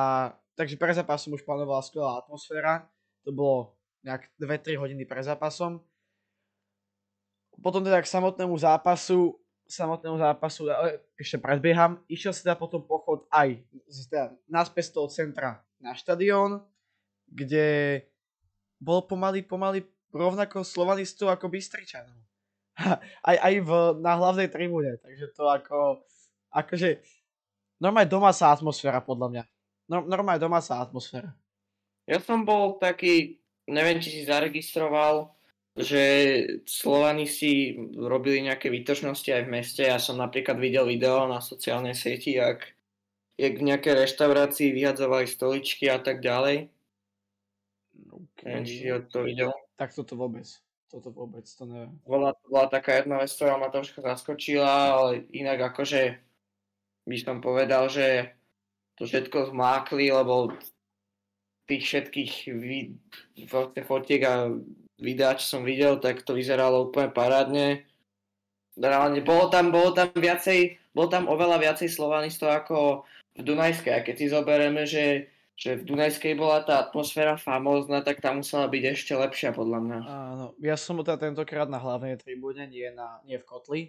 takže 0.58 0.74
pre 0.74 0.90
zápasom 0.90 1.38
už 1.38 1.46
plánovala 1.46 1.86
skvelá 1.86 2.18
atmosféra. 2.18 2.90
To 3.22 3.30
bolo 3.30 3.78
nejak 4.02 4.26
2-3 4.42 4.82
hodiny 4.82 5.06
pre 5.06 5.22
zápasom. 5.22 5.78
Potom 7.60 7.80
teda 7.82 8.00
k 8.00 8.08
samotnému 8.08 8.54
zápasu, 8.56 9.36
samotnému 9.66 10.16
zápasu, 10.20 10.70
ešte 11.18 11.36
predbieham, 11.42 11.98
išiel 12.06 12.30
si 12.30 12.46
teda 12.46 12.54
potom 12.54 12.84
pochod 12.84 13.26
aj 13.32 13.58
teda 14.08 14.34
naspäť 14.46 14.90
z 14.90 14.92
toho 14.94 15.08
centra 15.10 15.50
na 15.82 15.92
štadión, 15.92 16.62
kde 17.26 18.00
bol 18.78 19.04
pomaly, 19.04 19.42
pomaly 19.42 19.82
rovnako 20.14 20.62
slovanistov 20.62 21.32
ako 21.32 21.50
Bystričanov. 21.50 22.16
aj, 23.28 23.36
aj 23.40 23.54
v, 23.64 23.70
na 24.04 24.12
hlavnej 24.16 24.48
tribúne, 24.52 25.00
takže 25.00 25.32
to 25.32 25.48
ako, 25.48 26.04
akože, 26.52 27.00
normálne 27.80 28.08
domáca 28.08 28.52
atmosféra 28.52 29.00
podľa 29.00 29.28
mňa. 29.32 29.44
No, 29.86 30.02
normálne 30.04 30.42
domáca 30.42 30.76
atmosféra. 30.76 31.32
Ja 32.06 32.18
som 32.22 32.46
bol 32.46 32.78
taký, 32.78 33.40
neviem, 33.66 33.98
či 33.98 34.12
si 34.12 34.22
zaregistroval, 34.26 35.35
že 35.76 36.02
Slovani 36.64 37.28
si 37.28 37.76
robili 37.94 38.40
nejaké 38.40 38.72
výtočnosti 38.72 39.28
aj 39.28 39.42
v 39.44 39.52
meste. 39.52 39.82
Ja 39.84 40.00
som 40.00 40.16
napríklad 40.16 40.56
videl 40.56 40.88
video 40.88 41.28
na 41.28 41.44
sociálnej 41.44 41.92
sieti, 41.92 42.40
jak, 42.40 42.64
jak 43.36 43.54
v 43.60 43.66
nejakej 43.72 44.08
reštaurácii 44.08 44.72
vyhadzovali 44.72 45.28
stoličky 45.28 45.92
a 45.92 46.00
tak 46.00 46.24
ďalej. 46.24 46.72
Okay. 47.96 48.44
Neviem, 48.48 48.64
či 48.64 48.88
to 49.12 49.20
videl. 49.24 49.52
Tak 49.76 49.92
toto 49.92 50.16
vôbec 50.16 50.48
toto 50.86 51.10
vôbec, 51.10 51.44
to 51.44 51.66
neviem. 51.66 51.92
Bola, 52.06 52.32
bola 52.46 52.70
taká 52.70 53.02
jedna 53.02 53.18
vec, 53.18 53.30
ktorá 53.34 53.58
ma 53.58 53.68
trošku 53.68 54.00
zaskočila, 54.00 54.96
ale 54.96 55.26
inak 55.34 55.74
akože 55.74 56.16
by 57.06 57.16
som 57.18 57.42
povedal, 57.42 57.90
že 57.90 58.32
to 58.96 59.04
všetko 59.04 59.52
zmákli, 59.52 60.08
lebo 60.08 60.54
tých 61.66 61.82
všetkých 61.84 62.32
vid- 62.54 63.02
fotiek 63.84 64.22
a 64.24 64.54
videá, 65.00 65.36
čo 65.36 65.58
som 65.58 65.62
videl, 65.62 66.00
tak 66.00 66.24
to 66.24 66.36
vyzeralo 66.36 66.88
úplne 66.88 67.12
parádne. 67.12 67.84
Reálne, 68.76 69.24
bolo 69.24 69.48
tam, 69.48 69.72
bolo 69.72 69.96
tam 69.96 70.12
viacej, 70.12 70.76
bolo 70.92 71.08
tam 71.08 71.28
oveľa 71.32 71.56
viacej 71.60 71.88
slovanistov 71.88 72.52
ako 72.52 73.08
v 73.36 73.42
Dunajskej. 73.44 73.92
A 73.92 74.04
keď 74.04 74.14
si 74.16 74.26
zoberieme, 74.28 74.84
že 74.84 75.32
že 75.56 75.80
v 75.80 75.88
Dunajskej 75.88 76.36
bola 76.36 76.60
tá 76.60 76.84
atmosféra 76.84 77.40
famózna, 77.40 78.04
tak 78.04 78.20
tam 78.20 78.44
musela 78.44 78.68
byť 78.68 78.82
ešte 78.92 79.16
lepšia 79.16 79.56
podľa 79.56 79.78
mňa. 79.80 79.98
Áno, 80.04 80.46
ja 80.60 80.76
som 80.76 81.00
teda 81.00 81.16
tentokrát 81.16 81.64
na 81.64 81.80
hlavnej 81.80 82.20
tribúne, 82.20 82.68
nie, 82.68 82.84
na, 82.92 83.24
nie 83.24 83.40
v 83.40 83.48
Kotli, 83.48 83.80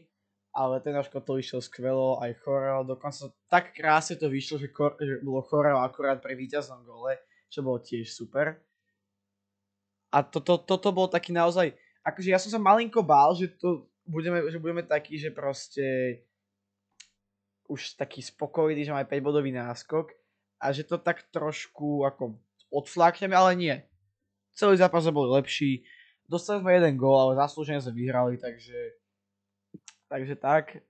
ale 0.56 0.80
ten 0.80 0.96
náš 0.96 1.12
Kotl 1.12 1.44
išiel 1.44 1.60
skvelo, 1.60 2.24
aj 2.24 2.40
choreo, 2.40 2.88
dokonca 2.88 3.36
tak 3.52 3.76
krásne 3.76 4.16
to 4.16 4.32
vyšlo, 4.32 4.64
že, 4.64 4.72
kor, 4.72 4.96
že 4.96 5.20
bolo 5.20 5.44
choreo 5.44 5.84
akurát 5.84 6.24
pri 6.24 6.40
víťaznom 6.40 6.88
gole, 6.88 7.20
čo 7.52 7.60
bolo 7.68 7.84
tiež 7.84 8.16
super. 8.16 8.64
A 10.12 10.24
toto 10.24 10.56
to, 10.58 10.76
to, 10.76 10.76
to 10.88 10.90
bol 10.96 11.08
taký 11.12 11.36
naozaj, 11.36 11.76
akože 12.04 12.30
ja 12.32 12.40
som 12.40 12.52
sa 12.52 12.60
malinko 12.62 13.04
bál, 13.04 13.36
že 13.36 13.52
to 13.60 13.92
budeme, 14.08 14.40
že 14.48 14.58
budeme 14.58 14.84
takí, 14.84 15.20
že 15.20 15.36
proste 15.36 16.20
už 17.68 18.00
taký 18.00 18.24
spokojný, 18.24 18.88
že 18.88 18.96
máme 18.96 19.04
5 19.04 19.20
bodový 19.20 19.52
náskok, 19.52 20.16
a 20.58 20.74
že 20.74 20.84
to 20.84 20.98
tak 20.98 21.30
trošku 21.30 22.06
ako 22.06 22.38
odflákneme, 22.74 23.34
ale 23.38 23.52
nie. 23.54 23.76
Celý 24.58 24.78
zápas 24.82 25.06
bol 25.14 25.30
lepší. 25.38 25.86
Dostali 26.26 26.60
sme 26.60 26.76
jeden 26.76 26.98
gól, 26.98 27.16
ale 27.30 27.40
zaslúžene 27.40 27.80
sme 27.80 27.94
vyhrali, 27.94 28.42
takže 28.42 28.98
takže 30.10 30.36
tak. 30.36 30.82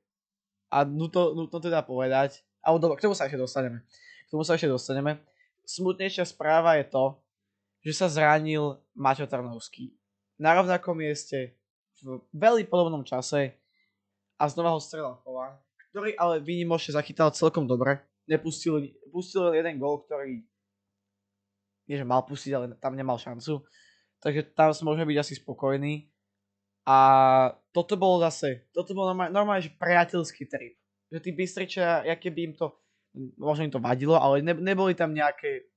A 0.72 0.88
nutno, 0.88 1.36
nutno 1.36 1.60
teda 1.60 1.84
povedať, 1.84 2.42
alebo 2.64 2.96
k 2.96 3.04
tomu 3.04 3.14
sa 3.14 3.28
ešte 3.28 3.40
dostaneme. 3.40 3.84
K 4.28 4.30
tomu 4.32 4.44
sa 4.48 4.56
ešte 4.56 4.72
dostaneme. 4.72 5.20
Smutnejšia 5.68 6.24
správa 6.24 6.80
je 6.80 6.88
to, 6.88 7.20
že 7.82 7.94
sa 7.94 8.08
zranil 8.10 8.78
Maťo 8.98 9.26
Trnovský. 9.30 9.94
Na 10.38 10.54
rovnakom 10.54 10.98
mieste, 10.98 11.58
v 12.02 12.22
veľmi 12.34 12.70
podobnom 12.70 13.02
čase 13.02 13.58
a 14.38 14.46
znova 14.46 14.74
ho 14.74 14.82
strelal 14.82 15.18
Chová, 15.26 15.58
ktorý 15.90 16.14
ale 16.18 16.38
výnimočne 16.42 16.94
zachytal 16.94 17.34
celkom 17.34 17.66
dobre 17.66 18.06
nepustil, 18.28 18.92
pustil 19.10 19.56
jeden 19.56 19.80
gol, 19.80 20.04
ktorý 20.04 20.44
nie 21.88 21.96
že 21.96 22.04
mal 22.04 22.28
pustiť, 22.28 22.52
ale 22.52 22.76
tam 22.84 23.00
nemal 23.00 23.16
šancu. 23.16 23.64
Takže 24.20 24.52
tam 24.52 24.76
môžeme 24.84 25.08
byť 25.08 25.20
asi 25.24 25.34
spokojní. 25.40 26.12
A 26.84 26.98
toto 27.72 27.96
bolo 27.96 28.20
zase, 28.20 28.68
toto 28.76 28.92
bol 28.92 29.08
normálne, 29.08 29.32
normálne 29.32 29.64
že 29.64 29.72
priateľský 29.76 30.44
trip. 30.52 30.76
Že 31.08 31.20
tí 31.24 31.32
Bystričia, 31.32 32.04
aké 32.04 32.28
by 32.28 32.52
im 32.52 32.54
to, 32.60 32.76
možno 33.40 33.64
im 33.68 33.72
to 33.72 33.80
vadilo, 33.80 34.20
ale 34.20 34.44
ne, 34.44 34.52
neboli 34.52 34.96
tam 34.96 35.16
nejaké 35.16 35.72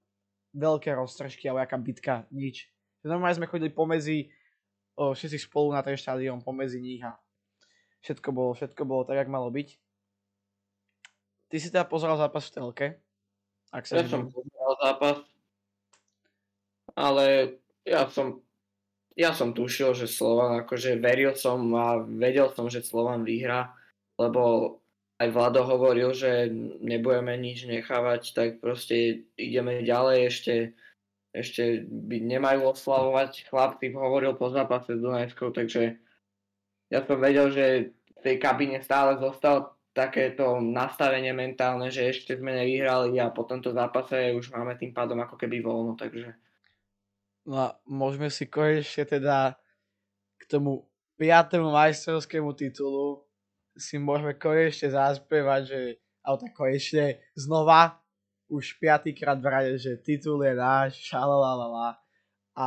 veľké 0.55 0.91
roztržky 0.95 1.47
alebo 1.47 1.63
jaká 1.63 1.77
bitka, 1.79 2.15
nič. 2.35 2.71
Normálne 3.07 3.39
sme 3.39 3.49
chodili 3.49 3.73
pomedzi, 3.73 4.29
o, 4.99 5.17
všetci 5.17 5.39
spolu 5.41 5.73
na 5.73 5.81
ten 5.81 5.97
štadión, 5.97 6.45
pomedzi 6.45 6.83
nich 6.83 7.01
a 7.01 7.17
všetko 8.05 8.29
bolo, 8.35 8.53
všetko 8.53 8.83
bolo 8.85 9.03
tak, 9.07 9.21
jak 9.21 9.33
malo 9.33 9.49
byť. 9.49 9.69
Ty 11.51 11.57
si 11.59 11.69
teda 11.73 11.87
pozeral 11.87 12.19
zápas 12.19 12.47
v 12.47 12.55
telke? 12.55 12.87
Ak 13.71 13.87
sa 13.87 14.03
ja 14.03 14.07
som 14.07 14.31
pozeral 14.31 14.75
zápas, 14.83 15.19
ale 16.99 17.59
ja 17.87 18.07
som, 18.11 18.43
ja 19.15 19.31
som 19.31 19.55
tušil, 19.55 19.95
že 19.95 20.11
Slovan, 20.11 20.63
akože 20.67 20.99
veril 20.99 21.35
som 21.39 21.71
a 21.79 22.03
vedel 22.03 22.51
som, 22.55 22.67
že 22.67 22.83
Slovan 22.83 23.23
vyhrá, 23.23 23.71
lebo 24.19 24.77
aj 25.21 25.29
Vlado 25.37 25.69
hovoril, 25.69 26.17
že 26.17 26.49
nebudeme 26.81 27.37
nič 27.37 27.69
nechávať, 27.69 28.33
tak 28.33 28.49
proste 28.65 29.29
ideme 29.37 29.85
ďalej, 29.85 30.19
ešte, 30.33 30.55
ešte 31.37 31.85
by 31.85 32.25
nemajú 32.25 32.73
oslavovať. 32.73 33.53
Chlapci 33.53 33.93
hovoril 33.93 34.33
po 34.41 34.49
zápase 34.49 34.97
s 34.97 35.05
Dunajskou, 35.05 35.53
takže 35.53 36.01
ja 36.89 37.05
som 37.05 37.21
vedel, 37.21 37.53
že 37.53 37.67
v 37.93 38.21
tej 38.25 38.37
kabine 38.41 38.81
stále 38.81 39.21
zostalo 39.21 39.77
takéto 39.93 40.57
nastavenie 40.57 41.37
mentálne, 41.37 41.93
že 41.93 42.17
ešte 42.17 42.41
sme 42.41 42.57
nevyhrali 42.57 43.21
a 43.21 43.29
po 43.29 43.45
tomto 43.45 43.77
zápase 43.77 44.33
už 44.33 44.57
máme 44.57 44.73
tým 44.81 44.97
pádom 44.97 45.21
ako 45.21 45.37
keby 45.37 45.61
voľno, 45.61 46.01
takže... 46.01 46.33
No 47.45 47.57
a 47.61 47.69
môžeme 47.85 48.33
si 48.33 48.49
konečne 48.49 49.05
teda 49.05 49.61
k 50.41 50.43
tomu 50.49 50.89
5. 51.21 51.61
majstrovskému 51.61 52.57
titulu 52.57 53.29
si 53.77 53.99
môžeme 53.99 54.35
konečne 54.35 54.91
zaspievať, 54.91 55.63
že 55.67 55.81
ale 56.21 56.37
konečne 56.53 57.19
znova 57.33 58.01
už 58.51 58.77
piatýkrát 58.83 59.39
v 59.39 59.47
rade, 59.47 59.73
že 59.79 59.97
titul 60.03 60.43
je 60.43 60.53
náš, 60.53 60.99
šalalalala. 61.07 61.97
A 62.59 62.67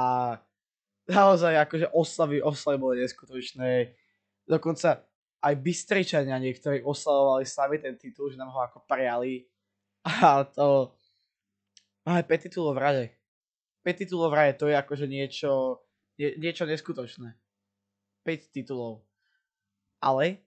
naozaj 1.05 1.59
akože 1.67 1.91
oslavy, 1.91 2.39
oslavy 2.39 2.77
boli 2.79 2.95
neskutočné. 3.03 3.93
Dokonca 4.47 5.03
aj 5.43 5.53
Bystričania 5.59 6.39
niektorí 6.39 6.79
oslavovali 6.81 7.43
sami 7.43 7.77
ten 7.83 7.99
titul, 7.99 8.31
že 8.31 8.39
nám 8.39 8.55
ho 8.55 8.59
ako 8.63 8.87
prijali. 8.87 9.43
A 10.07 10.47
to... 10.47 10.95
Máme 12.03 12.23
5 12.27 12.47
titulov 12.47 12.75
v 12.75 12.83
rade. 12.83 13.05
5 13.83 14.01
titulov 14.03 14.31
v 14.31 14.35
rade, 14.35 14.53
to 14.59 14.67
je 14.67 14.75
akože 14.75 15.07
niečo, 15.07 15.83
nie, 16.19 16.35
niečo 16.35 16.67
neskutočné. 16.67 17.35
5 18.27 18.55
titulov. 18.55 19.07
Ale 20.03 20.43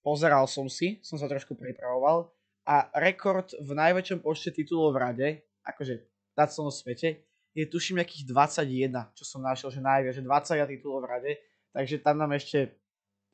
pozeral 0.00 0.44
som 0.48 0.66
si, 0.66 1.00
som 1.04 1.20
sa 1.20 1.28
trošku 1.28 1.56
pripravoval 1.56 2.32
a 2.68 2.88
rekord 3.00 3.52
v 3.58 3.70
najväčšom 3.72 4.20
počte 4.20 4.52
titulov 4.52 4.96
v 4.96 5.00
rade, 5.00 5.28
akože 5.64 6.04
na 6.36 6.44
celom 6.48 6.72
svete, 6.72 7.24
je 7.52 7.64
tuším 7.66 7.98
nejakých 7.98 8.30
21, 8.30 9.16
čo 9.16 9.24
som 9.26 9.42
našiel, 9.42 9.74
že 9.74 9.82
najviac, 9.82 10.14
že 10.14 10.22
20 10.22 10.72
titulov 10.78 11.02
v 11.02 11.10
rade, 11.10 11.32
takže 11.74 11.98
tam 11.98 12.22
nám 12.22 12.32
ešte, 12.38 12.78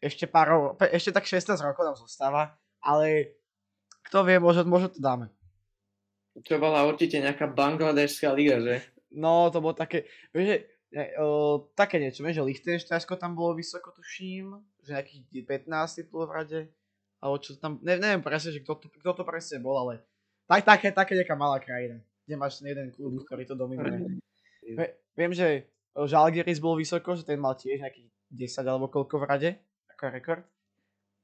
ešte 0.01 0.25
pár, 0.25 0.75
ešte 0.89 1.13
tak 1.13 1.29
16 1.29 1.53
rokov 1.61 1.85
nám 1.85 1.97
zostáva, 2.01 2.57
ale 2.81 3.37
kto 4.09 4.25
vie, 4.25 4.41
možno, 4.41 4.65
možno 4.65 4.89
to 4.89 5.03
dáme. 5.03 5.29
To 6.37 6.61
bola 6.61 6.85
určite 6.85 7.21
nejaká 7.21 7.49
bangladešská 7.49 8.29
liga, 8.33 8.61
že? 8.61 8.85
No, 9.13 9.49
to 9.49 9.65
bolo 9.65 9.73
také, 9.73 10.05
vieš, 10.33 10.69
ne, 10.93 11.05
o, 11.19 11.67
také 11.75 11.99
niečo, 11.99 12.23
vieš, 12.23 12.43
že 12.43 12.49
Lichtensteinsko 12.49 13.19
tam 13.19 13.35
bolo 13.35 13.57
vysoko, 13.59 13.91
tuším, 13.91 14.61
že 14.85 14.95
nejakých 14.95 15.47
15 15.67 15.99
titulov 16.03 16.31
v 16.31 16.37
rade, 16.37 16.61
alebo 17.19 17.37
čo 17.41 17.57
tam, 17.59 17.81
ne, 17.83 17.99
neviem 17.99 18.23
presne, 18.23 18.55
že 18.55 18.63
kto 18.63 18.79
to, 18.79 18.87
kto 18.93 19.13
to 19.17 19.25
presne 19.27 19.59
bol, 19.59 19.75
ale 19.75 20.05
tak, 20.47 20.63
také, 20.63 20.95
také 20.95 21.13
nejaká 21.19 21.35
malá 21.35 21.59
krajina, 21.59 21.99
kde 22.29 22.35
máš 22.39 22.63
jeden 22.63 22.95
klub, 22.95 23.19
ktorý 23.27 23.43
to 23.49 23.59
dominuje. 23.59 24.23
Viem, 25.17 25.33
že 25.35 25.67
Žalgiris 25.97 26.61
bol 26.61 26.77
vysoko, 26.77 27.17
že 27.17 27.25
ten 27.25 27.41
mal 27.41 27.57
tiež 27.57 27.81
nejakých 27.81 28.11
10 28.31 28.69
alebo 28.69 28.87
koľko 28.93 29.23
v 29.23 29.25
rade, 29.25 29.51
ako 29.97 30.03
rekord. 30.13 30.45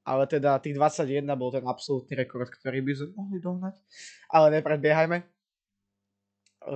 Ale 0.03 0.27
teda 0.27 0.59
tých 0.59 0.75
21 0.75 1.23
bol 1.39 1.47
ten 1.53 1.63
absolútny 1.63 2.19
rekord, 2.19 2.51
ktorý 2.51 2.83
by 2.83 2.91
sme 2.91 3.07
mohli 3.15 3.37
dohnať. 3.39 3.75
Ale 4.27 4.59
nepredbiehajme. 4.59 5.23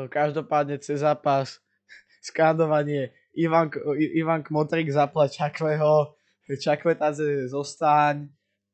Každopádne 0.07 0.79
cez 0.79 1.03
zápas 1.03 1.59
skandovanie 2.27 3.15
Ivan, 3.37 3.71
Ivan 3.95 4.43
Kmotrik 4.43 4.91
zapla 4.91 5.31
Čakveho, 5.31 6.17
Čakvetadze 6.47 7.47
zostaň 7.47 8.27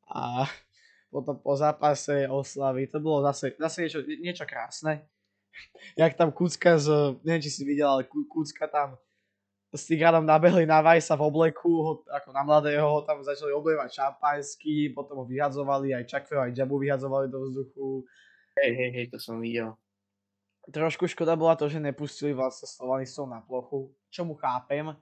a 0.10 0.45
potom 1.14 1.38
po 1.38 1.54
zápase 1.54 2.26
oslavy. 2.26 2.89
To 2.89 2.97
bolo 2.97 3.22
zase, 3.30 3.54
zase 3.58 3.86
niečo, 3.86 3.99
niečo 4.06 4.45
krásne. 4.49 5.06
Jak 5.93 6.18
tam 6.18 6.34
Kucka 6.34 6.82
z, 6.82 7.22
neviem 7.22 7.45
či 7.45 7.54
si 7.54 7.62
videl, 7.62 7.86
ale 7.86 8.10
Kucka 8.10 8.66
tam 8.66 8.97
s 9.74 9.89
Tigranom 9.89 10.26
nabehli 10.26 10.66
na 10.70 10.86
Vajsa 10.86 11.18
v 11.18 11.26
obleku, 11.26 11.70
ho, 11.82 11.93
ako 12.06 12.30
na 12.30 12.45
mladého, 12.45 12.86
ho 12.86 13.01
tam 13.06 13.26
začali 13.26 13.49
oblievať 13.54 13.89
šampanský, 13.89 14.93
potom 14.93 15.22
ho 15.22 15.26
vyhadzovali, 15.26 15.97
aj 15.97 16.10
Čakveho, 16.10 16.45
aj 16.45 16.54
Džabu 16.54 16.78
vyhadzovali 16.78 17.30
do 17.30 17.41
vzduchu. 17.41 18.06
Hej, 18.54 18.72
hej, 18.74 18.91
hej, 18.93 19.06
to 19.10 19.18
som 19.18 19.41
videl. 19.41 19.74
Trošku 20.72 21.11
škoda 21.11 21.36
bola 21.36 21.59
to, 21.59 21.68
že 21.68 21.84
nepustili 21.84 22.32
vlastne 22.32 22.64
Slovanistov 22.70 23.28
na 23.28 23.43
plochu, 23.43 23.91
čo 24.07 24.24
mu 24.24 24.39
chápem, 24.39 24.95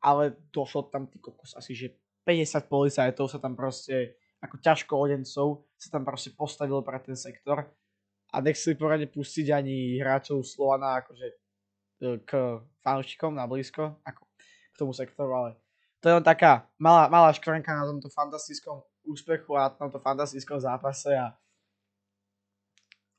ale 0.00 0.32
došlo 0.48 0.88
tam 0.88 1.04
ty 1.04 1.20
kokos 1.20 1.52
asi, 1.52 1.76
že 1.76 1.86
50 2.24 2.70
policajtov 2.70 3.26
sa 3.28 3.38
tam 3.42 3.52
proste, 3.52 4.16
ako 4.40 4.56
ťažko 4.62 4.92
odencov, 4.96 5.68
sa 5.76 5.88
tam 5.92 6.02
proste 6.08 6.32
postavilo 6.32 6.80
pre 6.80 6.96
ten 7.02 7.18
sektor 7.18 7.68
a 8.32 8.36
nechceli 8.40 8.74
poradne 8.78 9.06
pustiť 9.10 9.52
ani 9.52 10.00
hráčov 10.00 10.40
Slovana 10.46 11.04
akože 11.04 11.26
e, 11.28 11.34
k 12.24 12.30
fanúšikom 12.80 13.36
na 13.36 13.44
blízko, 13.44 14.00
ako 14.06 14.22
k 14.72 14.76
tomu 14.80 14.96
sektoru, 14.96 15.30
ale 15.36 15.50
to 16.00 16.08
je 16.08 16.16
len 16.18 16.24
taká 16.24 16.66
malá, 16.80 17.06
malá 17.12 17.30
škvrnka 17.30 17.68
na 17.68 17.84
tomto 17.86 18.08
fantastickom 18.08 18.82
úspechu 19.04 19.54
a 19.54 19.68
na 19.68 19.76
tomto 19.76 20.00
fantastickom 20.00 20.58
zápase 20.58 21.12
a, 21.14 21.36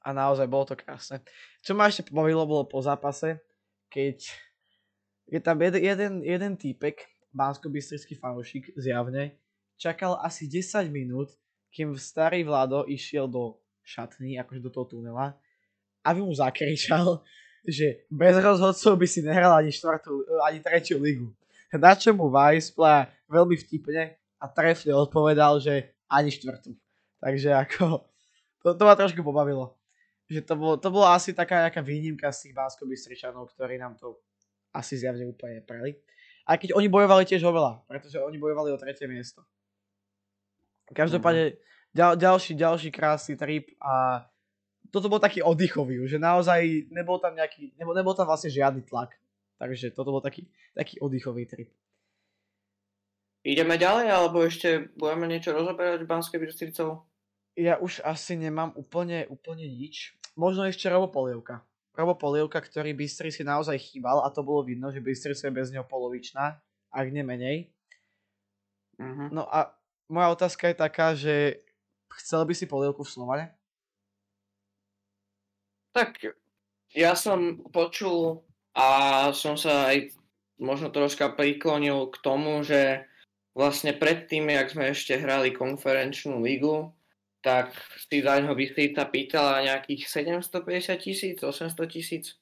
a 0.04 0.10
naozaj 0.12 0.46
bolo 0.52 0.68
to 0.68 0.76
krásne. 0.76 1.24
Čo 1.64 1.74
ma 1.74 1.88
ešte 1.88 2.12
pobavilo 2.12 2.44
bolo 2.44 2.68
po 2.68 2.84
zápase, 2.84 3.40
keď 3.88 4.28
je 5.32 5.40
tam 5.40 5.58
jeden, 5.64 5.82
jeden, 5.82 6.14
jeden 6.22 6.54
týpek, 6.60 7.08
bansko 7.32 7.72
fanúšik 8.20 8.76
zjavne, 8.76 9.40
čakal 9.80 10.20
asi 10.22 10.46
10 10.46 10.92
minút, 10.92 11.32
kým 11.74 11.96
starý 11.98 12.46
Vlado 12.46 12.86
išiel 12.86 13.26
do 13.26 13.58
šatny, 13.82 14.38
akože 14.38 14.62
do 14.62 14.70
toho 14.70 14.86
tunela, 14.86 15.34
aby 16.06 16.22
mu 16.22 16.36
zakričal, 16.36 17.24
že 17.66 18.06
bez 18.12 18.36
rozhodcov 18.38 19.00
by 19.00 19.08
si 19.08 19.24
nehral 19.24 19.56
ani, 19.56 19.72
štvrtú, 19.72 20.28
ani 20.46 20.60
tretiu 20.60 21.00
ligu. 21.00 21.32
Na 21.74 21.98
čo 21.98 22.14
mu 22.14 22.30
Weissplá 22.30 23.10
veľmi 23.26 23.58
vtipne 23.58 24.14
a 24.38 24.46
trefne 24.46 24.94
odpovedal, 24.94 25.58
že 25.58 25.90
ani 26.06 26.30
štvrtú. 26.30 26.78
Takže 27.18 27.50
ako, 27.56 28.06
to, 28.62 28.78
to 28.78 28.84
ma 28.86 28.94
trošku 28.94 29.26
pobavilo. 29.26 29.74
Že 30.34 30.42
to 30.50 30.54
bolo, 30.58 30.74
to 30.82 30.90
bolo 30.90 31.06
asi 31.06 31.30
taká 31.38 31.70
nejaká 31.70 31.86
výnimka 31.86 32.34
z 32.34 32.50
tých 32.50 32.54
bansko 32.58 32.90
ktorí 33.54 33.78
nám 33.78 33.94
to 34.02 34.18
asi 34.74 34.98
zjavne 34.98 35.30
úplne 35.30 35.62
neprali. 35.62 35.94
Aj 36.44 36.58
keď 36.58 36.74
oni 36.74 36.90
bojovali 36.90 37.24
tiež 37.24 37.46
oveľa, 37.46 37.86
pretože 37.86 38.18
oni 38.18 38.42
bojovali 38.42 38.74
o 38.74 38.82
tretie 38.82 39.06
miesto. 39.08 39.46
Každopádne 40.92 41.56
mm-hmm. 41.56 41.96
ďal, 41.96 42.12
ďalší, 42.20 42.52
ďalší 42.58 42.90
krásny 42.92 43.34
trip 43.40 43.72
a 43.80 44.26
toto 44.92 45.10
bol 45.10 45.18
taký 45.18 45.42
oddychový, 45.42 46.06
že 46.06 46.22
naozaj 46.22 46.92
nebol 46.94 47.18
tam 47.18 47.34
nejaký, 47.34 47.74
nebol, 47.80 47.98
nebol 47.98 48.14
tam 48.14 48.30
vlastne 48.30 48.54
žiadny 48.54 48.84
tlak. 48.86 49.16
Takže 49.58 49.96
toto 49.96 50.12
bol 50.12 50.22
taký, 50.22 50.46
taký 50.76 51.00
oddychový 51.00 51.48
trip. 51.48 51.72
Ideme 53.44 53.76
ďalej, 53.76 54.08
alebo 54.08 54.44
ešte 54.44 54.92
budeme 54.96 55.28
niečo 55.28 55.52
rozoberať 55.52 56.04
v 56.04 56.12
Banskej 56.12 56.40
Bystricou? 56.40 57.04
Ja 57.60 57.76
už 57.76 58.00
asi 58.04 58.40
nemám 58.40 58.72
úplne, 58.76 59.28
úplne 59.28 59.68
nič. 59.68 60.16
Možno 60.34 60.66
ešte 60.66 60.90
Robo 60.90 61.14
Polievka. 61.14 61.62
Robo 61.94 62.18
Polievka, 62.18 62.58
ktorý 62.58 62.98
si 63.06 63.46
naozaj 63.46 63.78
chýbal 63.78 64.26
a 64.26 64.34
to 64.34 64.42
bolo 64.42 64.66
vidno, 64.66 64.90
že 64.90 65.04
Bystrica 65.04 65.46
je 65.46 65.54
bez 65.54 65.70
neho 65.70 65.86
polovičná, 65.86 66.58
ak 66.90 67.08
nie 67.14 67.22
menej. 67.22 67.70
Uh-huh. 68.98 69.30
No 69.30 69.46
a 69.46 69.78
moja 70.10 70.34
otázka 70.34 70.74
je 70.74 70.76
taká, 70.78 71.14
že 71.14 71.62
chcel 72.18 72.46
by 72.50 72.54
si 72.58 72.66
Polievku 72.66 73.06
v 73.06 73.14
Slovane? 73.14 73.46
Tak 75.94 76.18
ja 76.98 77.14
som 77.14 77.62
počul 77.70 78.42
a 78.74 79.30
som 79.38 79.54
sa 79.54 79.94
aj 79.94 80.18
možno 80.58 80.90
troška 80.90 81.30
priklonil 81.38 82.10
k 82.10 82.18
tomu, 82.26 82.66
že 82.66 83.06
vlastne 83.54 83.94
predtým, 83.94 84.50
jak 84.50 84.74
sme 84.74 84.90
ešte 84.90 85.14
hrali 85.14 85.54
konferenčnú 85.54 86.42
ligu, 86.42 86.90
tak 87.44 87.76
si 88.00 88.24
za 88.24 88.40
ňoho 88.40 88.56
Bystrica 88.56 89.04
pýtala 89.04 89.68
nejakých 89.68 90.08
750 90.08 90.96
tisíc, 90.96 91.38
800 91.44 91.76
tisíc. 91.92 92.40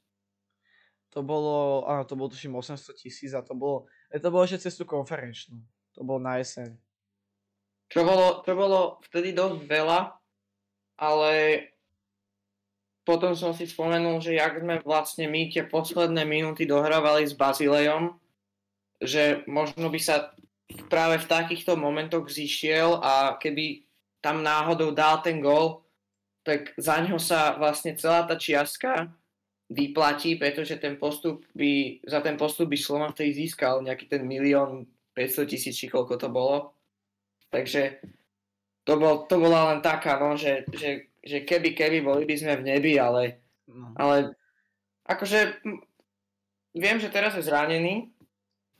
To 1.12 1.26
bolo, 1.26 1.84
áno, 1.90 2.06
to 2.06 2.14
bolo 2.14 2.30
tuším 2.30 2.54
800 2.54 2.94
tisíc 2.96 3.34
a 3.34 3.42
to 3.42 3.58
bolo, 3.58 3.90
to 4.14 4.30
bolo 4.30 4.46
ešte 4.46 4.70
cez 4.70 4.78
tú 4.78 4.86
konferenčnú. 4.86 5.58
To 5.98 6.06
bolo 6.06 6.22
na 6.22 6.38
jeseň. 6.38 6.78
Čo 7.92 8.08
bolo, 8.08 8.46
čo 8.46 8.54
bolo 8.56 9.02
vtedy 9.10 9.36
dosť 9.36 9.68
veľa, 9.68 10.00
ale 11.02 11.34
potom 13.02 13.34
som 13.34 13.52
si 13.58 13.66
spomenul, 13.66 14.22
že 14.22 14.38
jak 14.38 14.62
sme 14.62 14.80
vlastne 14.86 15.26
my 15.26 15.50
tie 15.50 15.66
posledné 15.66 16.24
minúty 16.24 16.70
dohrávali 16.70 17.26
s 17.26 17.34
Bazilejom, 17.34 18.16
že 19.02 19.42
možno 19.50 19.90
by 19.90 20.00
sa 20.00 20.32
práve 20.88 21.20
v 21.20 21.28
takýchto 21.28 21.76
momentoch 21.76 22.30
zišiel 22.30 23.02
a 23.02 23.36
keby 23.42 23.84
tam 24.22 24.46
náhodou 24.46 24.94
dal 24.94 25.20
ten 25.26 25.42
gól, 25.42 25.82
tak 26.46 26.74
za 26.78 27.02
ňo 27.02 27.18
sa 27.18 27.58
vlastne 27.58 27.98
celá 27.98 28.26
tá 28.26 28.38
čiastka 28.38 29.10
vyplatí, 29.72 30.36
pretože 30.36 30.78
ten 30.78 30.98
postup 30.98 31.46
by, 31.56 32.04
za 32.06 32.20
ten 32.22 32.36
postup 32.36 32.70
by 32.70 32.78
Slovan 32.78 33.14
vtedy 33.14 33.46
získal 33.46 33.82
nejaký 33.82 34.06
ten 34.10 34.26
milión 34.26 34.86
500 35.16 35.52
tisíc, 35.52 35.76
či 35.78 35.88
koľko 35.88 36.18
to 36.20 36.28
bolo. 36.28 36.76
Takže 37.52 38.04
to, 38.84 38.94
bol, 38.98 39.28
to 39.28 39.40
bola 39.40 39.74
len 39.74 39.80
taká, 39.80 40.18
no, 40.20 40.36
že, 40.36 40.68
že, 40.72 41.14
že 41.24 41.44
keby, 41.46 41.78
keby, 41.78 42.04
boli 42.04 42.24
by 42.28 42.36
sme 42.36 42.54
v 42.60 42.68
nebi, 42.68 42.98
ale, 42.98 43.40
no. 43.70 43.94
ale 43.96 44.36
akože 45.08 45.64
viem, 46.76 46.98
že 47.00 47.14
teraz 47.14 47.36
je 47.38 47.44
zranený, 47.46 48.12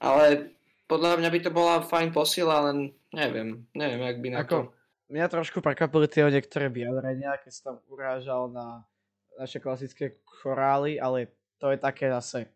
ale 0.02 0.56
podľa 0.90 1.24
mňa 1.24 1.30
by 1.30 1.40
to 1.40 1.52
bola 1.54 1.86
fajn 1.88 2.10
posila, 2.12 2.68
len 2.72 2.92
neviem, 3.16 3.64
neviem, 3.78 4.02
jak 4.02 4.20
by 4.20 4.28
na 4.28 4.38
Ako, 4.44 4.58
to... 4.68 4.81
Mňa 5.12 5.28
trošku 5.28 5.60
prekvapili 5.60 6.08
tie 6.08 6.24
niektoré 6.24 6.72
vyjadrenia, 6.72 7.36
keď 7.44 7.52
sa 7.52 7.62
tam 7.68 7.78
urážal 7.92 8.48
na 8.48 8.88
naše 9.36 9.60
klasické 9.60 10.24
chorály, 10.40 10.96
ale 11.04 11.36
to 11.60 11.68
je 11.68 11.76
také 11.76 12.08
zase, 12.08 12.48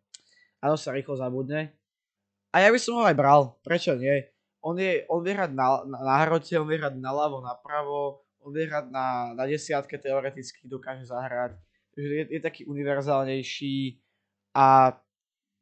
áno 0.64 0.80
sa 0.80 0.96
rýchlo 0.96 1.20
zabudne. 1.20 1.76
A 2.56 2.64
ja 2.64 2.72
by 2.72 2.80
som 2.80 2.96
ho 2.96 3.04
aj 3.04 3.20
bral, 3.20 3.60
prečo 3.60 3.92
nie? 4.00 4.32
On, 4.64 4.72
je, 4.80 5.04
on 5.12 5.20
vie 5.20 5.36
hrať 5.36 5.52
na, 5.52 5.84
na, 5.84 5.98
na 6.00 6.16
hrote, 6.24 6.56
on 6.56 6.64
vie 6.72 6.80
hrať 6.80 6.96
na 6.96 7.12
ľavo, 7.12 7.44
napravo, 7.44 8.24
on 8.40 8.56
vie 8.56 8.72
hrať 8.72 8.88
na, 8.88 9.36
na 9.36 9.44
desiatke, 9.44 10.00
teoreticky 10.00 10.64
dokáže 10.66 11.12
zahrať. 11.12 11.60
Je, 12.00 12.24
je 12.32 12.40
taký 12.40 12.64
univerzálnejší 12.72 14.00
a 14.56 14.96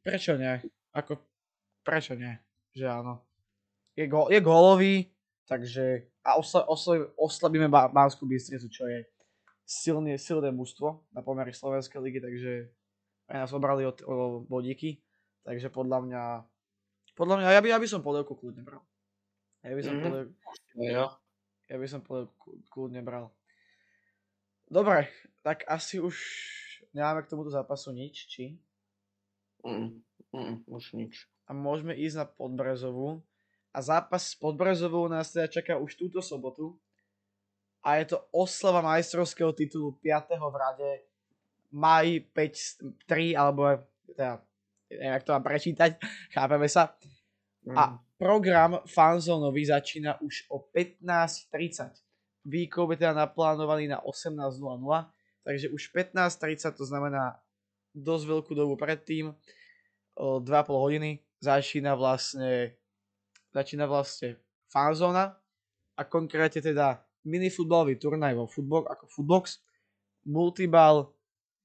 prečo 0.06 0.38
nie? 0.38 0.62
Ako, 0.94 1.18
prečo 1.82 2.14
nie? 2.14 2.38
Že 2.78 2.86
áno. 3.02 3.26
Je, 3.98 4.06
go, 4.06 4.30
je 4.30 4.40
gólový, 4.46 5.10
takže 5.50 6.13
a 6.24 6.40
osla, 6.40 6.64
osla, 6.66 7.12
oslabíme 7.20 7.68
Banskú 7.68 8.24
Bystricu, 8.24 8.72
čo 8.72 8.88
je 8.88 9.04
silne, 9.68 10.16
silné 10.16 10.52
mužstvo 10.56 11.04
na 11.12 11.20
pomery 11.20 11.52
Slovenskej 11.52 12.00
ligy, 12.00 12.20
takže 12.24 12.52
aj 13.32 13.38
nás 13.48 13.52
obrali 13.52 13.84
o, 13.88 13.92
o 14.08 14.16
bodíky, 14.44 15.04
takže 15.44 15.72
podľa 15.72 16.00
mňa, 16.04 16.24
podľa 17.16 17.36
mňa, 17.40 17.48
ja 17.52 17.62
by, 17.64 17.68
ja 17.76 17.80
by 17.80 17.88
som 17.88 18.04
polievku 18.04 18.36
kľudne 18.36 18.64
bral. 18.64 18.84
Ja 19.64 19.76
by 19.76 19.82
som 19.84 19.94
mm-hmm. 19.96 20.08
polievku, 20.08 20.36
ja. 20.84 21.08
ja 21.72 21.76
by 21.80 21.88
som 21.88 22.00
polievku 22.04 22.60
kľudne 22.68 23.02
bral. 23.04 23.32
Dobre, 24.68 25.12
tak 25.44 25.68
asi 25.68 26.00
už 26.00 26.16
nemáme 26.96 27.24
k 27.24 27.32
tomuto 27.32 27.52
zápasu 27.52 27.92
nič, 27.92 28.28
či? 28.28 28.60
Mm, 29.64 30.04
mm, 30.36 30.56
už 30.68 30.96
nič. 30.96 31.28
A 31.48 31.56
môžeme 31.56 31.96
ísť 31.96 32.24
na 32.24 32.26
Podbrezovú. 32.28 33.24
A 33.74 33.82
zápas 33.82 34.32
s 34.32 34.36
Podbrezovou 34.38 35.08
nás 35.10 35.34
teda 35.34 35.50
čaká 35.50 35.78
už 35.78 35.98
túto 35.98 36.22
sobotu, 36.22 36.78
a 37.84 38.00
je 38.00 38.16
to 38.16 38.18
oslava 38.32 38.80
majstrovského 38.80 39.52
titulu 39.52 40.00
5. 40.00 40.40
v 40.40 40.56
rade 40.56 40.90
maj 41.76 42.08
5-3 42.32 43.36
alebo 43.36 43.84
teda, 44.08 44.40
neviem, 44.88 45.12
jak 45.20 45.24
to 45.28 45.32
mám 45.36 45.44
prečítať, 45.44 45.92
chápeme 46.36 46.70
sa. 46.72 46.96
Mm. 47.68 47.76
A 47.76 47.84
program 48.16 48.80
fanzónový 48.88 49.68
začína 49.68 50.22
už 50.24 50.48
o 50.48 50.64
15.30. 50.72 51.92
Výkop 52.44 52.92
je 52.96 52.98
teda 53.04 53.16
naplánovaný 53.16 53.88
na 53.88 54.00
18.00, 54.04 54.60
takže 55.44 55.68
už 55.72 55.92
15.30 55.92 56.80
to 56.80 56.86
znamená 56.88 57.40
dosť 57.96 58.26
veľkú 58.28 58.52
dobu 58.56 58.76
predtým, 58.76 59.32
2,5 60.16 60.46
hodiny, 60.70 61.24
začína 61.42 61.98
vlastne 61.98 62.78
začína 63.54 63.86
vlastne 63.86 64.42
fanzóna 64.68 65.38
a 65.94 66.02
konkrétne 66.02 66.60
teda 66.60 67.06
minifutbalový 67.24 67.96
turnaj 68.02 68.34
vo 68.36 68.50
Footbox, 68.50 68.84
ako 68.90 69.06
Footbox, 69.08 69.46
multibal, 70.28 71.14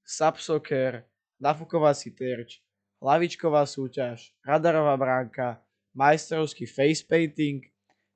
subsoccer, 0.04 1.08
nafukovací 1.40 2.14
terč, 2.14 2.62
hlavičková 3.00 3.64
súťaž, 3.66 4.34
radarová 4.44 4.94
bránka, 5.00 5.62
majstrovský 5.94 6.68
face 6.68 7.02
painting, 7.02 7.64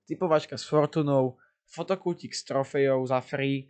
typovačka 0.07 0.59
s 0.59 0.69
Fortunou, 0.69 1.39
fotokútik 1.67 2.37
s 2.37 2.45
trofejou 2.45 3.01
za 3.09 3.25
free, 3.25 3.67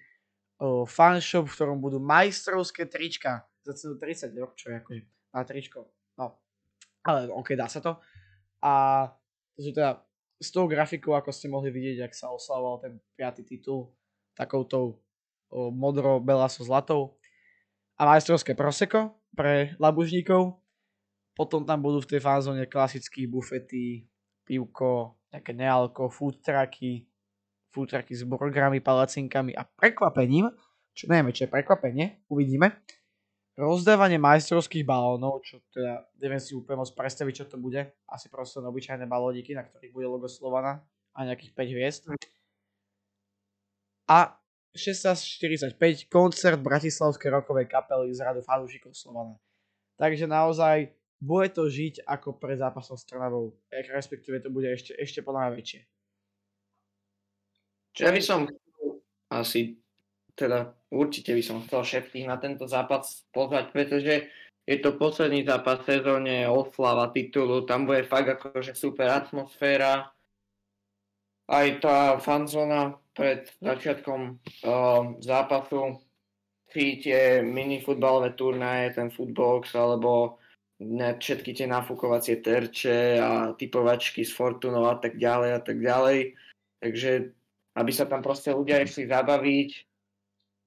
o, 0.58 0.84
fanshop, 0.84 1.46
v 1.46 1.54
ktorom 1.54 1.78
budú 1.78 2.02
majstrovské 2.02 2.90
trička 2.90 3.46
za 3.62 3.72
cenu 3.78 3.94
30 3.96 4.34
eur, 4.34 4.50
čo 4.58 4.66
je 4.72 4.76
akože 4.82 5.02
na 5.32 5.42
tričko. 5.46 5.78
No, 6.18 6.42
ale 7.06 7.30
ok, 7.30 7.54
dá 7.54 7.70
sa 7.70 7.78
to. 7.78 8.02
A 8.62 9.06
sú 9.58 9.70
teda 9.74 10.00
s 10.42 10.50
tou 10.50 10.66
grafikou, 10.66 11.14
ako 11.14 11.30
ste 11.30 11.46
mohli 11.46 11.70
vidieť, 11.70 12.08
ak 12.08 12.12
sa 12.12 12.34
oslavoval 12.34 12.82
ten 12.82 12.92
piatý 13.14 13.46
titul 13.46 13.94
takouto 14.34 14.98
modro-belaso 15.52 16.64
zlatou 16.64 17.20
a 18.00 18.08
majstrovské 18.08 18.56
proseko 18.56 19.12
pre 19.36 19.76
labužníkov. 19.76 20.56
Potom 21.36 21.64
tam 21.64 21.80
budú 21.80 22.00
v 22.04 22.16
tej 22.16 22.20
fázone 22.20 22.64
klasické 22.68 23.24
bufety, 23.28 24.08
pivko, 24.44 25.16
nejaké 25.32 25.52
nealko, 25.56 26.12
food 26.12 26.40
trucky, 26.44 27.08
food 27.72 27.88
trucky 27.88 28.12
s 28.12 28.24
burgerami, 28.24 28.84
palacinkami 28.84 29.56
a 29.56 29.64
prekvapením, 29.64 30.52
čo 30.92 31.08
neviem, 31.08 31.32
čo 31.32 31.48
je 31.48 31.54
prekvapenie, 31.54 32.20
uvidíme, 32.28 32.84
rozdávanie 33.56 34.16
majstrovských 34.16 34.84
balónov, 34.86 35.44
čo 35.44 35.60
teda 35.72 36.08
neviem 36.16 36.40
si 36.40 36.56
úplne 36.56 36.80
moc 36.80 36.90
predstaviť, 36.96 37.44
čo 37.44 37.46
to 37.52 37.56
bude. 37.60 37.84
Asi 38.08 38.32
proste 38.32 38.64
obyčajné 38.64 39.04
balóniky, 39.04 39.52
na 39.52 39.64
ktorých 39.66 39.92
bude 39.92 40.08
logo 40.08 40.28
Slovana 40.28 40.80
a 41.12 41.18
nejakých 41.28 41.52
5 41.52 41.74
hviezd. 41.76 42.02
A 44.08 44.34
16.45 44.72 46.08
koncert 46.08 46.56
Bratislavskej 46.64 47.28
rokovej 47.28 47.68
kapely 47.68 48.08
z 48.16 48.24
radu 48.24 48.40
fanúšikov 48.40 48.96
Slovana. 48.96 49.36
Takže 50.00 50.24
naozaj 50.24 50.96
bude 51.20 51.52
to 51.52 51.68
žiť 51.68 52.08
ako 52.08 52.40
pred 52.40 52.58
zápasom 52.58 52.96
s 52.98 53.04
Trnavou, 53.06 53.54
respektíve 53.70 54.42
to 54.42 54.50
bude 54.50 54.66
ešte, 54.66 54.96
ešte 54.96 55.20
podľa 55.22 55.54
väčšie. 55.54 55.80
Čo 57.92 58.02
ja 58.08 58.12
by 58.16 58.22
som 58.24 58.48
asi 59.28 59.76
teda 60.32 60.72
určite 60.92 61.32
by 61.32 61.42
som 61.42 61.64
chcel 61.64 61.80
všetkých 61.82 62.28
na 62.28 62.36
tento 62.36 62.68
zápas 62.68 63.24
pozvať, 63.32 63.72
pretože 63.72 64.28
je 64.62 64.76
to 64.78 64.94
posledný 64.94 65.42
zápas 65.42 65.82
v 65.82 65.98
sezóne, 65.98 66.46
oslava 66.46 67.10
titulu, 67.10 67.66
tam 67.66 67.88
bude 67.88 68.06
fakt 68.06 68.38
akože 68.38 68.78
super 68.78 69.10
atmosféra. 69.10 70.12
Aj 71.50 71.66
tá 71.82 72.20
fanzona 72.22 72.94
pred 73.16 73.50
začiatkom 73.58 74.38
uh, 74.38 75.18
zápasu, 75.18 75.98
si 76.72 77.02
tie 77.02 77.44
minifutbalové 77.44 78.32
turnaje, 78.32 78.96
ten 78.96 79.12
footbox, 79.12 79.76
alebo 79.76 80.40
ne, 80.80 81.20
všetky 81.20 81.52
tie 81.52 81.68
nafukovacie 81.68 82.40
terče 82.40 83.20
a 83.20 83.52
typovačky 83.52 84.24
s 84.24 84.32
Fortunou 84.32 84.88
a 84.88 84.96
tak 84.96 85.20
ďalej 85.20 85.50
a 85.52 85.60
tak 85.60 85.76
ďalej. 85.82 86.18
Takže 86.80 87.10
aby 87.76 87.92
sa 87.92 88.08
tam 88.08 88.24
proste 88.24 88.56
ľudia 88.56 88.80
išli 88.80 89.04
zabaviť, 89.04 89.70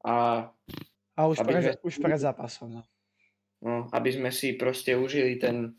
a, 0.05 0.15
a 1.17 1.21
už, 1.25 1.41
pre, 1.41 1.59
sme, 1.65 1.73
už 1.81 1.93
pred 1.97 2.19
zápasom. 2.21 2.77
No. 2.77 2.81
no. 3.65 3.89
aby 3.89 4.13
sme 4.13 4.29
si 4.29 4.53
proste 4.53 4.93
užili 4.93 5.41
ten, 5.41 5.73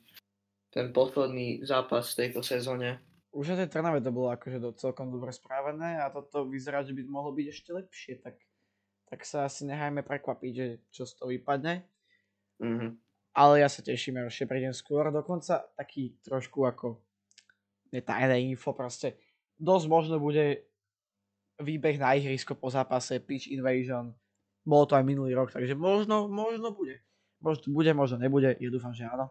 ten 0.74 0.90
posledný 0.90 1.62
zápas 1.62 2.10
v 2.12 2.26
tejto 2.26 2.42
sezóne. 2.42 2.98
Už 3.30 3.54
aj 3.54 3.68
tej 3.68 3.70
Trnave 3.78 4.02
to 4.02 4.10
bolo 4.10 4.34
akože 4.34 4.58
do, 4.58 4.74
celkom 4.74 5.12
dobre 5.14 5.30
správené 5.30 6.02
a 6.02 6.10
toto 6.10 6.48
vyzerá, 6.50 6.82
že 6.82 6.96
by 6.96 7.06
mohlo 7.06 7.30
byť 7.36 7.46
ešte 7.52 7.70
lepšie, 7.70 8.12
tak, 8.18 8.40
tak 9.06 9.22
sa 9.22 9.46
asi 9.46 9.68
nechajme 9.68 10.02
prekvapiť, 10.02 10.52
že 10.56 10.66
čo 10.90 11.06
z 11.06 11.12
toho 11.14 11.30
vypadne. 11.30 11.86
Mm-hmm. 12.58 12.90
Ale 13.36 13.60
ja 13.60 13.68
sa 13.68 13.84
teším, 13.84 14.24
že 14.26 14.32
ešte 14.32 14.48
prejdem 14.48 14.72
skôr. 14.72 15.12
Dokonca 15.12 15.68
taký 15.76 16.16
trošku 16.24 16.64
ako 16.64 17.04
netajné 17.92 18.48
info 18.48 18.72
proste. 18.72 19.20
Dosť 19.60 19.86
možno 19.92 20.16
bude 20.16 20.64
výbeh 21.60 21.96
na 21.96 22.16
ihrisko 22.16 22.56
po 22.56 22.68
zápase, 22.68 23.16
pitch 23.20 23.48
invasion. 23.52 24.12
Bolo 24.66 24.84
to 24.84 24.94
aj 24.98 25.04
minulý 25.06 25.32
rok, 25.32 25.54
takže 25.54 25.78
možno, 25.78 26.26
možno 26.26 26.74
bude. 26.74 27.00
Možno 27.38 27.70
bude, 27.70 27.92
možno 27.94 28.16
nebude, 28.18 28.56
ja 28.58 28.68
dúfam, 28.72 28.92
že 28.92 29.06
áno. 29.06 29.30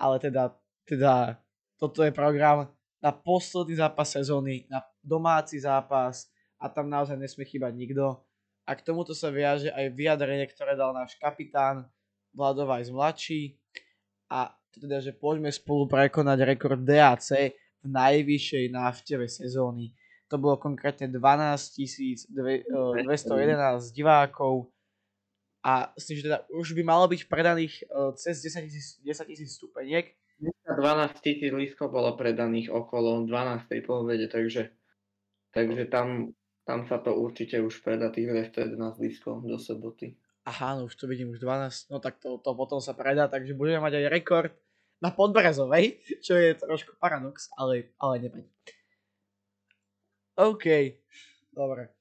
Ale 0.00 0.16
teda, 0.18 0.56
teda 0.88 1.38
toto 1.76 2.02
je 2.02 2.12
program 2.12 2.68
na 3.00 3.12
posledný 3.12 3.80
zápas 3.80 4.12
sezóny, 4.12 4.68
na 4.68 4.84
domáci 5.00 5.60
zápas 5.60 6.28
a 6.60 6.68
tam 6.68 6.92
naozaj 6.92 7.16
nesmie 7.16 7.48
chýbať 7.48 7.72
nikto. 7.72 8.20
A 8.68 8.76
k 8.76 8.84
tomuto 8.84 9.16
sa 9.16 9.32
viaže 9.32 9.72
aj 9.72 9.96
vyjadrenie, 9.96 10.44
ktoré 10.48 10.76
dal 10.76 10.92
náš 10.92 11.16
kapitán 11.16 11.88
Vladovaj 12.36 12.86
z 12.86 12.90
mladší. 12.92 13.42
a 14.30 14.54
teda, 14.70 15.02
že 15.02 15.10
poďme 15.10 15.50
spolu 15.50 15.90
prekonať 15.90 16.38
rekord 16.46 16.78
DAC 16.78 17.26
v 17.82 17.86
najvyššej 17.90 18.70
návšteve 18.70 19.26
sezóny. 19.26 19.90
To 20.30 20.38
bolo 20.38 20.56
konkrétne 20.62 21.10
12 21.10 21.18
211 22.30 23.90
divákov 23.90 24.70
a 25.60 25.92
myslím, 25.98 26.16
že 26.16 26.26
teda 26.30 26.38
už 26.56 26.72
by 26.72 26.82
malo 26.86 27.04
byť 27.10 27.28
predaných 27.28 27.84
cez 28.16 28.40
10 28.40 28.70
tisíc 29.04 29.50
stupeniek. 29.58 30.16
12 30.40 31.20
tisíc 31.20 31.52
lístkov 31.52 31.92
bolo 31.92 32.16
predaných 32.16 32.72
okolo 32.72 33.28
12. 33.28 33.68
povede, 33.84 34.24
takže, 34.32 34.72
takže 35.52 35.84
tam, 35.92 36.32
tam 36.64 36.88
sa 36.88 36.96
to 36.96 37.12
určite 37.12 37.60
už 37.60 37.84
predá 37.84 38.08
tých 38.08 38.32
211 38.56 39.04
lístkov 39.04 39.44
do 39.44 39.60
soboty. 39.60 40.16
Aha, 40.48 40.80
no 40.80 40.88
už 40.88 40.96
to 40.96 41.04
vidím, 41.04 41.36
už 41.36 41.44
12, 41.44 41.92
no 41.92 42.00
tak 42.00 42.16
to, 42.16 42.40
to 42.40 42.56
potom 42.56 42.80
sa 42.80 42.96
predá, 42.96 43.28
takže 43.28 43.52
budeme 43.52 43.84
mať 43.84 44.00
aj 44.00 44.06
rekord 44.08 44.52
na 45.04 45.12
Podbrezovej, 45.12 46.00
čo 46.24 46.40
je 46.40 46.56
trošku 46.56 46.96
paradox, 46.96 47.52
ale, 47.60 47.92
ale 48.00 48.24
nevadí. 48.24 48.48
OK, 50.38 50.66
dobre. 51.50 51.94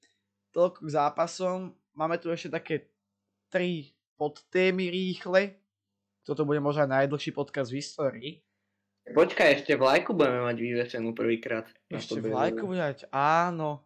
Toľko 0.53 0.79
k 0.85 0.93
zápasom. 0.93 1.57
Máme 1.97 2.17
tu 2.21 2.29
ešte 2.29 2.53
také 2.53 2.89
tri 3.49 3.93
podtémy 4.17 4.89
rýchle. 4.89 5.57
Toto 6.21 6.45
bude 6.45 6.61
možno 6.61 6.85
aj 6.85 7.05
najdlhší 7.05 7.31
podcast 7.33 7.73
v 7.73 7.79
histórii. 7.81 8.31
Počkaj, 9.09 9.63
ešte 9.63 9.73
vlajku 9.73 10.13
budeme 10.13 10.45
mať 10.45 10.57
vyvesenú 10.61 11.17
prvýkrát. 11.17 11.65
Ešte 11.89 12.21
vlajku 12.21 12.69
budeme 12.69 12.93
mať, 12.93 13.09
áno. 13.09 13.81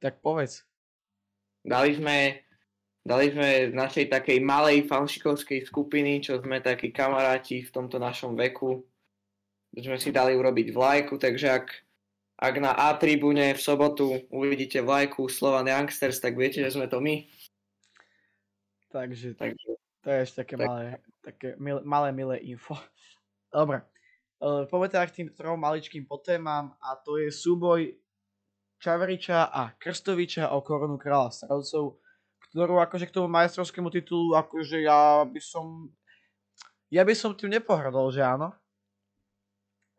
Tak 0.00 0.24
povedz. 0.24 0.64
Dali 1.64 1.96
sme 1.96 2.44
Dali 3.04 3.36
sme 3.36 3.68
z 3.68 3.76
našej 3.76 4.08
takej 4.08 4.40
malej 4.40 4.88
fanšikovskej 4.88 5.68
skupiny, 5.68 6.24
čo 6.24 6.40
sme 6.40 6.64
takí 6.64 6.88
kamaráti 6.88 7.60
v 7.60 7.68
tomto 7.68 8.00
našom 8.00 8.32
veku, 8.32 8.80
sme 9.76 10.00
si 10.00 10.08
dali 10.08 10.32
urobiť 10.32 10.72
vlajku, 10.72 11.20
takže 11.20 11.46
ak, 11.52 11.66
ak 12.34 12.54
na 12.58 12.74
A 12.74 12.94
tribúne 12.98 13.54
v 13.54 13.60
sobotu 13.60 14.26
uvidíte 14.30 14.82
vlajku 14.82 15.30
Slovan 15.30 15.70
Youngsters, 15.70 16.18
tak 16.18 16.34
viete, 16.34 16.60
že 16.60 16.74
sme 16.74 16.90
to 16.90 16.98
my. 16.98 17.24
Takže, 18.90 19.34
takže 19.34 19.68
to 20.02 20.06
je 20.10 20.18
ešte 20.22 20.36
také 20.46 20.54
tak. 20.58 20.66
malé, 20.66 20.84
také 21.22 21.48
milé, 21.58 21.80
malé, 21.82 22.08
milé 22.14 22.36
info. 22.46 22.74
Dobre, 23.54 23.82
uh, 24.42 24.66
poďme 24.66 24.88
teda 24.90 25.06
k 25.10 25.16
tým 25.22 25.28
trom 25.34 25.58
maličkým 25.58 26.06
potémam 26.06 26.74
a 26.82 26.98
to 26.98 27.18
je 27.18 27.30
súboj 27.30 27.94
Čaveriča 28.78 29.48
a 29.48 29.72
Krstoviča 29.78 30.52
o 30.52 30.60
korunu 30.60 31.00
kráľa 31.00 31.32
Stravcov 31.32 32.04
ktorú 32.54 32.78
akože 32.78 33.10
k 33.10 33.14
tomu 33.18 33.26
majstrovskému 33.34 33.90
titulu, 33.90 34.38
akože 34.38 34.86
ja 34.86 35.26
by 35.26 35.42
som, 35.42 35.90
ja 36.86 37.02
by 37.02 37.10
som 37.10 37.34
tým 37.34 37.50
nepohrdol, 37.50 38.14
že 38.14 38.22
áno. 38.22 38.54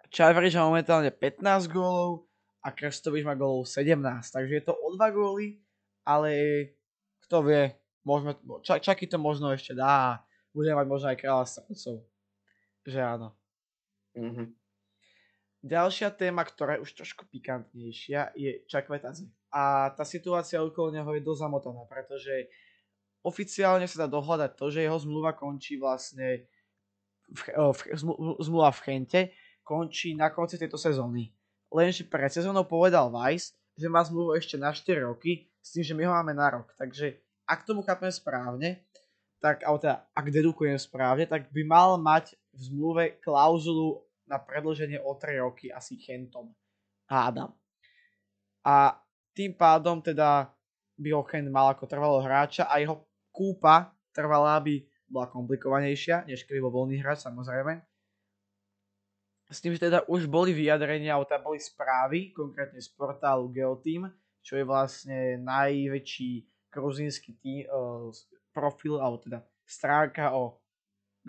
Čajvarič 0.08 0.56
má 0.56 0.72
momentálne 0.72 1.12
15 1.12 1.44
gólov 1.68 2.25
a 2.66 2.74
Krstovič 2.74 3.22
má 3.22 3.38
gólov 3.38 3.70
17, 3.70 4.02
takže 4.34 4.54
je 4.58 4.64
to 4.66 4.74
o 4.74 4.98
2 4.98 4.98
góly, 5.14 5.62
ale 6.02 6.30
kto 7.30 7.46
vie, 7.46 7.78
môžeme, 8.02 8.34
ča, 8.66 8.82
Čaky 8.82 9.06
to 9.06 9.22
možno 9.22 9.54
ešte 9.54 9.78
dá 9.78 9.94
a 9.94 10.12
budeme 10.50 10.82
mať 10.82 10.88
možno 10.90 11.08
aj 11.14 11.18
kráľa 11.22 11.46
srdcov. 11.46 11.96
Že 12.86 13.00
áno. 13.06 13.30
Mm-hmm. 14.18 14.48
Ďalšia 15.66 16.10
téma, 16.14 16.46
ktorá 16.46 16.78
je 16.78 16.86
už 16.86 16.92
trošku 16.98 17.30
pikantnejšia, 17.30 18.34
je 18.38 18.66
Čakvetazi 18.66 19.30
a 19.54 19.94
tá 19.94 20.04
situácia 20.04 20.60
okolo 20.60 20.92
neho 20.92 21.10
je 21.16 21.24
dosť 21.26 21.42
zamotaná, 21.48 21.86
pretože 21.86 22.52
oficiálne 23.26 23.90
sa 23.90 24.06
dá 24.06 24.08
dohľadať 24.12 24.52
to, 24.58 24.66
že 24.70 24.86
jeho 24.86 25.00
zmluva 25.00 25.34
končí 25.34 25.80
vlastne 25.82 26.46
v, 27.30 27.42
v, 27.74 27.82
zmluva 28.44 28.70
v 28.76 28.84
Chente 28.86 29.22
končí 29.66 30.14
na 30.14 30.30
konci 30.30 30.62
tejto 30.62 30.78
sezóny. 30.78 31.34
Lenže 31.76 32.08
pred 32.08 32.32
sezónou 32.32 32.64
povedal 32.64 33.12
Vice, 33.12 33.52
že 33.76 33.92
má 33.92 34.00
zmluvu 34.00 34.40
ešte 34.40 34.56
na 34.56 34.72
4 34.72 35.12
roky, 35.12 35.52
s 35.60 35.76
tým, 35.76 35.84
že 35.84 35.92
my 35.92 36.08
ho 36.08 36.16
máme 36.16 36.32
na 36.32 36.48
rok. 36.48 36.72
Takže 36.80 37.20
ak 37.44 37.68
tomu 37.68 37.84
chápem 37.84 38.08
správne, 38.08 38.80
tak, 39.44 39.68
alebo 39.68 39.84
teda, 39.84 40.08
ak 40.16 40.26
dedukujem 40.32 40.80
správne, 40.80 41.28
tak 41.28 41.52
by 41.52 41.62
mal 41.68 42.00
mať 42.00 42.40
v 42.56 42.60
zmluve 42.72 43.04
klauzulu 43.20 44.08
na 44.24 44.40
predlženie 44.40 45.04
o 45.04 45.12
3 45.20 45.44
roky 45.44 45.68
asi 45.68 46.00
Chentom. 46.00 46.56
Hádam. 47.12 47.52
A 48.64 48.98
tým 49.36 49.52
pádom 49.54 50.00
teda 50.00 50.50
by 50.96 51.10
ho 51.12 51.22
Ken 51.28 51.46
mal 51.52 51.76
ako 51.76 51.86
trvalo 51.86 52.24
hráča 52.24 52.72
a 52.72 52.80
jeho 52.80 53.04
kúpa 53.36 53.92
trvalá 54.16 54.58
by 54.64 54.80
bola 55.12 55.28
komplikovanejšia, 55.28 56.24
než 56.26 56.48
keby 56.48 56.64
bol 56.64 56.72
voľný 56.82 57.04
hráč, 57.04 57.28
samozrejme. 57.28 57.84
S 59.46 59.62
tým, 59.62 59.78
že 59.78 59.88
teda 59.88 60.02
už 60.10 60.26
boli 60.26 60.54
vyjadrenia, 60.54 61.14
alebo 61.14 61.30
tam 61.30 61.46
boli 61.46 61.62
správy, 61.62 62.34
konkrétne 62.34 62.82
z 62.82 62.90
portálu 62.98 63.50
Geoteam, 63.54 64.10
čo 64.42 64.58
je 64.58 64.66
vlastne 64.66 65.38
najväčší 65.42 66.32
gruzínsky 66.74 67.38
tým, 67.38 67.70
uh, 67.70 68.10
profil, 68.50 68.98
alebo 68.98 69.22
teda 69.22 69.46
stránka 69.66 70.34
o 70.34 70.58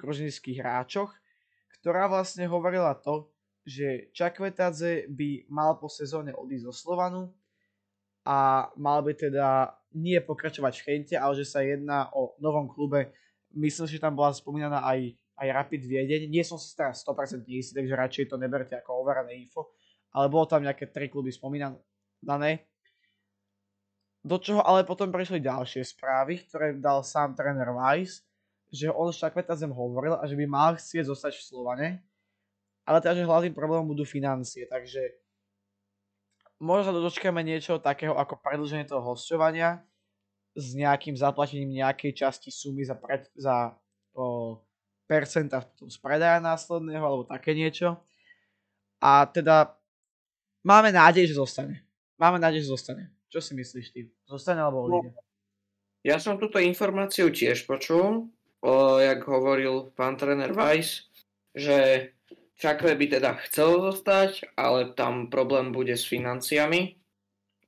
gruzínskych 0.00 0.60
hráčoch, 0.60 1.12
ktorá 1.80 2.08
vlastne 2.08 2.48
hovorila 2.48 2.96
to, 2.96 3.28
že 3.66 4.12
Čakvetadze 4.14 5.10
by 5.12 5.48
mal 5.52 5.76
po 5.76 5.90
sezóne 5.90 6.32
odísť 6.32 6.66
zo 6.70 6.74
Slovanu, 6.74 7.34
a 8.26 8.66
mal 8.74 9.06
by 9.06 9.14
teda 9.14 9.70
nie 9.94 10.18
pokračovať 10.18 10.74
v 10.74 10.84
Chente, 10.84 11.14
ale 11.14 11.38
že 11.38 11.46
sa 11.46 11.62
jedná 11.62 12.10
o 12.10 12.34
novom 12.42 12.66
klube. 12.66 13.14
Myslím, 13.54 13.86
že 13.86 14.02
tam 14.02 14.18
bola 14.18 14.34
spomínaná 14.34 14.82
aj, 14.82 15.14
aj 15.36 15.48
Rapid 15.52 15.82
Viedeň. 15.84 16.32
Nie 16.32 16.42
som 16.42 16.56
si 16.56 16.72
teraz 16.72 17.04
100% 17.04 17.44
istý, 17.48 17.72
takže 17.76 17.94
radšej 17.94 18.24
to 18.32 18.36
neberte 18.40 18.72
ako 18.72 19.04
overené 19.04 19.36
info. 19.36 19.72
Ale 20.16 20.32
bolo 20.32 20.48
tam 20.48 20.64
nejaké 20.64 20.88
tri 20.88 21.12
kluby 21.12 21.28
spomínané. 21.28 21.78
Do 24.26 24.36
čoho 24.42 24.64
ale 24.64 24.82
potom 24.82 25.12
prišli 25.12 25.38
ďalšie 25.38 25.86
správy, 25.86 26.42
ktoré 26.48 26.74
dal 26.74 27.04
sám 27.06 27.36
tréner 27.38 27.70
Weiss, 27.70 28.26
že 28.72 28.90
on 28.90 29.14
s 29.14 29.22
zem 29.54 29.70
hovoril 29.70 30.18
a 30.18 30.26
že 30.26 30.34
by 30.34 30.44
mal 30.50 30.74
chcieť 30.74 31.06
zostať 31.06 31.38
v 31.38 31.46
Slovane, 31.46 31.88
ale 32.82 32.98
teda, 32.98 33.22
že 33.22 33.28
hlavným 33.28 33.54
problémom 33.54 33.86
budú 33.86 34.02
financie, 34.02 34.66
takže 34.66 34.98
možno 36.58 36.98
dočkáme 36.98 37.38
niečo 37.46 37.78
takého 37.78 38.18
ako 38.18 38.40
predlženie 38.42 38.88
toho 38.88 39.02
hostovania 39.02 39.86
s 40.56 40.72
nejakým 40.72 41.14
zaplatením 41.14 41.84
nejakej 41.84 42.16
časti 42.16 42.50
sumy 42.50 42.82
za, 42.82 42.96
pred, 42.96 43.28
za 43.36 43.76
percenta 45.06 45.64
z 45.86 45.96
predaja 46.02 46.42
následného 46.42 47.02
alebo 47.02 47.24
také 47.24 47.54
niečo. 47.54 48.02
A 49.00 49.24
teda 49.30 49.78
máme 50.66 50.90
nádej, 50.90 51.30
že 51.30 51.38
zostane. 51.38 51.86
Máme 52.18 52.42
nádej, 52.42 52.66
že 52.66 52.74
zostane. 52.74 53.14
Čo 53.30 53.38
si 53.38 53.52
myslíš 53.54 53.86
ty? 53.94 54.10
Zostane 54.26 54.60
alebo 54.62 54.90
odíde? 54.90 55.14
No, 55.14 55.22
ja 56.06 56.22
som 56.22 56.38
túto 56.38 56.62
informáciu 56.62 57.30
tiež 57.30 57.66
počul, 57.66 58.30
o, 58.62 58.72
jak 58.98 59.22
hovoril 59.26 59.90
pán 59.94 60.14
tréner 60.14 60.54
Weiss, 60.54 61.10
že 61.54 62.10
Čakve 62.56 62.96
by 62.96 63.20
teda 63.20 63.36
chcel 63.44 63.84
zostať, 63.92 64.56
ale 64.56 64.96
tam 64.96 65.28
problém 65.28 65.76
bude 65.76 65.92
s 65.92 66.08
financiami. 66.08 66.96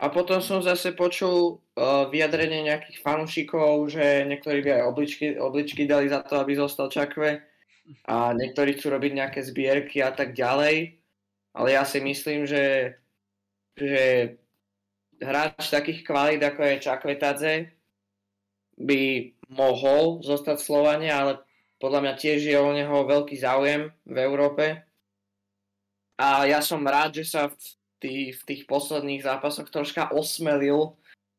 A 0.00 0.08
potom 0.08 0.40
som 0.40 0.64
zase 0.64 0.96
počul 0.96 1.60
vyjadrenie 2.10 2.66
nejakých 2.66 2.98
fanúšikov, 3.00 3.86
že 3.92 4.26
niektorí 4.26 4.62
by 4.66 4.70
aj 4.80 4.84
obličky, 4.88 5.26
obličky 5.38 5.82
dali 5.86 6.10
za 6.10 6.24
to, 6.26 6.42
aby 6.42 6.58
zostal 6.58 6.90
Čakve 6.90 7.44
a 8.04 8.34
niektorí 8.34 8.76
chcú 8.76 8.92
robiť 8.92 9.12
nejaké 9.14 9.40
zbierky 9.46 10.02
a 10.04 10.12
tak 10.12 10.36
ďalej. 10.36 10.98
Ale 11.56 11.68
ja 11.72 11.82
si 11.88 11.98
myslím, 12.02 12.44
že, 12.44 12.96
že 13.78 14.36
hráč 15.18 15.70
takých 15.70 16.04
kvalít 16.04 16.42
ako 16.44 16.60
je 16.62 16.84
Čakvetadze 16.84 17.54
by 18.78 19.02
mohol 19.50 20.22
zostať 20.22 20.62
v 20.62 20.66
Slovane, 20.66 21.08
ale 21.10 21.42
podľa 21.82 22.00
mňa 22.04 22.14
tiež 22.14 22.40
je 22.46 22.58
o 22.58 22.70
neho 22.70 23.06
veľký 23.06 23.34
záujem 23.38 23.90
v 24.06 24.16
Európe. 24.18 24.82
A 26.18 26.46
ja 26.46 26.58
som 26.62 26.82
rád, 26.82 27.22
že 27.22 27.26
sa 27.26 27.50
v, 27.50 27.54
tý, 28.02 28.14
v 28.34 28.42
tých 28.42 28.62
posledných 28.66 29.22
zápasoch 29.22 29.70
troška 29.70 30.10
osmelil, 30.10 30.98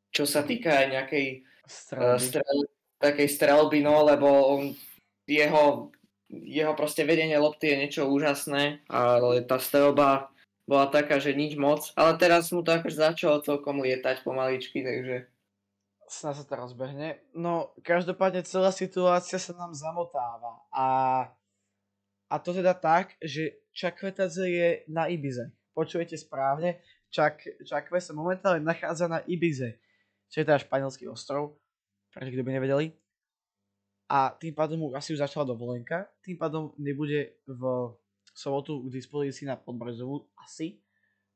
čo 0.10 0.24
sa 0.26 0.41
týka 0.41 0.74
aj 0.74 0.88
nejakej 0.89 1.28
strelby. 1.66 2.14
Uh, 2.14 2.20
strel, 2.20 2.57
takej 2.99 3.28
strelby, 3.30 3.80
no, 3.86 4.03
lebo 4.03 4.28
on, 4.28 4.62
jeho, 5.30 5.93
jeho 6.30 6.74
proste 6.74 7.05
vedenie 7.05 7.38
lopty 7.38 7.72
je 7.72 7.82
niečo 7.86 8.03
úžasné, 8.10 8.84
ale 8.89 9.45
tá 9.45 9.62
strelba 9.62 10.34
bola 10.70 10.86
taká, 10.89 11.18
že 11.18 11.34
nič 11.34 11.57
moc. 11.57 11.89
Ale 11.97 12.14
teraz 12.22 12.53
mu 12.53 12.62
to 12.62 12.78
akože 12.78 12.97
začalo 12.97 13.41
celkom 13.41 13.82
lietať 13.82 14.22
pomaličky, 14.22 14.86
takže 14.86 15.26
sa 16.10 16.34
sa 16.34 16.41
to 16.41 16.53
rozbehne. 16.57 17.22
No, 17.38 17.74
každopádne 17.86 18.41
celá 18.41 18.74
situácia 18.74 19.38
sa 19.38 19.53
nám 19.53 19.78
zamotáva 19.78 20.66
a, 20.74 20.88
a 22.26 22.36
to 22.41 22.49
teda 22.49 22.74
tak, 22.74 23.14
že 23.22 23.62
Čakvetadze 23.78 24.45
je 24.49 24.70
na 24.89 25.05
Ibize. 25.05 25.53
Počujete 25.78 26.18
správne, 26.18 26.82
Čak, 27.14 27.66
Čakve 27.66 28.01
sa 28.01 28.18
momentálne 28.18 28.66
nachádza 28.66 29.05
na 29.05 29.22
Ibize, 29.24 29.78
čo 30.30 30.41
je 30.41 30.47
teda 30.47 30.61
španielský 30.61 31.09
ostrov, 31.09 31.57
pre 32.13 32.30
kto 32.30 32.41
by 32.41 32.51
nevedeli. 32.55 32.88
a 34.09 34.34
tým 34.34 34.57
pádom 34.57 34.89
asi 34.97 35.13
už 35.13 35.21
začala 35.21 35.45
dovolenka, 35.45 36.09
tým 36.25 36.34
pádom 36.34 36.73
nebude 36.82 37.38
v 37.45 37.93
sobotu 38.34 38.82
k 38.89 38.97
dispozícii 38.97 39.45
na 39.45 39.53
Podbrezovú 39.53 40.25
asi. 40.41 40.82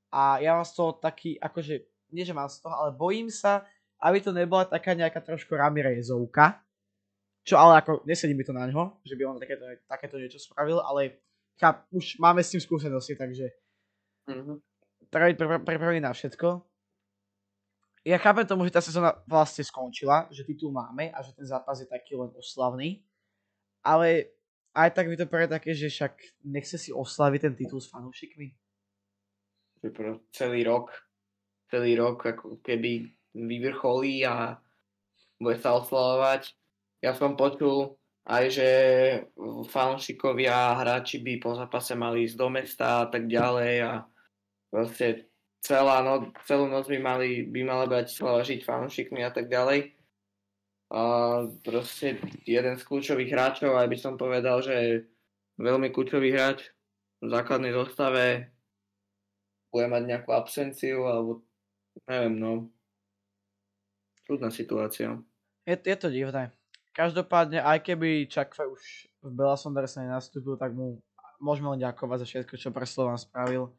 A 0.09 0.41
ja 0.41 0.57
mám 0.57 0.65
z 0.65 0.73
toho 0.73 0.97
taký, 0.97 1.37
akože, 1.37 1.85
nie 2.17 2.25
že 2.25 2.33
mám 2.33 2.49
z 2.49 2.65
toho, 2.65 2.73
ale 2.73 2.97
bojím 2.97 3.29
sa, 3.29 3.61
aby 4.01 4.21
to 4.25 4.33
nebola 4.33 4.65
taká 4.65 4.97
nejaká 4.97 5.21
trošku 5.21 5.53
Ramirezovka, 5.53 6.65
čo 7.45 7.61
ale 7.61 7.85
ako, 7.85 8.09
nesedí 8.09 8.33
mi 8.33 8.41
to 8.41 8.57
na 8.57 8.65
ňo, 8.65 8.97
že 9.05 9.13
by 9.13 9.21
on 9.21 9.37
takéto, 9.37 9.65
takéto 9.85 10.17
niečo 10.17 10.41
spravil, 10.41 10.81
ale 10.81 11.21
cháp, 11.61 11.85
už 11.93 12.17
máme 12.17 12.41
s 12.41 12.57
tým 12.57 12.61
skúsenosti, 12.61 13.13
takže 13.13 13.53
Mhm. 14.23 14.57
byť 15.13 15.35
pripravený 15.61 15.99
na 16.01 16.09
všetko. 16.15 16.72
Ja 18.03 18.19
chápem 18.19 18.43
tomu, 18.43 18.67
že 18.67 18.75
tá 18.75 18.83
sezóna 18.83 19.15
vlastne 19.23 19.63
skončila, 19.63 20.27
že 20.27 20.43
titul 20.43 20.75
máme 20.75 21.07
a 21.15 21.23
že 21.23 21.31
ten 21.31 21.47
zápas 21.47 21.79
je 21.79 21.87
taký 21.87 22.19
len 22.19 22.35
oslavný, 22.35 22.99
ale 23.79 24.35
aj 24.75 24.91
tak 24.91 25.07
mi 25.07 25.15
to 25.15 25.23
príde 25.23 25.47
také, 25.47 25.71
že 25.71 25.87
však 25.87 26.43
nechce 26.43 26.75
si 26.75 26.91
oslaviť 26.91 27.39
ten 27.47 27.55
titul 27.55 27.79
s 27.79 27.87
fanúšikmi. 27.87 28.51
Celý 30.35 30.67
rok, 30.67 30.91
celý 31.71 31.95
rok 31.95 32.19
ako 32.27 32.59
keby 32.59 33.07
vyvrcholí 33.35 34.27
a 34.27 34.59
bude 35.39 35.59
sa 35.63 35.79
oslavovať. 35.79 36.51
Ja 36.99 37.15
som 37.15 37.39
počul 37.39 37.95
aj, 38.27 38.43
že 38.51 38.69
fanúšikovia 39.67 40.51
a 40.51 40.79
hráči 40.79 41.19
by 41.19 41.39
po 41.39 41.55
zápase 41.55 41.95
mali 41.95 42.27
ísť 42.27 42.35
do 42.39 42.47
mesta 42.47 43.03
a 43.03 43.07
tak 43.11 43.27
ďalej 43.27 43.73
a 43.83 44.07
proste 44.71 45.32
celá 45.63 46.03
noc, 46.03 46.35
celú 46.43 46.67
noc 46.67 46.91
by, 46.91 46.99
mali, 46.99 47.47
by 47.47 47.61
mala 47.63 47.87
Bratislava 47.87 48.43
žiť 48.43 48.67
fanúšikmi 48.67 49.23
a 49.23 49.31
tak 49.31 49.47
ďalej. 49.47 49.95
A 50.93 51.01
proste 51.63 52.19
jeden 52.43 52.75
z 52.77 52.83
kľúčových 52.83 53.31
hráčov, 53.31 53.73
aj 53.79 53.87
by 53.87 53.97
som 53.97 54.19
povedal, 54.19 54.61
že 54.61 55.07
veľmi 55.57 55.89
kľúčový 55.89 56.35
hráč 56.35 56.69
v 57.23 57.31
základnej 57.31 57.71
zostave 57.73 58.51
bude 59.73 59.89
mať 59.89 60.03
nejakú 60.05 60.29
absenciu, 60.35 61.07
alebo 61.09 61.41
neviem, 62.05 62.35
no. 62.37 62.51
Čudná 64.29 64.53
situácia. 64.53 65.17
Je, 65.65 65.73
je 65.79 65.97
to 65.97 66.13
divné. 66.13 66.53
Každopádne, 66.93 67.63
aj 67.65 67.81
keby 67.81 68.29
Čakve 68.29 68.69
už 68.69 69.09
v 69.25 69.33
Bela 69.33 69.57
Sondersa 69.57 70.05
nenastúpil, 70.05 70.61
tak 70.61 70.77
mu 70.77 71.01
môžeme 71.41 71.73
len 71.73 71.81
ďakovať 71.81 72.17
za 72.21 72.27
všetko, 72.29 72.53
čo 72.53 72.69
pre 72.69 72.85
Slovan 72.85 73.17
spravil 73.17 73.73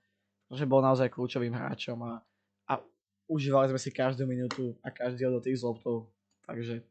že 0.55 0.66
bol 0.66 0.80
naozaj 0.80 1.11
kľúčovým 1.11 1.52
hráčom 1.52 1.98
a, 2.02 2.22
a 2.70 2.80
užívali 3.28 3.70
sme 3.70 3.80
si 3.80 3.90
každú 3.90 4.24
minútu 4.24 4.74
a 4.80 4.88
každý 4.90 5.26
do 5.26 5.42
tých 5.42 5.61
zlobtov. 5.61 6.09
Takže, 6.46 6.82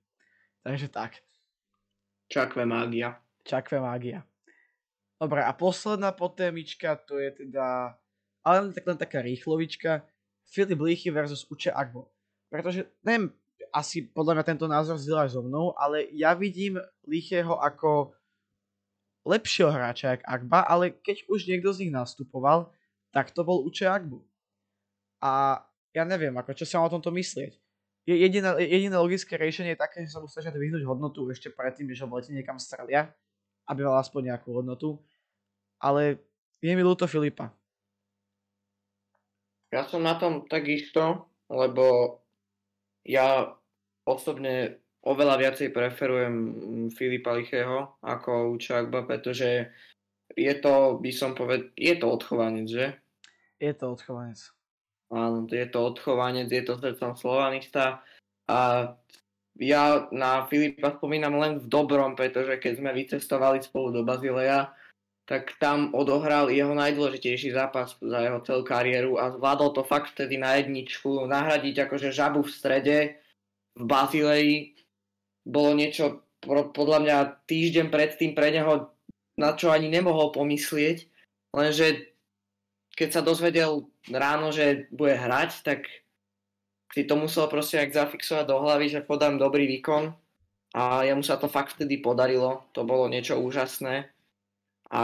takže 0.64 0.88
tak. 0.90 1.20
Čakve 2.28 2.66
mágia. 2.66 3.20
Čakve 3.44 3.80
mágia. 3.80 4.26
Dobre, 5.20 5.40
a 5.40 5.56
posledná 5.56 6.12
potémička, 6.12 7.00
to 7.00 7.16
je 7.16 7.32
teda, 7.32 7.96
ale 8.44 8.56
len, 8.60 8.72
tak, 8.76 8.84
len 8.84 9.00
taká 9.00 9.24
rýchlovička, 9.24 10.04
Filip 10.44 10.80
Lichy 10.84 11.10
versus 11.14 11.48
Uče 11.48 11.72
Agbo. 11.72 12.12
Pretože, 12.52 12.92
neviem, 13.08 13.32
asi 13.72 14.04
podľa 14.04 14.38
mňa 14.38 14.46
tento 14.46 14.68
názor 14.68 15.00
zdieľaš 15.00 15.40
so 15.40 15.42
mnou, 15.42 15.74
ale 15.80 16.12
ja 16.12 16.36
vidím 16.36 16.78
Lichého 17.08 17.58
ako 17.58 18.14
lepšieho 19.24 19.72
hráča 19.72 20.14
jak 20.14 20.24
Agba, 20.28 20.68
ale 20.68 20.92
keď 20.92 21.24
už 21.32 21.48
niekto 21.48 21.72
z 21.72 21.88
nich 21.88 21.94
nastupoval, 21.96 22.70
tak 23.14 23.30
to 23.32 23.46
bol 23.46 23.62
Uche 23.62 23.86
Agbu. 23.86 24.26
A 25.22 25.62
ja 25.94 26.04
neviem, 26.04 26.34
ako 26.34 26.58
čo 26.58 26.66
sa 26.66 26.82
o 26.82 26.90
tomto 26.90 27.14
myslieť. 27.14 27.54
Jediné, 28.04 28.60
jediné 28.60 28.98
logické 29.00 29.40
riešenie 29.40 29.78
je 29.78 29.84
také, 29.86 30.04
že 30.04 30.12
sa 30.12 30.20
mu 30.20 30.28
snažia 30.28 30.52
vyhnúť 30.52 30.84
hodnotu 30.84 31.24
ešte 31.32 31.54
predtým, 31.54 31.88
než 31.88 32.04
ho 32.04 32.12
v 32.12 32.20
niekam 32.36 32.60
strelia, 32.60 33.14
aby 33.70 33.88
mal 33.88 34.02
aspoň 34.02 34.34
nejakú 34.34 34.52
hodnotu. 34.52 35.00
Ale 35.80 36.20
je 36.60 36.74
mi 36.76 36.84
ľúto 36.84 37.08
Filipa. 37.08 37.54
Ja 39.72 39.88
som 39.88 40.04
na 40.04 40.20
tom 40.20 40.44
takisto, 40.52 41.32
lebo 41.48 42.20
ja 43.08 43.56
osobne 44.04 44.84
oveľa 45.04 45.36
viacej 45.40 45.70
preferujem 45.72 46.36
Filipa 46.92 47.36
Lichého 47.36 48.00
ako 48.04 48.56
Učakba, 48.56 49.08
pretože 49.08 49.72
je 50.34 50.54
to, 50.60 51.00
by 51.00 51.12
som 51.12 51.36
povedal, 51.36 51.72
je 51.76 51.94
to 52.00 52.08
odchovanec, 52.10 52.68
že? 52.68 52.86
Je 53.64 53.72
to 53.72 53.96
odchovanec. 53.96 54.40
Áno, 55.08 55.48
je 55.48 55.68
to 55.72 55.80
odchovanec, 55.88 56.52
je 56.52 56.64
to 56.68 56.76
srdcom 56.76 57.16
slovanista. 57.16 58.04
A 58.52 58.92
ja 59.56 60.10
na 60.12 60.44
Filipa 60.52 60.92
spomínam 61.00 61.40
len 61.40 61.64
v 61.64 61.72
dobrom, 61.72 62.20
pretože 62.20 62.60
keď 62.60 62.84
sme 62.84 62.92
vycestovali 62.92 63.64
spolu 63.64 63.96
do 63.96 64.02
Bazileja, 64.04 64.76
tak 65.24 65.56
tam 65.56 65.96
odohral 65.96 66.52
jeho 66.52 66.76
najdôležitejší 66.76 67.56
zápas 67.56 67.96
za 67.96 68.20
jeho 68.20 68.44
celú 68.44 68.68
kariéru 68.68 69.16
a 69.16 69.32
zvládol 69.32 69.72
to 69.72 69.84
fakt 69.88 70.12
vtedy 70.12 70.36
na 70.36 70.60
jedničku, 70.60 71.24
nahradiť 71.32 71.88
akože 71.88 72.12
žabu 72.12 72.44
v 72.44 72.52
strede 72.52 72.98
v 73.80 73.84
Bazileji 73.88 74.76
bolo 75.48 75.72
niečo 75.72 76.28
podľa 76.76 77.00
mňa 77.00 77.18
týždeň 77.48 77.88
predtým 77.88 78.36
pre 78.36 78.52
neho 78.52 78.92
na 79.40 79.56
čo 79.56 79.72
ani 79.72 79.88
nemohol 79.88 80.36
pomyslieť, 80.36 81.08
lenže 81.56 82.13
keď 82.94 83.10
sa 83.10 83.22
dozvedel 83.26 83.90
ráno, 84.10 84.54
že 84.54 84.86
bude 84.94 85.18
hrať, 85.18 85.66
tak 85.66 85.90
si 86.94 87.10
to 87.10 87.18
musel 87.18 87.50
proste 87.50 87.82
ak 87.82 87.90
zafixovať 87.90 88.46
do 88.46 88.62
hlavy, 88.62 88.86
že 88.90 89.02
podám 89.02 89.42
dobrý 89.42 89.66
výkon. 89.66 90.14
A 90.74 91.06
jemu 91.06 91.22
sa 91.22 91.38
to 91.38 91.46
fakt 91.50 91.78
vtedy 91.78 92.02
podarilo, 92.02 92.66
to 92.74 92.82
bolo 92.82 93.06
niečo 93.06 93.38
úžasné. 93.38 94.10
A 94.90 95.02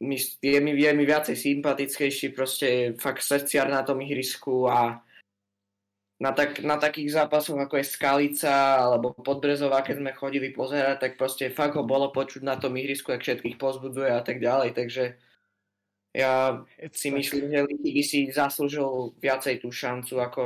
mi, 0.00 0.16
je, 0.40 0.58
mi, 0.64 0.72
je 0.72 0.90
mi 0.96 1.04
viacej 1.04 1.36
sympatickejší, 1.36 2.32
proste 2.32 2.96
fakt 2.96 3.20
srdciar 3.20 3.68
na 3.68 3.84
tom 3.84 4.00
ihrisku 4.00 4.64
a 4.64 5.04
na, 6.20 6.32
tak, 6.32 6.60
na 6.60 6.76
takých 6.76 7.16
zápasoch 7.16 7.56
ako 7.56 7.80
je 7.80 7.88
Skalica 7.88 8.80
alebo 8.80 9.16
Podbrezová, 9.16 9.80
keď 9.80 10.04
sme 10.04 10.12
chodili 10.16 10.52
pozerať, 10.52 10.96
tak 11.00 11.12
proste 11.16 11.48
fakt 11.52 11.76
ho 11.76 11.84
bolo 11.84 12.12
počuť 12.12 12.44
na 12.44 12.60
tom 12.60 12.76
ihrisku, 12.76 13.12
ak 13.12 13.24
všetkých 13.24 13.56
pozbudzuje 13.56 14.12
a 14.12 14.20
tak 14.20 14.40
ďalej, 14.40 14.76
takže 14.76 15.16
ja 16.10 16.62
si 16.90 17.08
myslím, 17.14 17.50
že 17.50 17.66
Liky 17.66 17.90
by 17.94 18.02
si 18.02 18.18
zaslúžil 18.34 19.14
viacej 19.22 19.62
tú 19.62 19.70
šancu 19.70 20.14
ako 20.18 20.42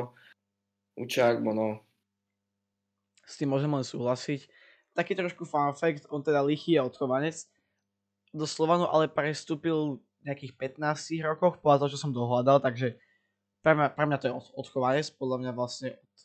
Učák, 0.94 1.42
no. 1.42 1.82
S 3.24 3.40
tým 3.40 3.50
môžem 3.50 3.72
len 3.72 3.82
súhlasiť. 3.82 4.46
Taký 4.94 5.18
trošku 5.18 5.42
fun 5.42 5.74
fact, 5.74 6.06
on 6.12 6.22
teda 6.22 6.44
Lichy 6.44 6.78
je 6.78 6.84
odchovanec 6.84 7.34
do 8.30 8.46
Slovanu, 8.46 8.86
ale 8.86 9.10
prestúpil 9.10 9.98
v 9.98 10.22
nejakých 10.22 10.54
15 10.78 11.18
rokoch, 11.24 11.58
podľa 11.58 11.86
toho, 11.86 11.92
čo 11.96 12.02
som 12.06 12.14
dohľadal, 12.14 12.62
takže 12.62 12.94
pre 13.64 13.72
mňa, 13.72 13.88
pre 13.96 14.04
mňa 14.06 14.18
to 14.20 14.26
je 14.28 14.36
odchovanec, 14.54 15.06
podľa 15.16 15.36
mňa 15.40 15.52
vlastne 15.56 15.96
od, 15.96 16.18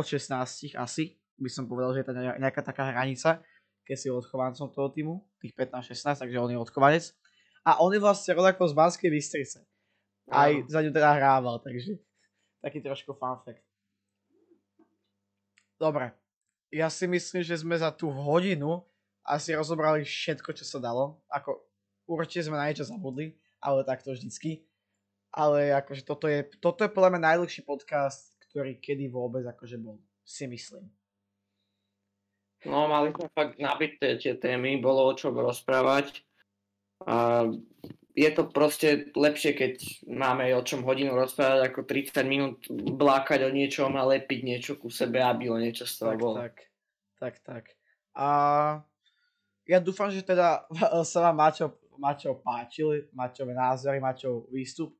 od 0.00 0.04
16 0.06 0.78
asi, 0.78 1.04
by 1.36 1.50
som 1.50 1.66
povedal, 1.66 1.92
že 1.98 2.06
je 2.06 2.08
to 2.08 2.14
nejaká 2.16 2.62
taká 2.62 2.94
hranica, 2.94 3.42
keď 3.84 3.96
si 3.98 4.08
odchovancom 4.08 4.70
toho 4.72 4.88
týmu, 4.88 5.14
tých 5.42 5.52
15-16, 5.52 6.22
takže 6.24 6.38
on 6.40 6.50
je 6.54 6.58
odchovanec. 6.58 7.12
A 7.64 7.80
on 7.80 7.90
je 7.96 8.00
vlastne 8.00 8.36
rodakov 8.36 8.68
z 8.70 8.76
Banskej 8.76 9.10
Bystrice. 9.10 9.64
Aj 10.28 10.52
za 10.68 10.80
ňu 10.84 10.92
teda 10.92 11.16
hrával, 11.16 11.60
takže 11.60 12.00
taký 12.60 12.80
trošku 12.80 13.16
fun 13.16 13.40
fact. 13.44 13.64
Dobre, 15.76 16.12
ja 16.72 16.88
si 16.88 17.04
myslím, 17.04 17.44
že 17.44 17.60
sme 17.60 17.76
za 17.76 17.92
tú 17.92 18.08
hodinu 18.08 18.84
asi 19.24 19.56
rozobrali 19.56 20.04
všetko, 20.04 20.52
čo 20.52 20.64
sa 20.64 20.80
dalo. 20.80 21.20
Ako 21.32 21.60
určite 22.08 22.48
sme 22.48 22.60
na 22.60 22.68
niečo 22.68 22.84
zabudli, 22.84 23.36
ale 23.60 23.84
tak 23.84 24.04
to 24.04 24.12
vždycky 24.12 24.64
ale 25.34 25.74
akože 25.74 26.06
toto 26.06 26.30
je, 26.30 26.46
toto 26.62 26.86
je 26.86 26.94
podľa 26.94 27.18
mňa 27.18 27.34
najdlhší 27.34 27.66
podcast, 27.66 28.30
ktorý 28.48 28.78
kedy 28.78 29.10
vôbec 29.10 29.42
akože 29.42 29.82
bol, 29.82 29.98
si 30.22 30.46
myslím. 30.46 30.86
No, 32.64 32.86
mali 32.88 33.12
sme 33.12 33.28
fakt 33.34 33.58
nabité 33.58 34.16
tie 34.16 34.38
témy, 34.38 34.78
bolo 34.80 35.04
o 35.04 35.12
čom 35.12 35.36
rozprávať. 35.36 36.22
A 37.04 37.48
je 38.14 38.30
to 38.30 38.46
proste 38.46 39.10
lepšie, 39.18 39.52
keď 39.58 39.74
máme 40.06 40.54
o 40.54 40.62
čom 40.62 40.86
hodinu 40.86 41.18
rozprávať, 41.18 41.60
ako 41.66 41.80
30 41.82 42.22
minút 42.24 42.56
blákať 42.70 43.42
o 43.42 43.50
niečom 43.50 43.90
a 43.98 44.06
lepiť 44.06 44.40
niečo 44.46 44.72
ku 44.78 44.86
sebe, 44.86 45.18
aby 45.18 45.50
o 45.50 45.58
niečo 45.58 45.82
z 45.82 45.94
toho 45.98 46.12
tak, 46.14 46.20
bolo. 46.22 46.36
Tak, 46.38 46.56
tak, 47.18 47.34
tak. 47.42 47.64
A 48.14 48.28
ja 49.66 49.78
dúfam, 49.82 50.14
že 50.14 50.22
teda 50.22 50.62
sa 51.10 51.18
vám 51.28 51.36
Maťo, 51.42 51.66
Maťo 51.98 52.38
páčil, 52.38 53.10
Maťové 53.10 53.52
názory, 53.52 53.98
Maťov 53.98 54.46
výstup 54.54 54.94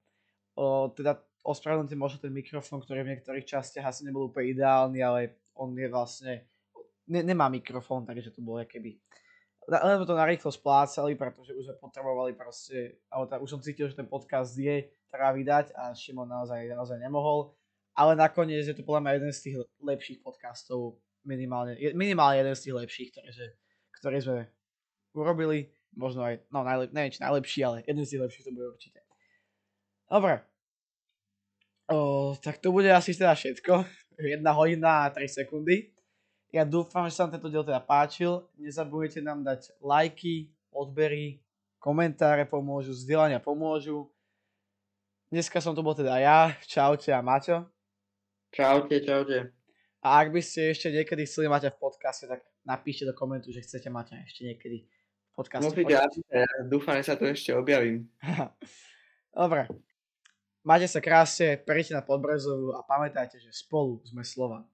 o, 0.58 0.90
teda 0.90 1.18
ospravedlňujem 1.46 2.00
možno 2.00 2.18
ten 2.18 2.34
mikrofón, 2.34 2.82
ktorý 2.82 3.06
v 3.06 3.12
niektorých 3.14 3.46
častiach 3.46 3.94
asi 3.94 4.02
nebol 4.08 4.32
úplne 4.32 4.54
ideálny, 4.54 4.98
ale 5.04 5.20
on 5.54 5.70
je 5.76 5.86
vlastne, 5.86 6.32
ne, 7.06 7.20
nemá 7.22 7.46
mikrofón, 7.46 8.02
takže 8.08 8.34
to 8.34 8.40
bolo 8.42 8.64
keby 8.66 8.98
len 9.68 10.04
to 10.04 10.16
narýchlo 10.16 10.50
splácali, 10.52 11.16
pretože 11.16 11.56
už 11.56 11.64
sme 11.64 11.76
potrebovali 11.80 12.36
proste, 12.36 13.00
alebo 13.08 13.24
teda 13.28 13.40
už 13.40 13.50
som 13.50 13.60
cítil, 13.64 13.88
že 13.88 13.96
ten 13.96 14.08
podcast 14.08 14.52
je 14.56 14.88
treba 15.08 15.30
vydať 15.32 15.72
a 15.72 15.94
Šimon 15.94 16.28
naozaj, 16.28 16.68
naozaj 16.74 16.98
nemohol, 16.98 17.54
ale 17.94 18.18
nakoniec 18.18 18.66
je 18.66 18.74
to 18.74 18.82
podľa 18.82 19.00
mňa 19.06 19.12
jeden 19.16 19.32
z 19.32 19.40
tých 19.40 19.56
lepších 19.78 20.18
podcastov 20.20 20.98
minimálne, 21.24 21.78
minimálne 21.96 22.42
jeden 22.44 22.54
z 22.54 22.62
tých 22.68 22.76
lepších, 22.84 23.08
ktoré, 23.14 23.30
že, 23.32 23.46
ktoré 24.00 24.18
sme 24.20 24.38
urobili. 25.16 25.70
Možno 25.94 26.26
aj, 26.26 26.42
no 26.50 26.66
najlep, 26.66 26.90
neviem 26.90 27.14
či 27.14 27.22
najlepší, 27.22 27.60
ale 27.62 27.76
jeden 27.86 28.02
z 28.02 28.10
tých 28.18 28.22
lepších 28.26 28.44
to 28.50 28.52
bude 28.52 28.66
určite. 28.74 28.98
Dobre. 30.10 30.42
O, 31.86 32.34
tak 32.34 32.58
to 32.58 32.74
bude 32.74 32.90
asi 32.90 33.14
teda 33.14 33.38
všetko. 33.38 33.86
1 34.18 34.42
hodina 34.58 35.06
a 35.06 35.12
3 35.14 35.22
sekundy. 35.30 35.93
Ja 36.54 36.62
dúfam, 36.62 37.02
že 37.10 37.18
sa 37.18 37.26
vám 37.26 37.34
tento 37.34 37.50
diel 37.50 37.66
teda 37.66 37.82
páčil. 37.82 38.46
Nezabudnite 38.54 39.18
nám 39.18 39.42
dať 39.42 39.74
lajky, 39.82 40.54
odbery, 40.70 41.42
komentáre 41.82 42.46
pomôžu, 42.46 42.94
zdieľania 42.94 43.42
pomôžu. 43.42 44.06
Dneska 45.34 45.58
som 45.58 45.74
to 45.74 45.82
bol 45.82 45.98
teda 45.98 46.14
ja. 46.22 46.54
Čaute 46.62 47.10
a 47.10 47.18
Maťo. 47.18 47.66
Čaute, 48.54 49.02
čaute. 49.02 49.50
A 49.98 50.22
ak 50.22 50.30
by 50.30 50.38
ste 50.38 50.70
ešte 50.70 50.94
niekedy 50.94 51.26
chceli 51.26 51.50
Maťa 51.50 51.74
v 51.74 51.90
podcaste, 51.90 52.30
tak 52.30 52.46
napíšte 52.62 53.02
do 53.02 53.18
komentu, 53.18 53.50
že 53.50 53.58
chcete 53.58 53.90
Maťa 53.90 54.22
ešte 54.22 54.46
niekedy 54.46 54.86
v 54.86 55.32
podcaste. 55.34 55.66
Musíte, 55.66 55.98
ja 56.30 56.46
dúfam, 56.70 56.94
že 57.02 57.10
sa 57.10 57.18
to 57.18 57.26
ešte 57.26 57.50
objavím. 57.50 58.06
Dobre. 59.34 59.66
Majte 60.62 60.86
sa 60.86 61.02
krásne, 61.02 61.58
perite 61.58 61.98
na 61.98 62.06
Podbrezovú 62.06 62.78
a 62.78 62.86
pamätajte, 62.86 63.42
že 63.42 63.50
spolu 63.50 63.98
sme 64.06 64.22
Slovan. 64.22 64.70